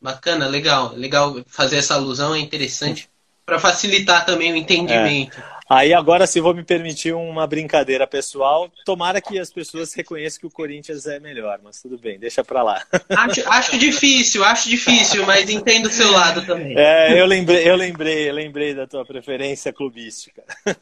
Bacana, 0.02 0.48
legal, 0.48 0.94
legal 0.94 1.44
fazer 1.48 1.78
essa 1.78 1.96
alusão 1.96 2.34
é 2.34 2.40
interessante 2.40 3.10
para 3.46 3.60
facilitar 3.60 4.26
também 4.26 4.54
o 4.54 4.56
entendimento. 4.56 5.40
É. 5.40 5.59
Aí 5.70 5.94
agora, 5.94 6.26
se 6.26 6.42
vou 6.42 6.56
me 6.56 6.64
permitir 6.64 7.14
uma 7.14 7.46
brincadeira 7.46 8.08
pessoal, 8.08 8.72
tomara 8.84 9.22
que 9.22 9.38
as 9.38 9.52
pessoas 9.52 9.94
reconheçam 9.94 10.40
que 10.40 10.48
o 10.48 10.52
Corinthians 10.52 11.06
é 11.06 11.20
melhor, 11.20 11.60
mas 11.64 11.80
tudo 11.80 11.96
bem, 11.96 12.18
deixa 12.18 12.44
pra 12.44 12.64
lá. 12.64 12.84
Acho, 13.10 13.48
acho 13.48 13.78
difícil, 13.78 14.44
acho 14.44 14.68
difícil, 14.68 15.24
mas 15.28 15.48
entendo 15.48 15.86
o 15.86 15.92
seu 15.92 16.10
lado 16.12 16.44
também. 16.44 16.76
É, 16.76 17.22
eu 17.22 17.26
lembrei, 17.28 17.70
eu 17.70 17.76
lembrei, 17.76 18.30
eu 18.30 18.34
lembrei 18.34 18.74
da 18.74 18.88
tua 18.88 19.06
preferência 19.06 19.72
clubística. 19.72 20.44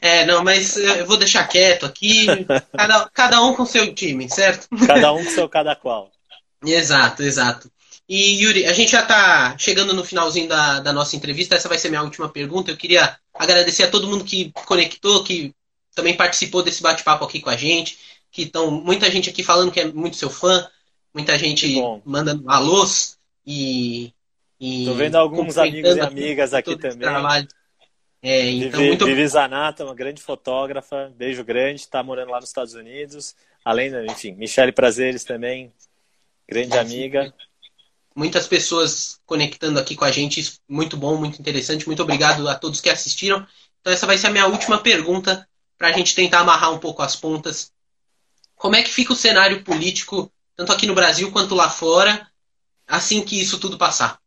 É, 0.00 0.24
não, 0.26 0.44
mas 0.44 0.76
eu 0.76 1.06
vou 1.06 1.16
deixar 1.16 1.46
quieto 1.48 1.86
aqui, 1.86 2.26
cada, 2.76 3.08
cada 3.12 3.42
um 3.42 3.54
com 3.54 3.64
seu 3.64 3.94
time, 3.94 4.28
certo? 4.28 4.68
Cada 4.86 5.12
um 5.12 5.24
com 5.24 5.30
seu 5.30 5.48
cada 5.48 5.74
qual. 5.74 6.10
Exato, 6.64 7.22
exato. 7.22 7.70
E 8.08 8.42
Yuri, 8.42 8.66
a 8.66 8.72
gente 8.72 8.92
já 8.92 9.00
está 9.00 9.56
chegando 9.56 9.94
no 9.94 10.04
finalzinho 10.04 10.48
da, 10.48 10.80
da 10.80 10.92
nossa 10.92 11.16
entrevista. 11.16 11.54
Essa 11.54 11.68
vai 11.68 11.78
ser 11.78 11.88
minha 11.88 12.02
última 12.02 12.28
pergunta. 12.28 12.70
Eu 12.70 12.76
queria 12.76 13.16
agradecer 13.32 13.84
a 13.84 13.90
todo 13.90 14.08
mundo 14.08 14.24
que 14.24 14.52
conectou, 14.66 15.24
que 15.24 15.54
também 15.94 16.14
participou 16.14 16.62
desse 16.62 16.82
bate-papo 16.82 17.24
aqui 17.24 17.40
com 17.40 17.50
a 17.50 17.56
gente. 17.56 17.98
Que 18.30 18.42
estão 18.42 18.70
muita 18.70 19.10
gente 19.10 19.30
aqui 19.30 19.42
falando 19.42 19.72
que 19.72 19.80
é 19.80 19.86
muito 19.86 20.16
seu 20.16 20.28
fã, 20.28 20.68
muita 21.14 21.38
gente 21.38 21.76
mandando 22.04 22.48
alôs 22.50 23.18
e. 23.46 24.12
Estou 24.60 24.94
vendo 24.94 25.16
alguns 25.16 25.58
amigos 25.58 25.96
e 25.96 26.00
amigas 26.00 26.54
aqui 26.54 26.76
também. 26.76 27.08
É, 28.22 28.50
então, 28.50 28.80
Vivi, 28.80 28.88
muito... 28.88 29.04
Vivi 29.04 29.28
Zanata, 29.28 29.84
uma 29.84 29.94
grande 29.94 30.22
fotógrafa, 30.22 31.12
beijo 31.14 31.44
grande, 31.44 31.80
está 31.80 32.02
morando 32.02 32.30
lá 32.30 32.40
nos 32.40 32.48
Estados 32.48 32.72
Unidos. 32.72 33.34
Além, 33.62 33.92
enfim, 34.10 34.32
Michele 34.32 34.72
Prazeres 34.72 35.24
também, 35.24 35.70
grande 36.48 36.78
amiga. 36.78 37.34
Muitas 38.14 38.46
pessoas 38.46 39.20
conectando 39.26 39.78
aqui 39.78 39.96
com 39.96 40.04
a 40.04 40.10
gente, 40.10 40.58
muito 40.68 40.96
bom, 40.96 41.16
muito 41.16 41.40
interessante. 41.40 41.86
Muito 41.86 42.02
obrigado 42.02 42.48
a 42.48 42.54
todos 42.54 42.80
que 42.80 42.88
assistiram. 42.88 43.46
Então, 43.80 43.92
essa 43.92 44.06
vai 44.06 44.16
ser 44.16 44.28
a 44.28 44.30
minha 44.30 44.46
última 44.46 44.78
pergunta 44.78 45.48
para 45.76 45.88
a 45.88 45.92
gente 45.92 46.14
tentar 46.14 46.40
amarrar 46.40 46.72
um 46.72 46.78
pouco 46.78 47.02
as 47.02 47.16
pontas. 47.16 47.72
Como 48.54 48.76
é 48.76 48.82
que 48.82 48.90
fica 48.90 49.12
o 49.12 49.16
cenário 49.16 49.62
político, 49.64 50.32
tanto 50.56 50.72
aqui 50.72 50.86
no 50.86 50.94
Brasil 50.94 51.30
quanto 51.32 51.54
lá 51.54 51.68
fora, 51.68 52.26
assim 52.86 53.22
que 53.22 53.40
isso 53.40 53.58
tudo 53.58 53.76
passar? 53.76 54.18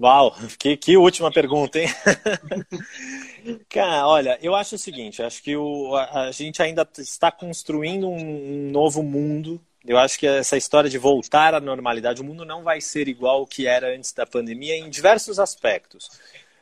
Uau, 0.00 0.34
que, 0.58 0.76
que 0.76 0.96
última 0.96 1.30
pergunta, 1.30 1.78
hein? 1.78 1.88
Cara, 3.68 4.06
olha, 4.06 4.38
eu 4.42 4.54
acho 4.54 4.74
o 4.74 4.78
seguinte, 4.78 5.22
acho 5.22 5.42
que 5.42 5.56
o, 5.56 5.94
a, 5.94 6.22
a 6.22 6.32
gente 6.32 6.62
ainda 6.62 6.88
está 6.98 7.30
construindo 7.30 8.08
um, 8.08 8.16
um, 8.16 8.70
novo 8.70 9.02
mundo. 9.02 9.60
Eu 9.86 9.98
acho 9.98 10.18
que 10.18 10.26
essa 10.26 10.56
história 10.56 10.88
de 10.88 10.96
voltar 10.96 11.54
à 11.54 11.60
normalidade, 11.60 12.22
o 12.22 12.24
mundo 12.24 12.44
não 12.44 12.62
vai 12.62 12.80
ser 12.80 13.06
igual 13.06 13.40
ao 13.40 13.46
que 13.46 13.66
era 13.66 13.94
antes 13.94 14.12
da 14.12 14.24
pandemia 14.24 14.76
em 14.76 14.88
diversos 14.88 15.38
aspectos. 15.38 16.08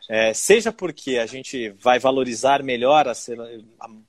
É, 0.09 0.35
seja 0.35 0.73
porque 0.73 1.19
a 1.19 1.27
gente 1.27 1.71
vai 1.81 1.99
valorizar 2.01 2.63
melhor, 2.63 3.07
a, 3.09 3.15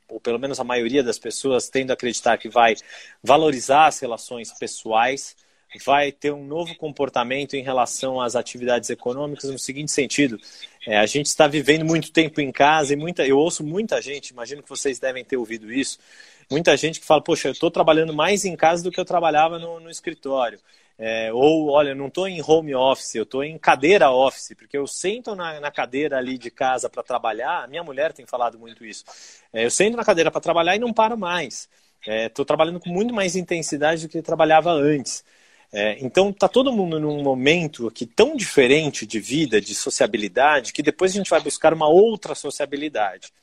ou 0.09 0.19
pelo 0.19 0.39
menos 0.39 0.59
a 0.59 0.63
maioria 0.63 1.03
das 1.03 1.19
pessoas 1.19 1.69
tendo 1.69 1.91
a 1.91 1.93
acreditar 1.93 2.37
que 2.37 2.49
vai 2.49 2.75
valorizar 3.23 3.85
as 3.85 3.99
relações 3.99 4.51
pessoais, 4.51 5.35
vai 5.79 6.11
ter 6.11 6.31
um 6.31 6.45
novo 6.45 6.75
comportamento 6.75 7.55
em 7.55 7.63
relação 7.63 8.19
às 8.21 8.35
atividades 8.35 8.89
econômicas 8.89 9.49
no 9.49 9.59
seguinte 9.59 9.91
sentido: 9.91 10.39
é, 10.85 10.97
a 10.97 11.05
gente 11.05 11.27
está 11.27 11.47
vivendo 11.47 11.85
muito 11.85 12.11
tempo 12.11 12.41
em 12.41 12.51
casa 12.51 12.93
e 12.93 12.95
muita, 12.95 13.25
eu 13.25 13.37
ouço 13.37 13.63
muita 13.63 14.01
gente, 14.01 14.29
imagino 14.29 14.61
que 14.61 14.69
vocês 14.69 14.99
devem 14.99 15.23
ter 15.23 15.37
ouvido 15.37 15.71
isso, 15.71 15.99
muita 16.49 16.75
gente 16.77 16.99
que 16.99 17.05
fala, 17.05 17.21
poxa, 17.21 17.47
eu 17.47 17.53
estou 17.53 17.71
trabalhando 17.71 18.13
mais 18.13 18.45
em 18.45 18.55
casa 18.55 18.83
do 18.83 18.91
que 18.91 18.99
eu 18.99 19.05
trabalhava 19.05 19.57
no, 19.57 19.79
no 19.79 19.89
escritório. 19.89 20.59
É, 20.97 21.33
ou, 21.33 21.71
olha, 21.71 21.95
não 21.95 22.07
estou 22.07 22.27
em 22.27 22.39
home 22.45 22.75
office, 22.75 23.15
eu 23.15 23.23
estou 23.23 23.43
em 23.43 23.57
cadeira 23.57 24.11
office, 24.11 24.53
porque 24.55 24.77
eu 24.77 24.85
sento 24.85 25.35
na, 25.35 25.59
na 25.59 25.71
cadeira 25.71 26.17
ali 26.17 26.37
de 26.37 26.51
casa 26.51 26.87
para 26.87 27.01
trabalhar, 27.01 27.67
minha 27.67 27.83
mulher 27.83 28.13
tem 28.13 28.27
falado 28.27 28.59
muito 28.59 28.85
isso, 28.85 29.03
é, 29.51 29.65
eu 29.65 29.71
sento 29.71 29.97
na 29.97 30.05
cadeira 30.05 30.29
para 30.29 30.39
trabalhar 30.39 30.75
e 30.75 30.79
não 30.79 30.93
paro 30.93 31.17
mais. 31.17 31.67
Estou 32.05 32.43
é, 32.43 32.45
trabalhando 32.45 32.79
com 32.79 32.89
muito 32.89 33.13
mais 33.13 33.35
intensidade 33.35 34.05
do 34.05 34.11
que 34.11 34.21
trabalhava 34.21 34.71
antes. 34.71 35.23
É, 35.75 35.97
então 36.05 36.29
está 36.29 36.47
todo 36.47 36.71
mundo 36.71 36.99
num 36.99 37.23
momento 37.23 37.87
aqui 37.87 38.05
tão 38.05 38.35
diferente 38.35 39.07
de 39.07 39.19
vida, 39.19 39.59
de 39.59 39.73
sociabilidade, 39.73 40.71
que 40.71 40.83
depois 40.83 41.11
a 41.11 41.15
gente 41.15 41.31
vai 41.31 41.41
buscar 41.41 41.73
uma 41.73 41.87
outra 41.87 42.35
sociabilidade. 42.35 43.33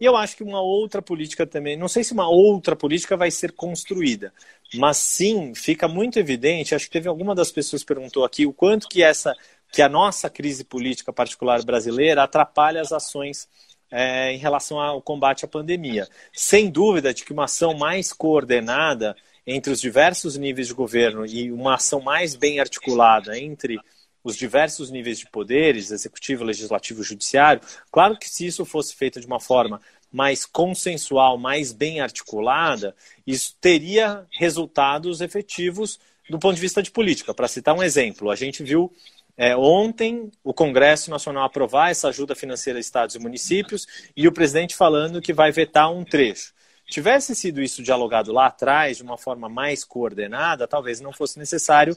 E 0.00 0.04
eu 0.04 0.16
acho 0.16 0.36
que 0.36 0.42
uma 0.42 0.60
outra 0.60 1.00
política 1.00 1.46
também, 1.46 1.76
não 1.76 1.86
sei 1.86 2.02
se 2.02 2.12
uma 2.12 2.28
outra 2.28 2.74
política 2.74 3.16
vai 3.16 3.30
ser 3.30 3.52
construída, 3.52 4.32
mas 4.74 4.96
sim 4.96 5.54
fica 5.54 5.86
muito 5.86 6.18
evidente, 6.18 6.74
acho 6.74 6.86
que 6.86 6.90
teve 6.90 7.08
alguma 7.08 7.34
das 7.34 7.52
pessoas 7.52 7.84
perguntou 7.84 8.24
aqui 8.24 8.44
o 8.44 8.52
quanto 8.52 8.88
que 8.88 9.02
essa 9.02 9.34
que 9.72 9.82
a 9.82 9.88
nossa 9.88 10.30
crise 10.30 10.64
política 10.64 11.12
particular 11.12 11.62
brasileira 11.62 12.22
atrapalha 12.22 12.80
as 12.80 12.90
ações 12.90 13.48
é, 13.90 14.32
em 14.32 14.38
relação 14.38 14.80
ao 14.80 15.00
combate 15.02 15.44
à 15.44 15.48
pandemia. 15.48 16.08
Sem 16.32 16.70
dúvida 16.70 17.12
de 17.12 17.24
que 17.24 17.32
uma 17.32 17.44
ação 17.44 17.74
mais 17.74 18.12
coordenada 18.12 19.14
entre 19.50 19.72
os 19.72 19.80
diversos 19.80 20.36
níveis 20.36 20.66
de 20.66 20.74
governo 20.74 21.24
e 21.24 21.50
uma 21.50 21.76
ação 21.76 22.02
mais 22.02 22.36
bem 22.36 22.60
articulada 22.60 23.38
entre 23.38 23.80
os 24.22 24.36
diversos 24.36 24.90
níveis 24.90 25.18
de 25.18 25.26
poderes, 25.30 25.90
executivo, 25.90 26.44
legislativo, 26.44 27.02
judiciário, 27.02 27.62
claro 27.90 28.18
que 28.18 28.28
se 28.28 28.44
isso 28.44 28.66
fosse 28.66 28.94
feito 28.94 29.18
de 29.18 29.26
uma 29.26 29.40
forma 29.40 29.80
mais 30.12 30.44
consensual, 30.44 31.38
mais 31.38 31.72
bem 31.72 32.00
articulada, 32.00 32.94
isso 33.26 33.56
teria 33.58 34.26
resultados 34.38 35.22
efetivos 35.22 35.98
do 36.28 36.38
ponto 36.38 36.56
de 36.56 36.60
vista 36.60 36.82
de 36.82 36.90
política. 36.90 37.32
Para 37.32 37.48
citar 37.48 37.74
um 37.74 37.82
exemplo, 37.82 38.30
a 38.30 38.36
gente 38.36 38.62
viu 38.62 38.92
é, 39.34 39.56
ontem 39.56 40.30
o 40.44 40.52
Congresso 40.52 41.10
Nacional 41.10 41.44
aprovar 41.44 41.90
essa 41.90 42.08
ajuda 42.08 42.34
financeira 42.34 42.78
a 42.78 42.80
estados 42.80 43.14
e 43.14 43.18
municípios 43.18 43.86
e 44.14 44.28
o 44.28 44.32
presidente 44.32 44.76
falando 44.76 45.22
que 45.22 45.32
vai 45.32 45.50
vetar 45.50 45.90
um 45.90 46.04
trecho. 46.04 46.52
Tivesse 46.88 47.34
sido 47.34 47.60
isso 47.60 47.82
dialogado 47.82 48.32
lá 48.32 48.46
atrás, 48.46 48.96
de 48.96 49.02
uma 49.02 49.18
forma 49.18 49.48
mais 49.48 49.84
coordenada, 49.84 50.66
talvez 50.66 51.00
não 51.00 51.12
fosse 51.12 51.38
necessário 51.38 51.96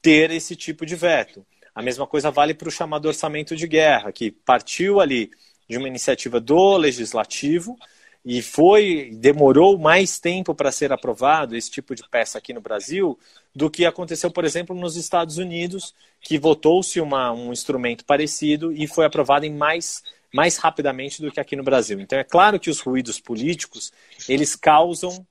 ter 0.00 0.30
esse 0.30 0.56
tipo 0.56 0.86
de 0.86 0.96
veto. 0.96 1.44
A 1.74 1.82
mesma 1.82 2.06
coisa 2.06 2.30
vale 2.30 2.54
para 2.54 2.68
o 2.68 2.72
chamado 2.72 3.06
orçamento 3.06 3.54
de 3.54 3.66
guerra, 3.66 4.10
que 4.10 4.30
partiu 4.30 5.00
ali 5.00 5.30
de 5.68 5.76
uma 5.76 5.88
iniciativa 5.88 6.40
do 6.40 6.76
legislativo 6.76 7.78
e 8.24 8.40
foi 8.40 9.10
demorou 9.14 9.78
mais 9.78 10.18
tempo 10.18 10.54
para 10.54 10.70
ser 10.70 10.92
aprovado 10.92 11.56
esse 11.56 11.70
tipo 11.70 11.94
de 11.94 12.08
peça 12.08 12.38
aqui 12.38 12.52
no 12.52 12.60
Brasil 12.60 13.18
do 13.54 13.70
que 13.70 13.84
aconteceu, 13.84 14.30
por 14.30 14.44
exemplo, 14.44 14.74
nos 14.76 14.96
Estados 14.96 15.38
Unidos, 15.38 15.94
que 16.20 16.38
votou-se 16.38 17.00
um 17.00 17.52
instrumento 17.52 18.04
parecido 18.04 18.72
e 18.72 18.86
foi 18.86 19.04
aprovado 19.04 19.44
em 19.44 19.52
mais 19.52 20.02
mais 20.32 20.56
rapidamente 20.56 21.20
do 21.20 21.30
que 21.30 21.40
aqui 21.40 21.54
no 21.54 21.62
Brasil. 21.62 22.00
Então 22.00 22.18
é 22.18 22.24
claro 22.24 22.58
que 22.58 22.70
os 22.70 22.80
ruídos 22.80 23.20
políticos 23.20 23.92
eles 24.28 24.56
causam 24.56 25.26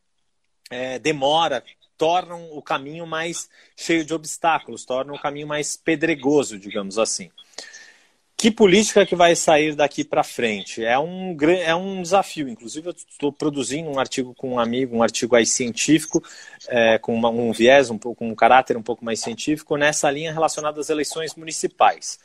é, 0.69 0.97
demora, 0.99 1.63
tornam 1.97 2.49
o 2.51 2.61
caminho 2.61 3.05
mais 3.05 3.49
cheio 3.75 4.05
de 4.05 4.13
obstáculos, 4.13 4.85
tornam 4.85 5.15
o 5.15 5.21
caminho 5.21 5.47
mais 5.47 5.75
pedregoso, 5.75 6.57
digamos 6.57 6.97
assim. 6.97 7.29
Que 8.37 8.49
política 8.49 9.05
que 9.05 9.15
vai 9.15 9.35
sair 9.35 9.75
daqui 9.75 10.03
para 10.03 10.23
frente? 10.23 10.83
É 10.83 10.97
um, 10.97 11.37
é 11.63 11.75
um 11.75 12.01
desafio. 12.01 12.49
Inclusive, 12.49 12.87
eu 12.87 12.95
estou 13.07 13.31
produzindo 13.31 13.87
um 13.87 13.99
artigo 13.99 14.33
com 14.33 14.53
um 14.53 14.59
amigo, 14.59 14.97
um 14.97 15.03
artigo 15.03 15.35
aí 15.35 15.45
científico, 15.45 16.23
é, 16.67 16.97
com 16.97 17.13
uma, 17.13 17.29
um 17.29 17.51
viés, 17.51 17.91
um, 17.91 17.99
pouco, 17.99 18.25
um 18.25 18.33
caráter 18.33 18.75
um 18.75 18.81
pouco 18.81 19.05
mais 19.05 19.19
científico, 19.19 19.77
nessa 19.77 20.09
linha 20.09 20.33
relacionada 20.33 20.81
às 20.81 20.89
eleições 20.89 21.35
municipais 21.35 22.17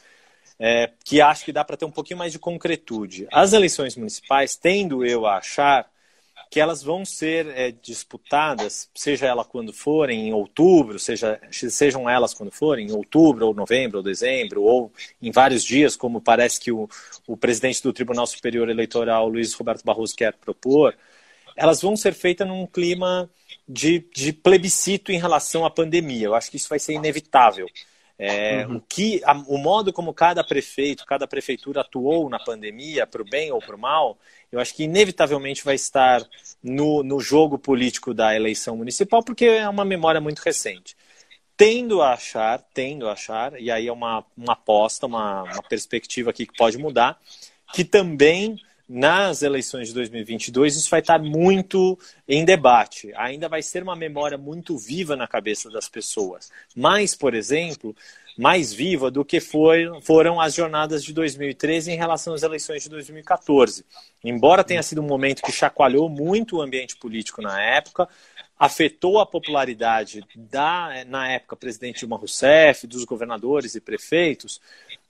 é, 0.58 0.90
que 1.04 1.20
acho 1.20 1.44
que 1.44 1.52
dá 1.52 1.64
para 1.64 1.76
ter 1.76 1.84
um 1.84 1.90
pouquinho 1.90 2.18
mais 2.18 2.32
de 2.32 2.38
concretude. 2.38 3.26
As 3.32 3.52
eleições 3.52 3.96
municipais, 3.96 4.56
tendo 4.56 5.04
eu 5.04 5.26
a 5.26 5.38
achar 5.38 5.88
que 6.50 6.60
elas 6.60 6.82
vão 6.82 7.04
ser 7.04 7.46
é, 7.48 7.72
disputadas, 7.72 8.88
seja 8.94 9.26
ela 9.26 9.44
quando 9.44 9.72
forem, 9.72 10.28
em 10.28 10.32
outubro, 10.32 10.98
seja, 10.98 11.40
sejam 11.50 12.08
elas 12.08 12.32
quando 12.32 12.52
forem, 12.52 12.88
em 12.88 12.92
outubro, 12.92 13.46
ou 13.46 13.54
novembro, 13.54 13.98
ou 13.98 14.02
dezembro, 14.02 14.62
ou 14.62 14.92
em 15.20 15.30
vários 15.30 15.64
dias, 15.64 15.96
como 15.96 16.20
parece 16.20 16.60
que 16.60 16.70
o, 16.70 16.88
o 17.26 17.36
presidente 17.36 17.82
do 17.82 17.92
Tribunal 17.92 18.26
Superior 18.26 18.68
Eleitoral, 18.68 19.28
Luiz 19.28 19.52
Roberto 19.54 19.84
Barroso, 19.84 20.14
quer 20.14 20.34
propor, 20.34 20.96
elas 21.56 21.80
vão 21.80 21.96
ser 21.96 22.14
feitas 22.14 22.46
num 22.46 22.66
clima 22.66 23.28
de, 23.68 24.06
de 24.14 24.32
plebiscito 24.32 25.10
em 25.10 25.18
relação 25.18 25.64
à 25.64 25.70
pandemia. 25.70 26.26
Eu 26.26 26.34
acho 26.34 26.50
que 26.50 26.56
isso 26.56 26.68
vai 26.68 26.78
ser 26.78 26.92
inevitável. 26.92 27.66
É, 28.18 28.66
uhum. 28.66 28.76
o, 28.76 28.80
que, 28.80 29.20
a, 29.24 29.32
o 29.46 29.58
modo 29.58 29.92
como 29.92 30.14
cada 30.14 30.42
prefeito, 30.42 31.04
cada 31.04 31.26
prefeitura 31.26 31.82
atuou 31.82 32.30
na 32.30 32.38
pandemia, 32.38 33.06
para 33.06 33.20
o 33.20 33.24
bem 33.24 33.52
ou 33.52 33.60
para 33.60 33.76
o 33.76 33.78
mal, 33.78 34.18
eu 34.50 34.58
acho 34.58 34.74
que 34.74 34.84
inevitavelmente 34.84 35.64
vai 35.64 35.74
estar 35.74 36.26
no, 36.62 37.02
no 37.02 37.20
jogo 37.20 37.58
político 37.58 38.14
da 38.14 38.34
eleição 38.34 38.76
municipal, 38.76 39.22
porque 39.22 39.44
é 39.44 39.68
uma 39.68 39.84
memória 39.84 40.20
muito 40.20 40.38
recente. 40.38 40.96
Tendo 41.56 42.00
a 42.00 42.12
achar, 42.12 42.58
tendo 42.72 43.08
a 43.08 43.12
achar, 43.12 43.60
e 43.60 43.70
aí 43.70 43.86
é 43.86 43.92
uma, 43.92 44.24
uma 44.36 44.54
aposta, 44.54 45.06
uma, 45.06 45.42
uma 45.42 45.62
perspectiva 45.62 46.30
aqui 46.30 46.46
que 46.46 46.56
pode 46.56 46.78
mudar, 46.78 47.18
que 47.72 47.84
também 47.84 48.58
nas 48.88 49.42
eleições 49.42 49.88
de 49.88 49.94
2022 49.94 50.76
isso 50.76 50.90
vai 50.90 51.00
estar 51.00 51.18
muito 51.18 51.98
em 52.28 52.44
debate. 52.44 53.12
Ainda 53.16 53.48
vai 53.48 53.62
ser 53.62 53.82
uma 53.82 53.96
memória 53.96 54.38
muito 54.38 54.76
viva 54.78 55.16
na 55.16 55.26
cabeça 55.26 55.68
das 55.70 55.88
pessoas. 55.88 56.50
Mais, 56.74 57.14
por 57.14 57.34
exemplo, 57.34 57.94
mais 58.38 58.72
viva 58.72 59.10
do 59.10 59.24
que 59.24 59.40
foi, 59.40 59.88
foram 60.02 60.40
as 60.40 60.54
jornadas 60.54 61.02
de 61.02 61.12
2013 61.12 61.90
em 61.90 61.96
relação 61.96 62.34
às 62.34 62.42
eleições 62.42 62.82
de 62.82 62.90
2014. 62.90 63.84
Embora 64.22 64.62
tenha 64.62 64.82
sido 64.82 65.00
um 65.00 65.06
momento 65.06 65.42
que 65.42 65.50
chacoalhou 65.50 66.08
muito 66.08 66.56
o 66.56 66.62
ambiente 66.62 66.96
político 66.96 67.40
na 67.40 67.60
época, 67.60 68.08
afetou 68.58 69.18
a 69.18 69.26
popularidade 69.26 70.24
da, 70.34 71.04
na 71.06 71.28
época, 71.28 71.56
presidente 71.56 72.00
Dilma 72.00 72.16
Rousseff, 72.16 72.86
dos 72.86 73.04
governadores 73.04 73.74
e 73.74 73.80
prefeitos, 73.80 74.60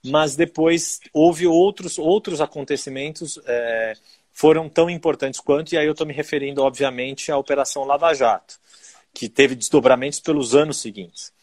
mas 0.05 0.35
depois 0.35 0.99
houve 1.13 1.47
outros, 1.47 1.97
outros 1.97 2.41
acontecimentos 2.41 3.39
é, 3.45 3.93
foram 4.31 4.69
tão 4.69 4.89
importantes 4.89 5.39
quanto, 5.39 5.73
e 5.73 5.77
aí 5.77 5.85
eu 5.85 5.93
estou 5.93 6.05
me 6.05 6.13
referindo, 6.13 6.61
obviamente, 6.61 7.31
à 7.31 7.37
Operação 7.37 7.83
Lava 7.83 8.13
Jato, 8.13 8.59
que 9.13 9.27
teve 9.27 9.55
desdobramentos 9.55 10.19
pelos 10.19 10.55
anos 10.55 10.77
seguintes. 10.77 11.33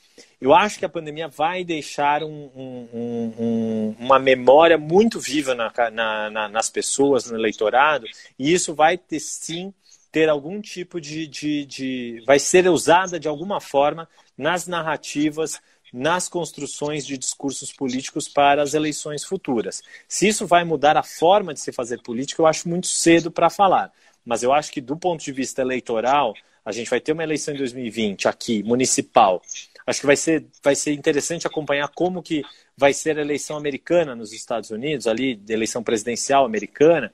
Eu 0.40 0.54
acho 0.54 0.78
que 0.78 0.84
a 0.84 0.88
pandemia 0.88 1.26
vai 1.26 1.64
deixar 1.64 2.22
um, 2.22 2.50
um, 2.54 3.32
um, 3.38 3.96
uma 3.98 4.18
memória 4.18 4.78
muito 4.78 5.18
viva 5.18 5.54
na, 5.54 5.72
na, 5.90 6.30
na, 6.30 6.48
nas 6.48 6.70
pessoas, 6.70 7.30
no 7.30 7.36
eleitorado, 7.36 8.06
e 8.38 8.52
isso 8.52 8.74
vai 8.74 8.96
ter 8.96 9.20
sim 9.20 9.72
ter 10.12 10.28
algum 10.28 10.60
tipo 10.60 11.00
de, 11.00 11.26
de, 11.26 11.66
de. 11.66 12.22
vai 12.24 12.38
ser 12.38 12.68
usada 12.68 13.18
de 13.18 13.26
alguma 13.26 13.60
forma 13.60 14.08
nas 14.38 14.68
narrativas 14.68 15.60
nas 15.94 16.28
construções 16.28 17.06
de 17.06 17.16
discursos 17.16 17.72
políticos 17.72 18.28
para 18.28 18.60
as 18.60 18.74
eleições 18.74 19.22
futuras. 19.22 19.80
Se 20.08 20.26
isso 20.26 20.44
vai 20.44 20.64
mudar 20.64 20.96
a 20.96 21.04
forma 21.04 21.54
de 21.54 21.60
se 21.60 21.70
fazer 21.70 22.02
política, 22.02 22.42
eu 22.42 22.48
acho 22.48 22.68
muito 22.68 22.88
cedo 22.88 23.30
para 23.30 23.48
falar. 23.48 23.92
Mas 24.24 24.42
eu 24.42 24.52
acho 24.52 24.72
que, 24.72 24.80
do 24.80 24.96
ponto 24.96 25.22
de 25.22 25.30
vista 25.30 25.62
eleitoral, 25.62 26.34
a 26.64 26.72
gente 26.72 26.90
vai 26.90 27.00
ter 27.00 27.12
uma 27.12 27.22
eleição 27.22 27.54
em 27.54 27.58
2020 27.58 28.26
aqui, 28.26 28.60
municipal. 28.64 29.40
Acho 29.86 30.00
que 30.00 30.06
vai 30.06 30.16
ser, 30.16 30.44
vai 30.64 30.74
ser 30.74 30.94
interessante 30.94 31.46
acompanhar 31.46 31.86
como 31.86 32.24
que 32.24 32.42
vai 32.76 32.92
ser 32.92 33.16
a 33.16 33.20
eleição 33.20 33.56
americana 33.56 34.16
nos 34.16 34.32
Estados 34.32 34.70
Unidos, 34.70 35.06
ali, 35.06 35.40
eleição 35.48 35.80
presidencial 35.80 36.44
americana, 36.44 37.12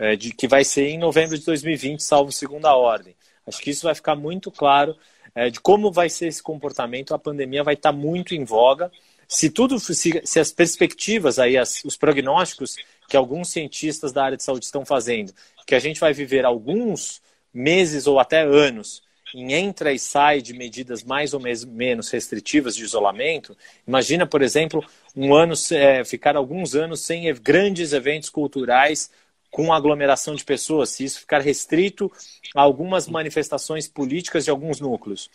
é, 0.00 0.16
de, 0.16 0.32
que 0.32 0.48
vai 0.48 0.64
ser 0.64 0.88
em 0.88 0.96
novembro 0.98 1.36
de 1.36 1.44
2020, 1.44 2.02
salvo 2.02 2.32
segunda 2.32 2.74
ordem. 2.74 3.14
Acho 3.46 3.60
que 3.60 3.68
isso 3.68 3.82
vai 3.82 3.94
ficar 3.94 4.16
muito 4.16 4.50
claro 4.50 4.96
é, 5.34 5.50
de 5.50 5.60
como 5.60 5.90
vai 5.90 6.08
ser 6.08 6.28
esse 6.28 6.42
comportamento. 6.42 7.14
A 7.14 7.18
pandemia 7.18 7.64
vai 7.64 7.74
estar 7.74 7.92
muito 7.92 8.34
em 8.34 8.44
voga. 8.44 8.90
Se 9.26 9.50
tudo, 9.50 9.78
se, 9.78 10.20
se 10.24 10.40
as 10.40 10.52
perspectivas 10.52 11.38
aí, 11.38 11.56
as, 11.56 11.84
os 11.84 11.96
prognósticos 11.96 12.76
que 13.08 13.16
alguns 13.16 13.50
cientistas 13.50 14.12
da 14.12 14.24
área 14.24 14.36
de 14.36 14.42
saúde 14.42 14.64
estão 14.64 14.84
fazendo, 14.84 15.32
que 15.66 15.74
a 15.74 15.78
gente 15.78 16.00
vai 16.00 16.12
viver 16.12 16.44
alguns 16.44 17.20
meses 17.52 18.06
ou 18.06 18.18
até 18.18 18.42
anos 18.42 19.02
em 19.34 19.52
entra 19.52 19.92
e 19.92 19.98
sai 19.98 20.40
de 20.40 20.52
medidas 20.52 21.02
mais 21.02 21.34
ou 21.34 21.40
menos 21.40 22.08
restritivas 22.10 22.76
de 22.76 22.84
isolamento, 22.84 23.56
imagina, 23.86 24.24
por 24.26 24.42
exemplo, 24.42 24.84
um 25.14 25.34
ano 25.34 25.54
é, 25.72 26.04
ficar 26.04 26.36
alguns 26.36 26.76
anos 26.76 27.00
sem 27.00 27.32
grandes 27.34 27.92
eventos 27.92 28.30
culturais 28.30 29.10
com 29.54 29.72
aglomeração 29.72 30.34
de 30.34 30.44
pessoas, 30.44 30.90
se 30.90 31.04
isso 31.04 31.20
ficar 31.20 31.40
restrito 31.40 32.10
a 32.56 32.60
algumas 32.60 33.06
manifestações 33.06 33.86
políticas 33.86 34.44
de 34.44 34.50
alguns 34.50 34.80
núcleos. 34.80 35.30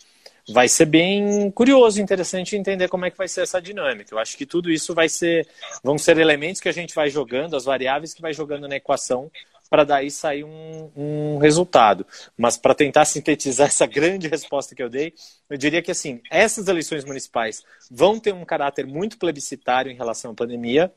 Vai 0.46 0.68
ser 0.68 0.84
bem 0.84 1.50
curioso, 1.52 2.02
interessante 2.02 2.54
entender 2.54 2.86
como 2.88 3.06
é 3.06 3.10
que 3.10 3.16
vai 3.16 3.28
ser 3.28 3.40
essa 3.40 3.62
dinâmica. 3.62 4.14
Eu 4.14 4.18
acho 4.18 4.36
que 4.36 4.44
tudo 4.44 4.70
isso 4.70 4.94
vai 4.94 5.08
ser, 5.08 5.48
vão 5.82 5.96
ser 5.96 6.18
elementos 6.18 6.60
que 6.60 6.68
a 6.68 6.72
gente 6.72 6.94
vai 6.94 7.08
jogando, 7.08 7.56
as 7.56 7.64
variáveis 7.64 8.12
que 8.12 8.20
vai 8.20 8.34
jogando 8.34 8.68
na 8.68 8.76
equação 8.76 9.30
para 9.70 9.84
daí 9.84 10.10
sair 10.10 10.44
um, 10.44 10.90
um 10.94 11.38
resultado. 11.38 12.06
Mas 12.36 12.58
para 12.58 12.74
tentar 12.74 13.06
sintetizar 13.06 13.68
essa 13.72 13.86
grande 13.86 14.28
resposta 14.28 14.74
que 14.74 14.82
eu 14.82 14.90
dei, 14.90 15.14
eu 15.48 15.56
diria 15.56 15.80
que 15.80 15.90
assim, 15.90 16.20
essas 16.30 16.68
eleições 16.68 17.06
municipais 17.06 17.64
vão 17.90 18.20
ter 18.20 18.34
um 18.34 18.44
caráter 18.44 18.86
muito 18.86 19.16
plebiscitário 19.16 19.90
em 19.90 19.96
relação 19.96 20.32
à 20.32 20.34
pandemia, 20.34 20.92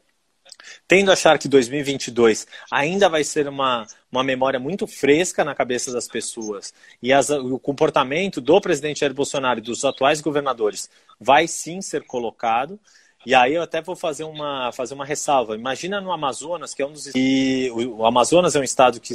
Tendo 0.88 1.10
a 1.10 1.14
achar 1.14 1.38
que 1.38 1.48
2022 1.48 2.48
ainda 2.72 3.10
vai 3.10 3.24
ser 3.24 3.48
uma, 3.48 3.86
uma 4.12 4.24
memória 4.24 4.60
muito 4.60 4.88
fresca 4.88 5.44
na 5.44 5.56
cabeça 5.56 5.92
das 5.92 6.08
pessoas 6.08 6.74
e 7.02 7.12
as, 7.12 7.30
o 7.30 7.60
comportamento 7.60 8.40
do 8.40 8.60
presidente 8.62 9.02
Jair 9.02 9.14
Bolsonaro 9.14 9.60
e 9.60 9.64
dos 9.64 9.84
atuais 9.86 10.22
governadores 10.22 10.90
vai 11.20 11.48
sim 11.48 11.82
ser 11.82 12.04
colocado. 12.06 12.80
E 13.26 13.34
aí 13.34 13.54
eu 13.54 13.62
até 13.62 13.82
vou 13.82 13.96
fazer 13.96 14.26
uma, 14.26 14.72
fazer 14.74 14.94
uma 14.94 15.06
ressalva. 15.06 15.56
Imagina 15.56 16.02
no 16.02 16.12
Amazonas, 16.12 16.74
que 16.74 16.82
é 16.82 16.86
um 16.86 16.92
dos. 16.92 17.12
E 17.16 17.72
o 17.72 18.06
Amazonas 18.06 18.56
é 18.56 18.60
um 18.60 18.64
estado 18.64 19.00
que 19.00 19.14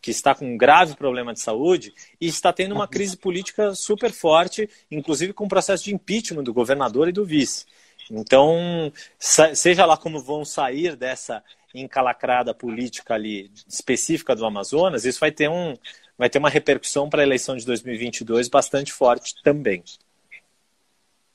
que 0.00 0.10
está 0.10 0.34
com 0.34 0.46
um 0.46 0.56
grave 0.56 0.94
problema 0.94 1.32
de 1.32 1.40
saúde 1.40 1.92
e 2.20 2.26
está 2.26 2.52
tendo 2.52 2.74
uma 2.74 2.86
crise 2.86 3.16
política 3.16 3.74
super 3.74 4.12
forte, 4.12 4.68
inclusive 4.90 5.32
com 5.32 5.44
o 5.44 5.48
processo 5.48 5.84
de 5.84 5.94
impeachment 5.94 6.44
do 6.44 6.54
governador 6.54 7.08
e 7.08 7.12
do 7.12 7.24
vice. 7.24 7.66
Então, 8.10 8.92
seja 9.18 9.84
lá 9.84 9.96
como 9.96 10.22
vão 10.22 10.44
sair 10.44 10.96
dessa 10.96 11.42
encalacrada 11.74 12.54
política 12.54 13.14
ali 13.14 13.50
específica 13.68 14.34
do 14.34 14.46
Amazonas, 14.46 15.04
isso 15.04 15.20
vai 15.20 15.30
ter, 15.30 15.48
um, 15.48 15.76
vai 16.16 16.30
ter 16.30 16.38
uma 16.38 16.48
repercussão 16.48 17.08
para 17.08 17.22
a 17.22 17.26
eleição 17.26 17.56
de 17.56 17.66
2022 17.66 18.48
bastante 18.48 18.92
forte 18.92 19.34
também. 19.42 19.82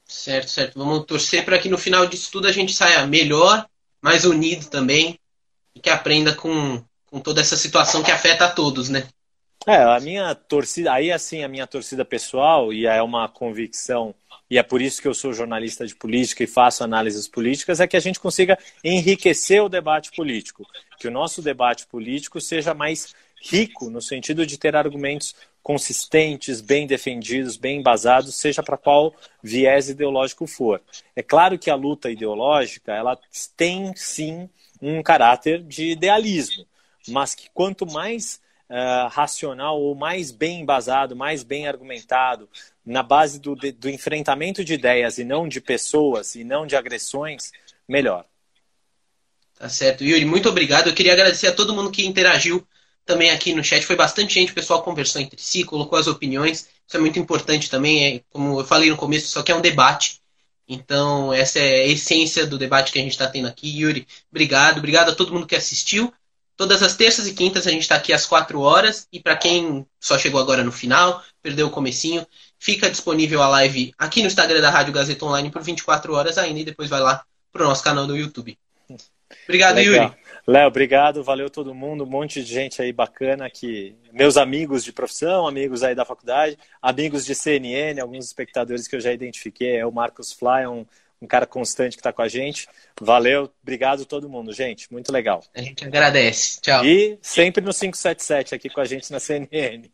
Certo, 0.05 0.49
certo. 0.49 0.77
Vamos 0.77 1.05
torcer 1.05 1.45
para 1.45 1.57
que 1.57 1.69
no 1.69 1.77
final 1.77 2.05
disso 2.05 2.31
tudo 2.31 2.47
a 2.47 2.51
gente 2.51 2.73
saia 2.73 3.05
melhor, 3.07 3.65
mais 4.01 4.25
unido 4.25 4.67
também 4.67 5.19
e 5.73 5.79
que 5.79 5.89
aprenda 5.89 6.35
com, 6.35 6.83
com 7.05 7.19
toda 7.19 7.41
essa 7.41 7.55
situação 7.55 8.03
que 8.03 8.11
afeta 8.11 8.45
a 8.45 8.51
todos, 8.51 8.89
né? 8.89 9.07
É, 9.65 9.77
a 9.77 9.99
minha 9.99 10.35
torcida, 10.35 10.93
aí 10.93 11.11
assim, 11.11 11.43
a 11.43 11.47
minha 11.47 11.65
torcida 11.65 12.03
pessoal, 12.03 12.73
e 12.73 12.85
é 12.85 13.01
uma 13.01 13.29
convicção 13.29 14.13
e 14.53 14.57
é 14.59 14.61
por 14.61 14.83
isso 14.83 15.01
que 15.01 15.07
eu 15.07 15.15
sou 15.15 15.33
jornalista 15.33 15.83
de 15.83 15.95
política 15.95 16.43
e 16.43 16.47
faço 16.47 16.83
análises 16.83 17.27
políticas, 17.27 17.79
é 17.79 17.87
que 17.87 17.97
a 17.97 17.99
gente 17.99 18.19
consiga 18.19 18.55
enriquecer 18.83 19.63
o 19.63 19.67
debate 19.67 20.11
político, 20.11 20.63
que 20.99 21.07
o 21.07 21.11
nosso 21.11 21.41
debate 21.41 21.87
político 21.87 22.39
seja 22.39 22.71
mais 22.71 23.15
rico 23.41 23.89
no 23.89 23.99
sentido 23.99 24.45
de 24.45 24.59
ter 24.59 24.75
argumentos 24.75 25.33
consistentes, 25.63 26.61
bem 26.61 26.85
defendidos, 26.85 27.57
bem 27.57 27.79
embasados, 27.79 28.35
seja 28.35 28.61
para 28.61 28.77
qual 28.77 29.15
viés 29.41 29.89
ideológico 29.89 30.45
for. 30.45 30.79
É 31.15 31.23
claro 31.23 31.57
que 31.57 31.71
a 31.71 31.75
luta 31.75 32.11
ideológica, 32.11 32.93
ela 32.93 33.17
tem 33.57 33.91
sim 33.95 34.47
um 34.79 35.01
caráter 35.01 35.63
de 35.63 35.91
idealismo, 35.93 36.63
mas 37.07 37.33
que 37.33 37.49
quanto 37.51 37.87
mais 37.87 38.39
uh, 38.69 39.07
racional 39.09 39.79
ou 39.79 39.95
mais 39.95 40.31
bem 40.31 40.61
embasado, 40.61 41.15
mais 41.15 41.43
bem 41.43 41.67
argumentado, 41.67 42.49
na 42.85 43.03
base 43.03 43.39
do, 43.39 43.55
do 43.55 43.89
enfrentamento 43.89 44.63
de 44.63 44.73
ideias 44.73 45.17
e 45.17 45.23
não 45.23 45.47
de 45.47 45.61
pessoas 45.61 46.35
e 46.35 46.43
não 46.43 46.65
de 46.65 46.75
agressões, 46.75 47.51
melhor. 47.87 48.25
Tá 49.57 49.69
certo. 49.69 50.03
Yuri, 50.03 50.25
muito 50.25 50.49
obrigado. 50.49 50.87
Eu 50.87 50.93
queria 50.93 51.13
agradecer 51.13 51.47
a 51.47 51.53
todo 51.53 51.73
mundo 51.73 51.91
que 51.91 52.05
interagiu 52.05 52.65
também 53.05 53.31
aqui 53.31 53.53
no 53.53 53.63
chat. 53.63 53.85
Foi 53.85 53.95
bastante 53.95 54.33
gente, 54.33 54.51
o 54.51 54.55
pessoal 54.55 54.81
conversou 54.83 55.21
entre 55.21 55.39
si, 55.41 55.63
colocou 55.63 55.97
as 55.97 56.07
opiniões. 56.07 56.67
Isso 56.87 56.97
é 56.97 56.99
muito 56.99 57.19
importante 57.19 57.69
também. 57.69 58.15
É, 58.17 58.21
como 58.29 58.59
eu 58.59 58.65
falei 58.65 58.89
no 58.89 58.97
começo, 58.97 59.25
isso 59.25 59.39
aqui 59.39 59.51
é 59.51 59.55
um 59.55 59.61
debate. 59.61 60.21
Então, 60.67 61.33
essa 61.33 61.59
é 61.59 61.83
a 61.83 61.87
essência 61.87 62.45
do 62.45 62.57
debate 62.57 62.91
que 62.91 62.99
a 62.99 63.01
gente 63.01 63.11
está 63.11 63.27
tendo 63.27 63.47
aqui. 63.47 63.69
Yuri, 63.79 64.07
obrigado. 64.31 64.79
Obrigado 64.79 65.09
a 65.09 65.15
todo 65.15 65.33
mundo 65.33 65.47
que 65.47 65.55
assistiu. 65.55 66.13
Todas 66.55 66.83
as 66.83 66.95
terças 66.95 67.27
e 67.27 67.33
quintas 67.33 67.65
a 67.65 67.71
gente 67.71 67.81
está 67.81 67.95
aqui 67.95 68.13
às 68.13 68.25
4 68.25 68.59
horas. 68.59 69.07
E 69.11 69.19
para 69.19 69.35
quem 69.35 69.85
só 69.99 70.17
chegou 70.17 70.39
agora 70.39 70.63
no 70.63 70.71
final, 70.71 71.21
perdeu 71.41 71.67
o 71.67 71.71
comecinho, 71.71 72.25
fica 72.59 72.89
disponível 72.89 73.41
a 73.41 73.47
live 73.47 73.93
aqui 73.97 74.21
no 74.21 74.27
Instagram 74.27 74.61
da 74.61 74.69
Rádio 74.69 74.93
Gazeta 74.93 75.25
Online 75.25 75.49
por 75.49 75.61
24 75.61 76.13
horas 76.13 76.37
ainda 76.37 76.59
e 76.59 76.65
depois 76.65 76.89
vai 76.89 76.99
lá 76.99 77.23
pro 77.51 77.65
nosso 77.65 77.83
canal 77.83 78.07
do 78.07 78.15
YouTube. 78.15 78.57
Obrigado, 79.45 79.75
Legal. 79.77 79.93
Yuri. 79.93 80.23
Léo, 80.45 80.67
obrigado, 80.67 81.23
valeu 81.23 81.49
todo 81.49 81.73
mundo, 81.73 82.03
um 82.03 82.09
monte 82.09 82.43
de 82.43 82.53
gente 82.53 82.81
aí 82.81 82.91
bacana 82.91 83.49
que 83.49 83.95
meus 84.11 84.35
amigos 84.35 84.83
de 84.83 84.91
profissão, 84.91 85.47
amigos 85.47 85.83
aí 85.83 85.95
da 85.95 86.03
faculdade, 86.03 86.57
amigos 86.81 87.25
de 87.25 87.33
CNN, 87.33 88.01
alguns 88.01 88.25
espectadores 88.25 88.85
que 88.85 88.95
eu 88.97 88.99
já 88.99 89.13
identifiquei, 89.13 89.77
é 89.77 89.85
o 89.85 89.91
Marcos 89.91 90.33
Fly, 90.33 90.67
um 90.67 90.85
um 91.23 91.27
cara 91.27 91.45
constante 91.45 91.95
que 91.95 92.01
está 92.01 92.11
com 92.11 92.21
a 92.21 92.27
gente. 92.27 92.67
Valeu, 92.99 93.49
obrigado 93.61 94.05
todo 94.05 94.29
mundo, 94.29 94.51
gente. 94.51 94.91
Muito 94.91 95.11
legal. 95.11 95.41
A 95.55 95.61
gente 95.61 95.85
agradece. 95.85 96.59
Tchau. 96.61 96.85
E 96.85 97.17
sempre 97.21 97.63
no 97.63 97.73
577 97.73 98.53
aqui 98.53 98.69
com 98.69 98.81
a 98.81 98.85
gente 98.85 99.09
na 99.09 99.21
CNN. 99.21 99.89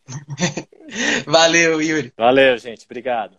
Valeu, 1.27 1.79
Yuri. 1.79 2.11
Valeu, 2.17 2.57
gente. 2.57 2.83
Obrigado. 2.85 3.35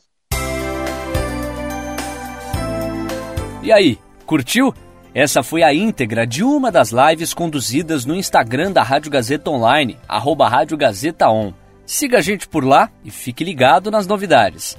E 3.62 3.72
aí, 3.72 3.98
curtiu? 4.24 4.72
Essa 5.12 5.42
foi 5.42 5.64
a 5.64 5.74
íntegra 5.74 6.24
de 6.24 6.44
uma 6.44 6.70
das 6.70 6.92
lives 6.92 7.34
conduzidas 7.34 8.04
no 8.04 8.14
Instagram 8.14 8.70
da 8.70 8.84
Rádio 8.84 9.10
Gazeta 9.10 9.50
Online, 9.50 9.98
arroba 10.06 10.48
Rádio 10.48 10.76
Gazeta 10.76 11.28
On. 11.28 11.52
Siga 11.84 12.18
a 12.18 12.20
gente 12.20 12.46
por 12.46 12.64
lá 12.64 12.88
e 13.04 13.10
fique 13.10 13.42
ligado 13.42 13.90
nas 13.90 14.06
novidades 14.06 14.78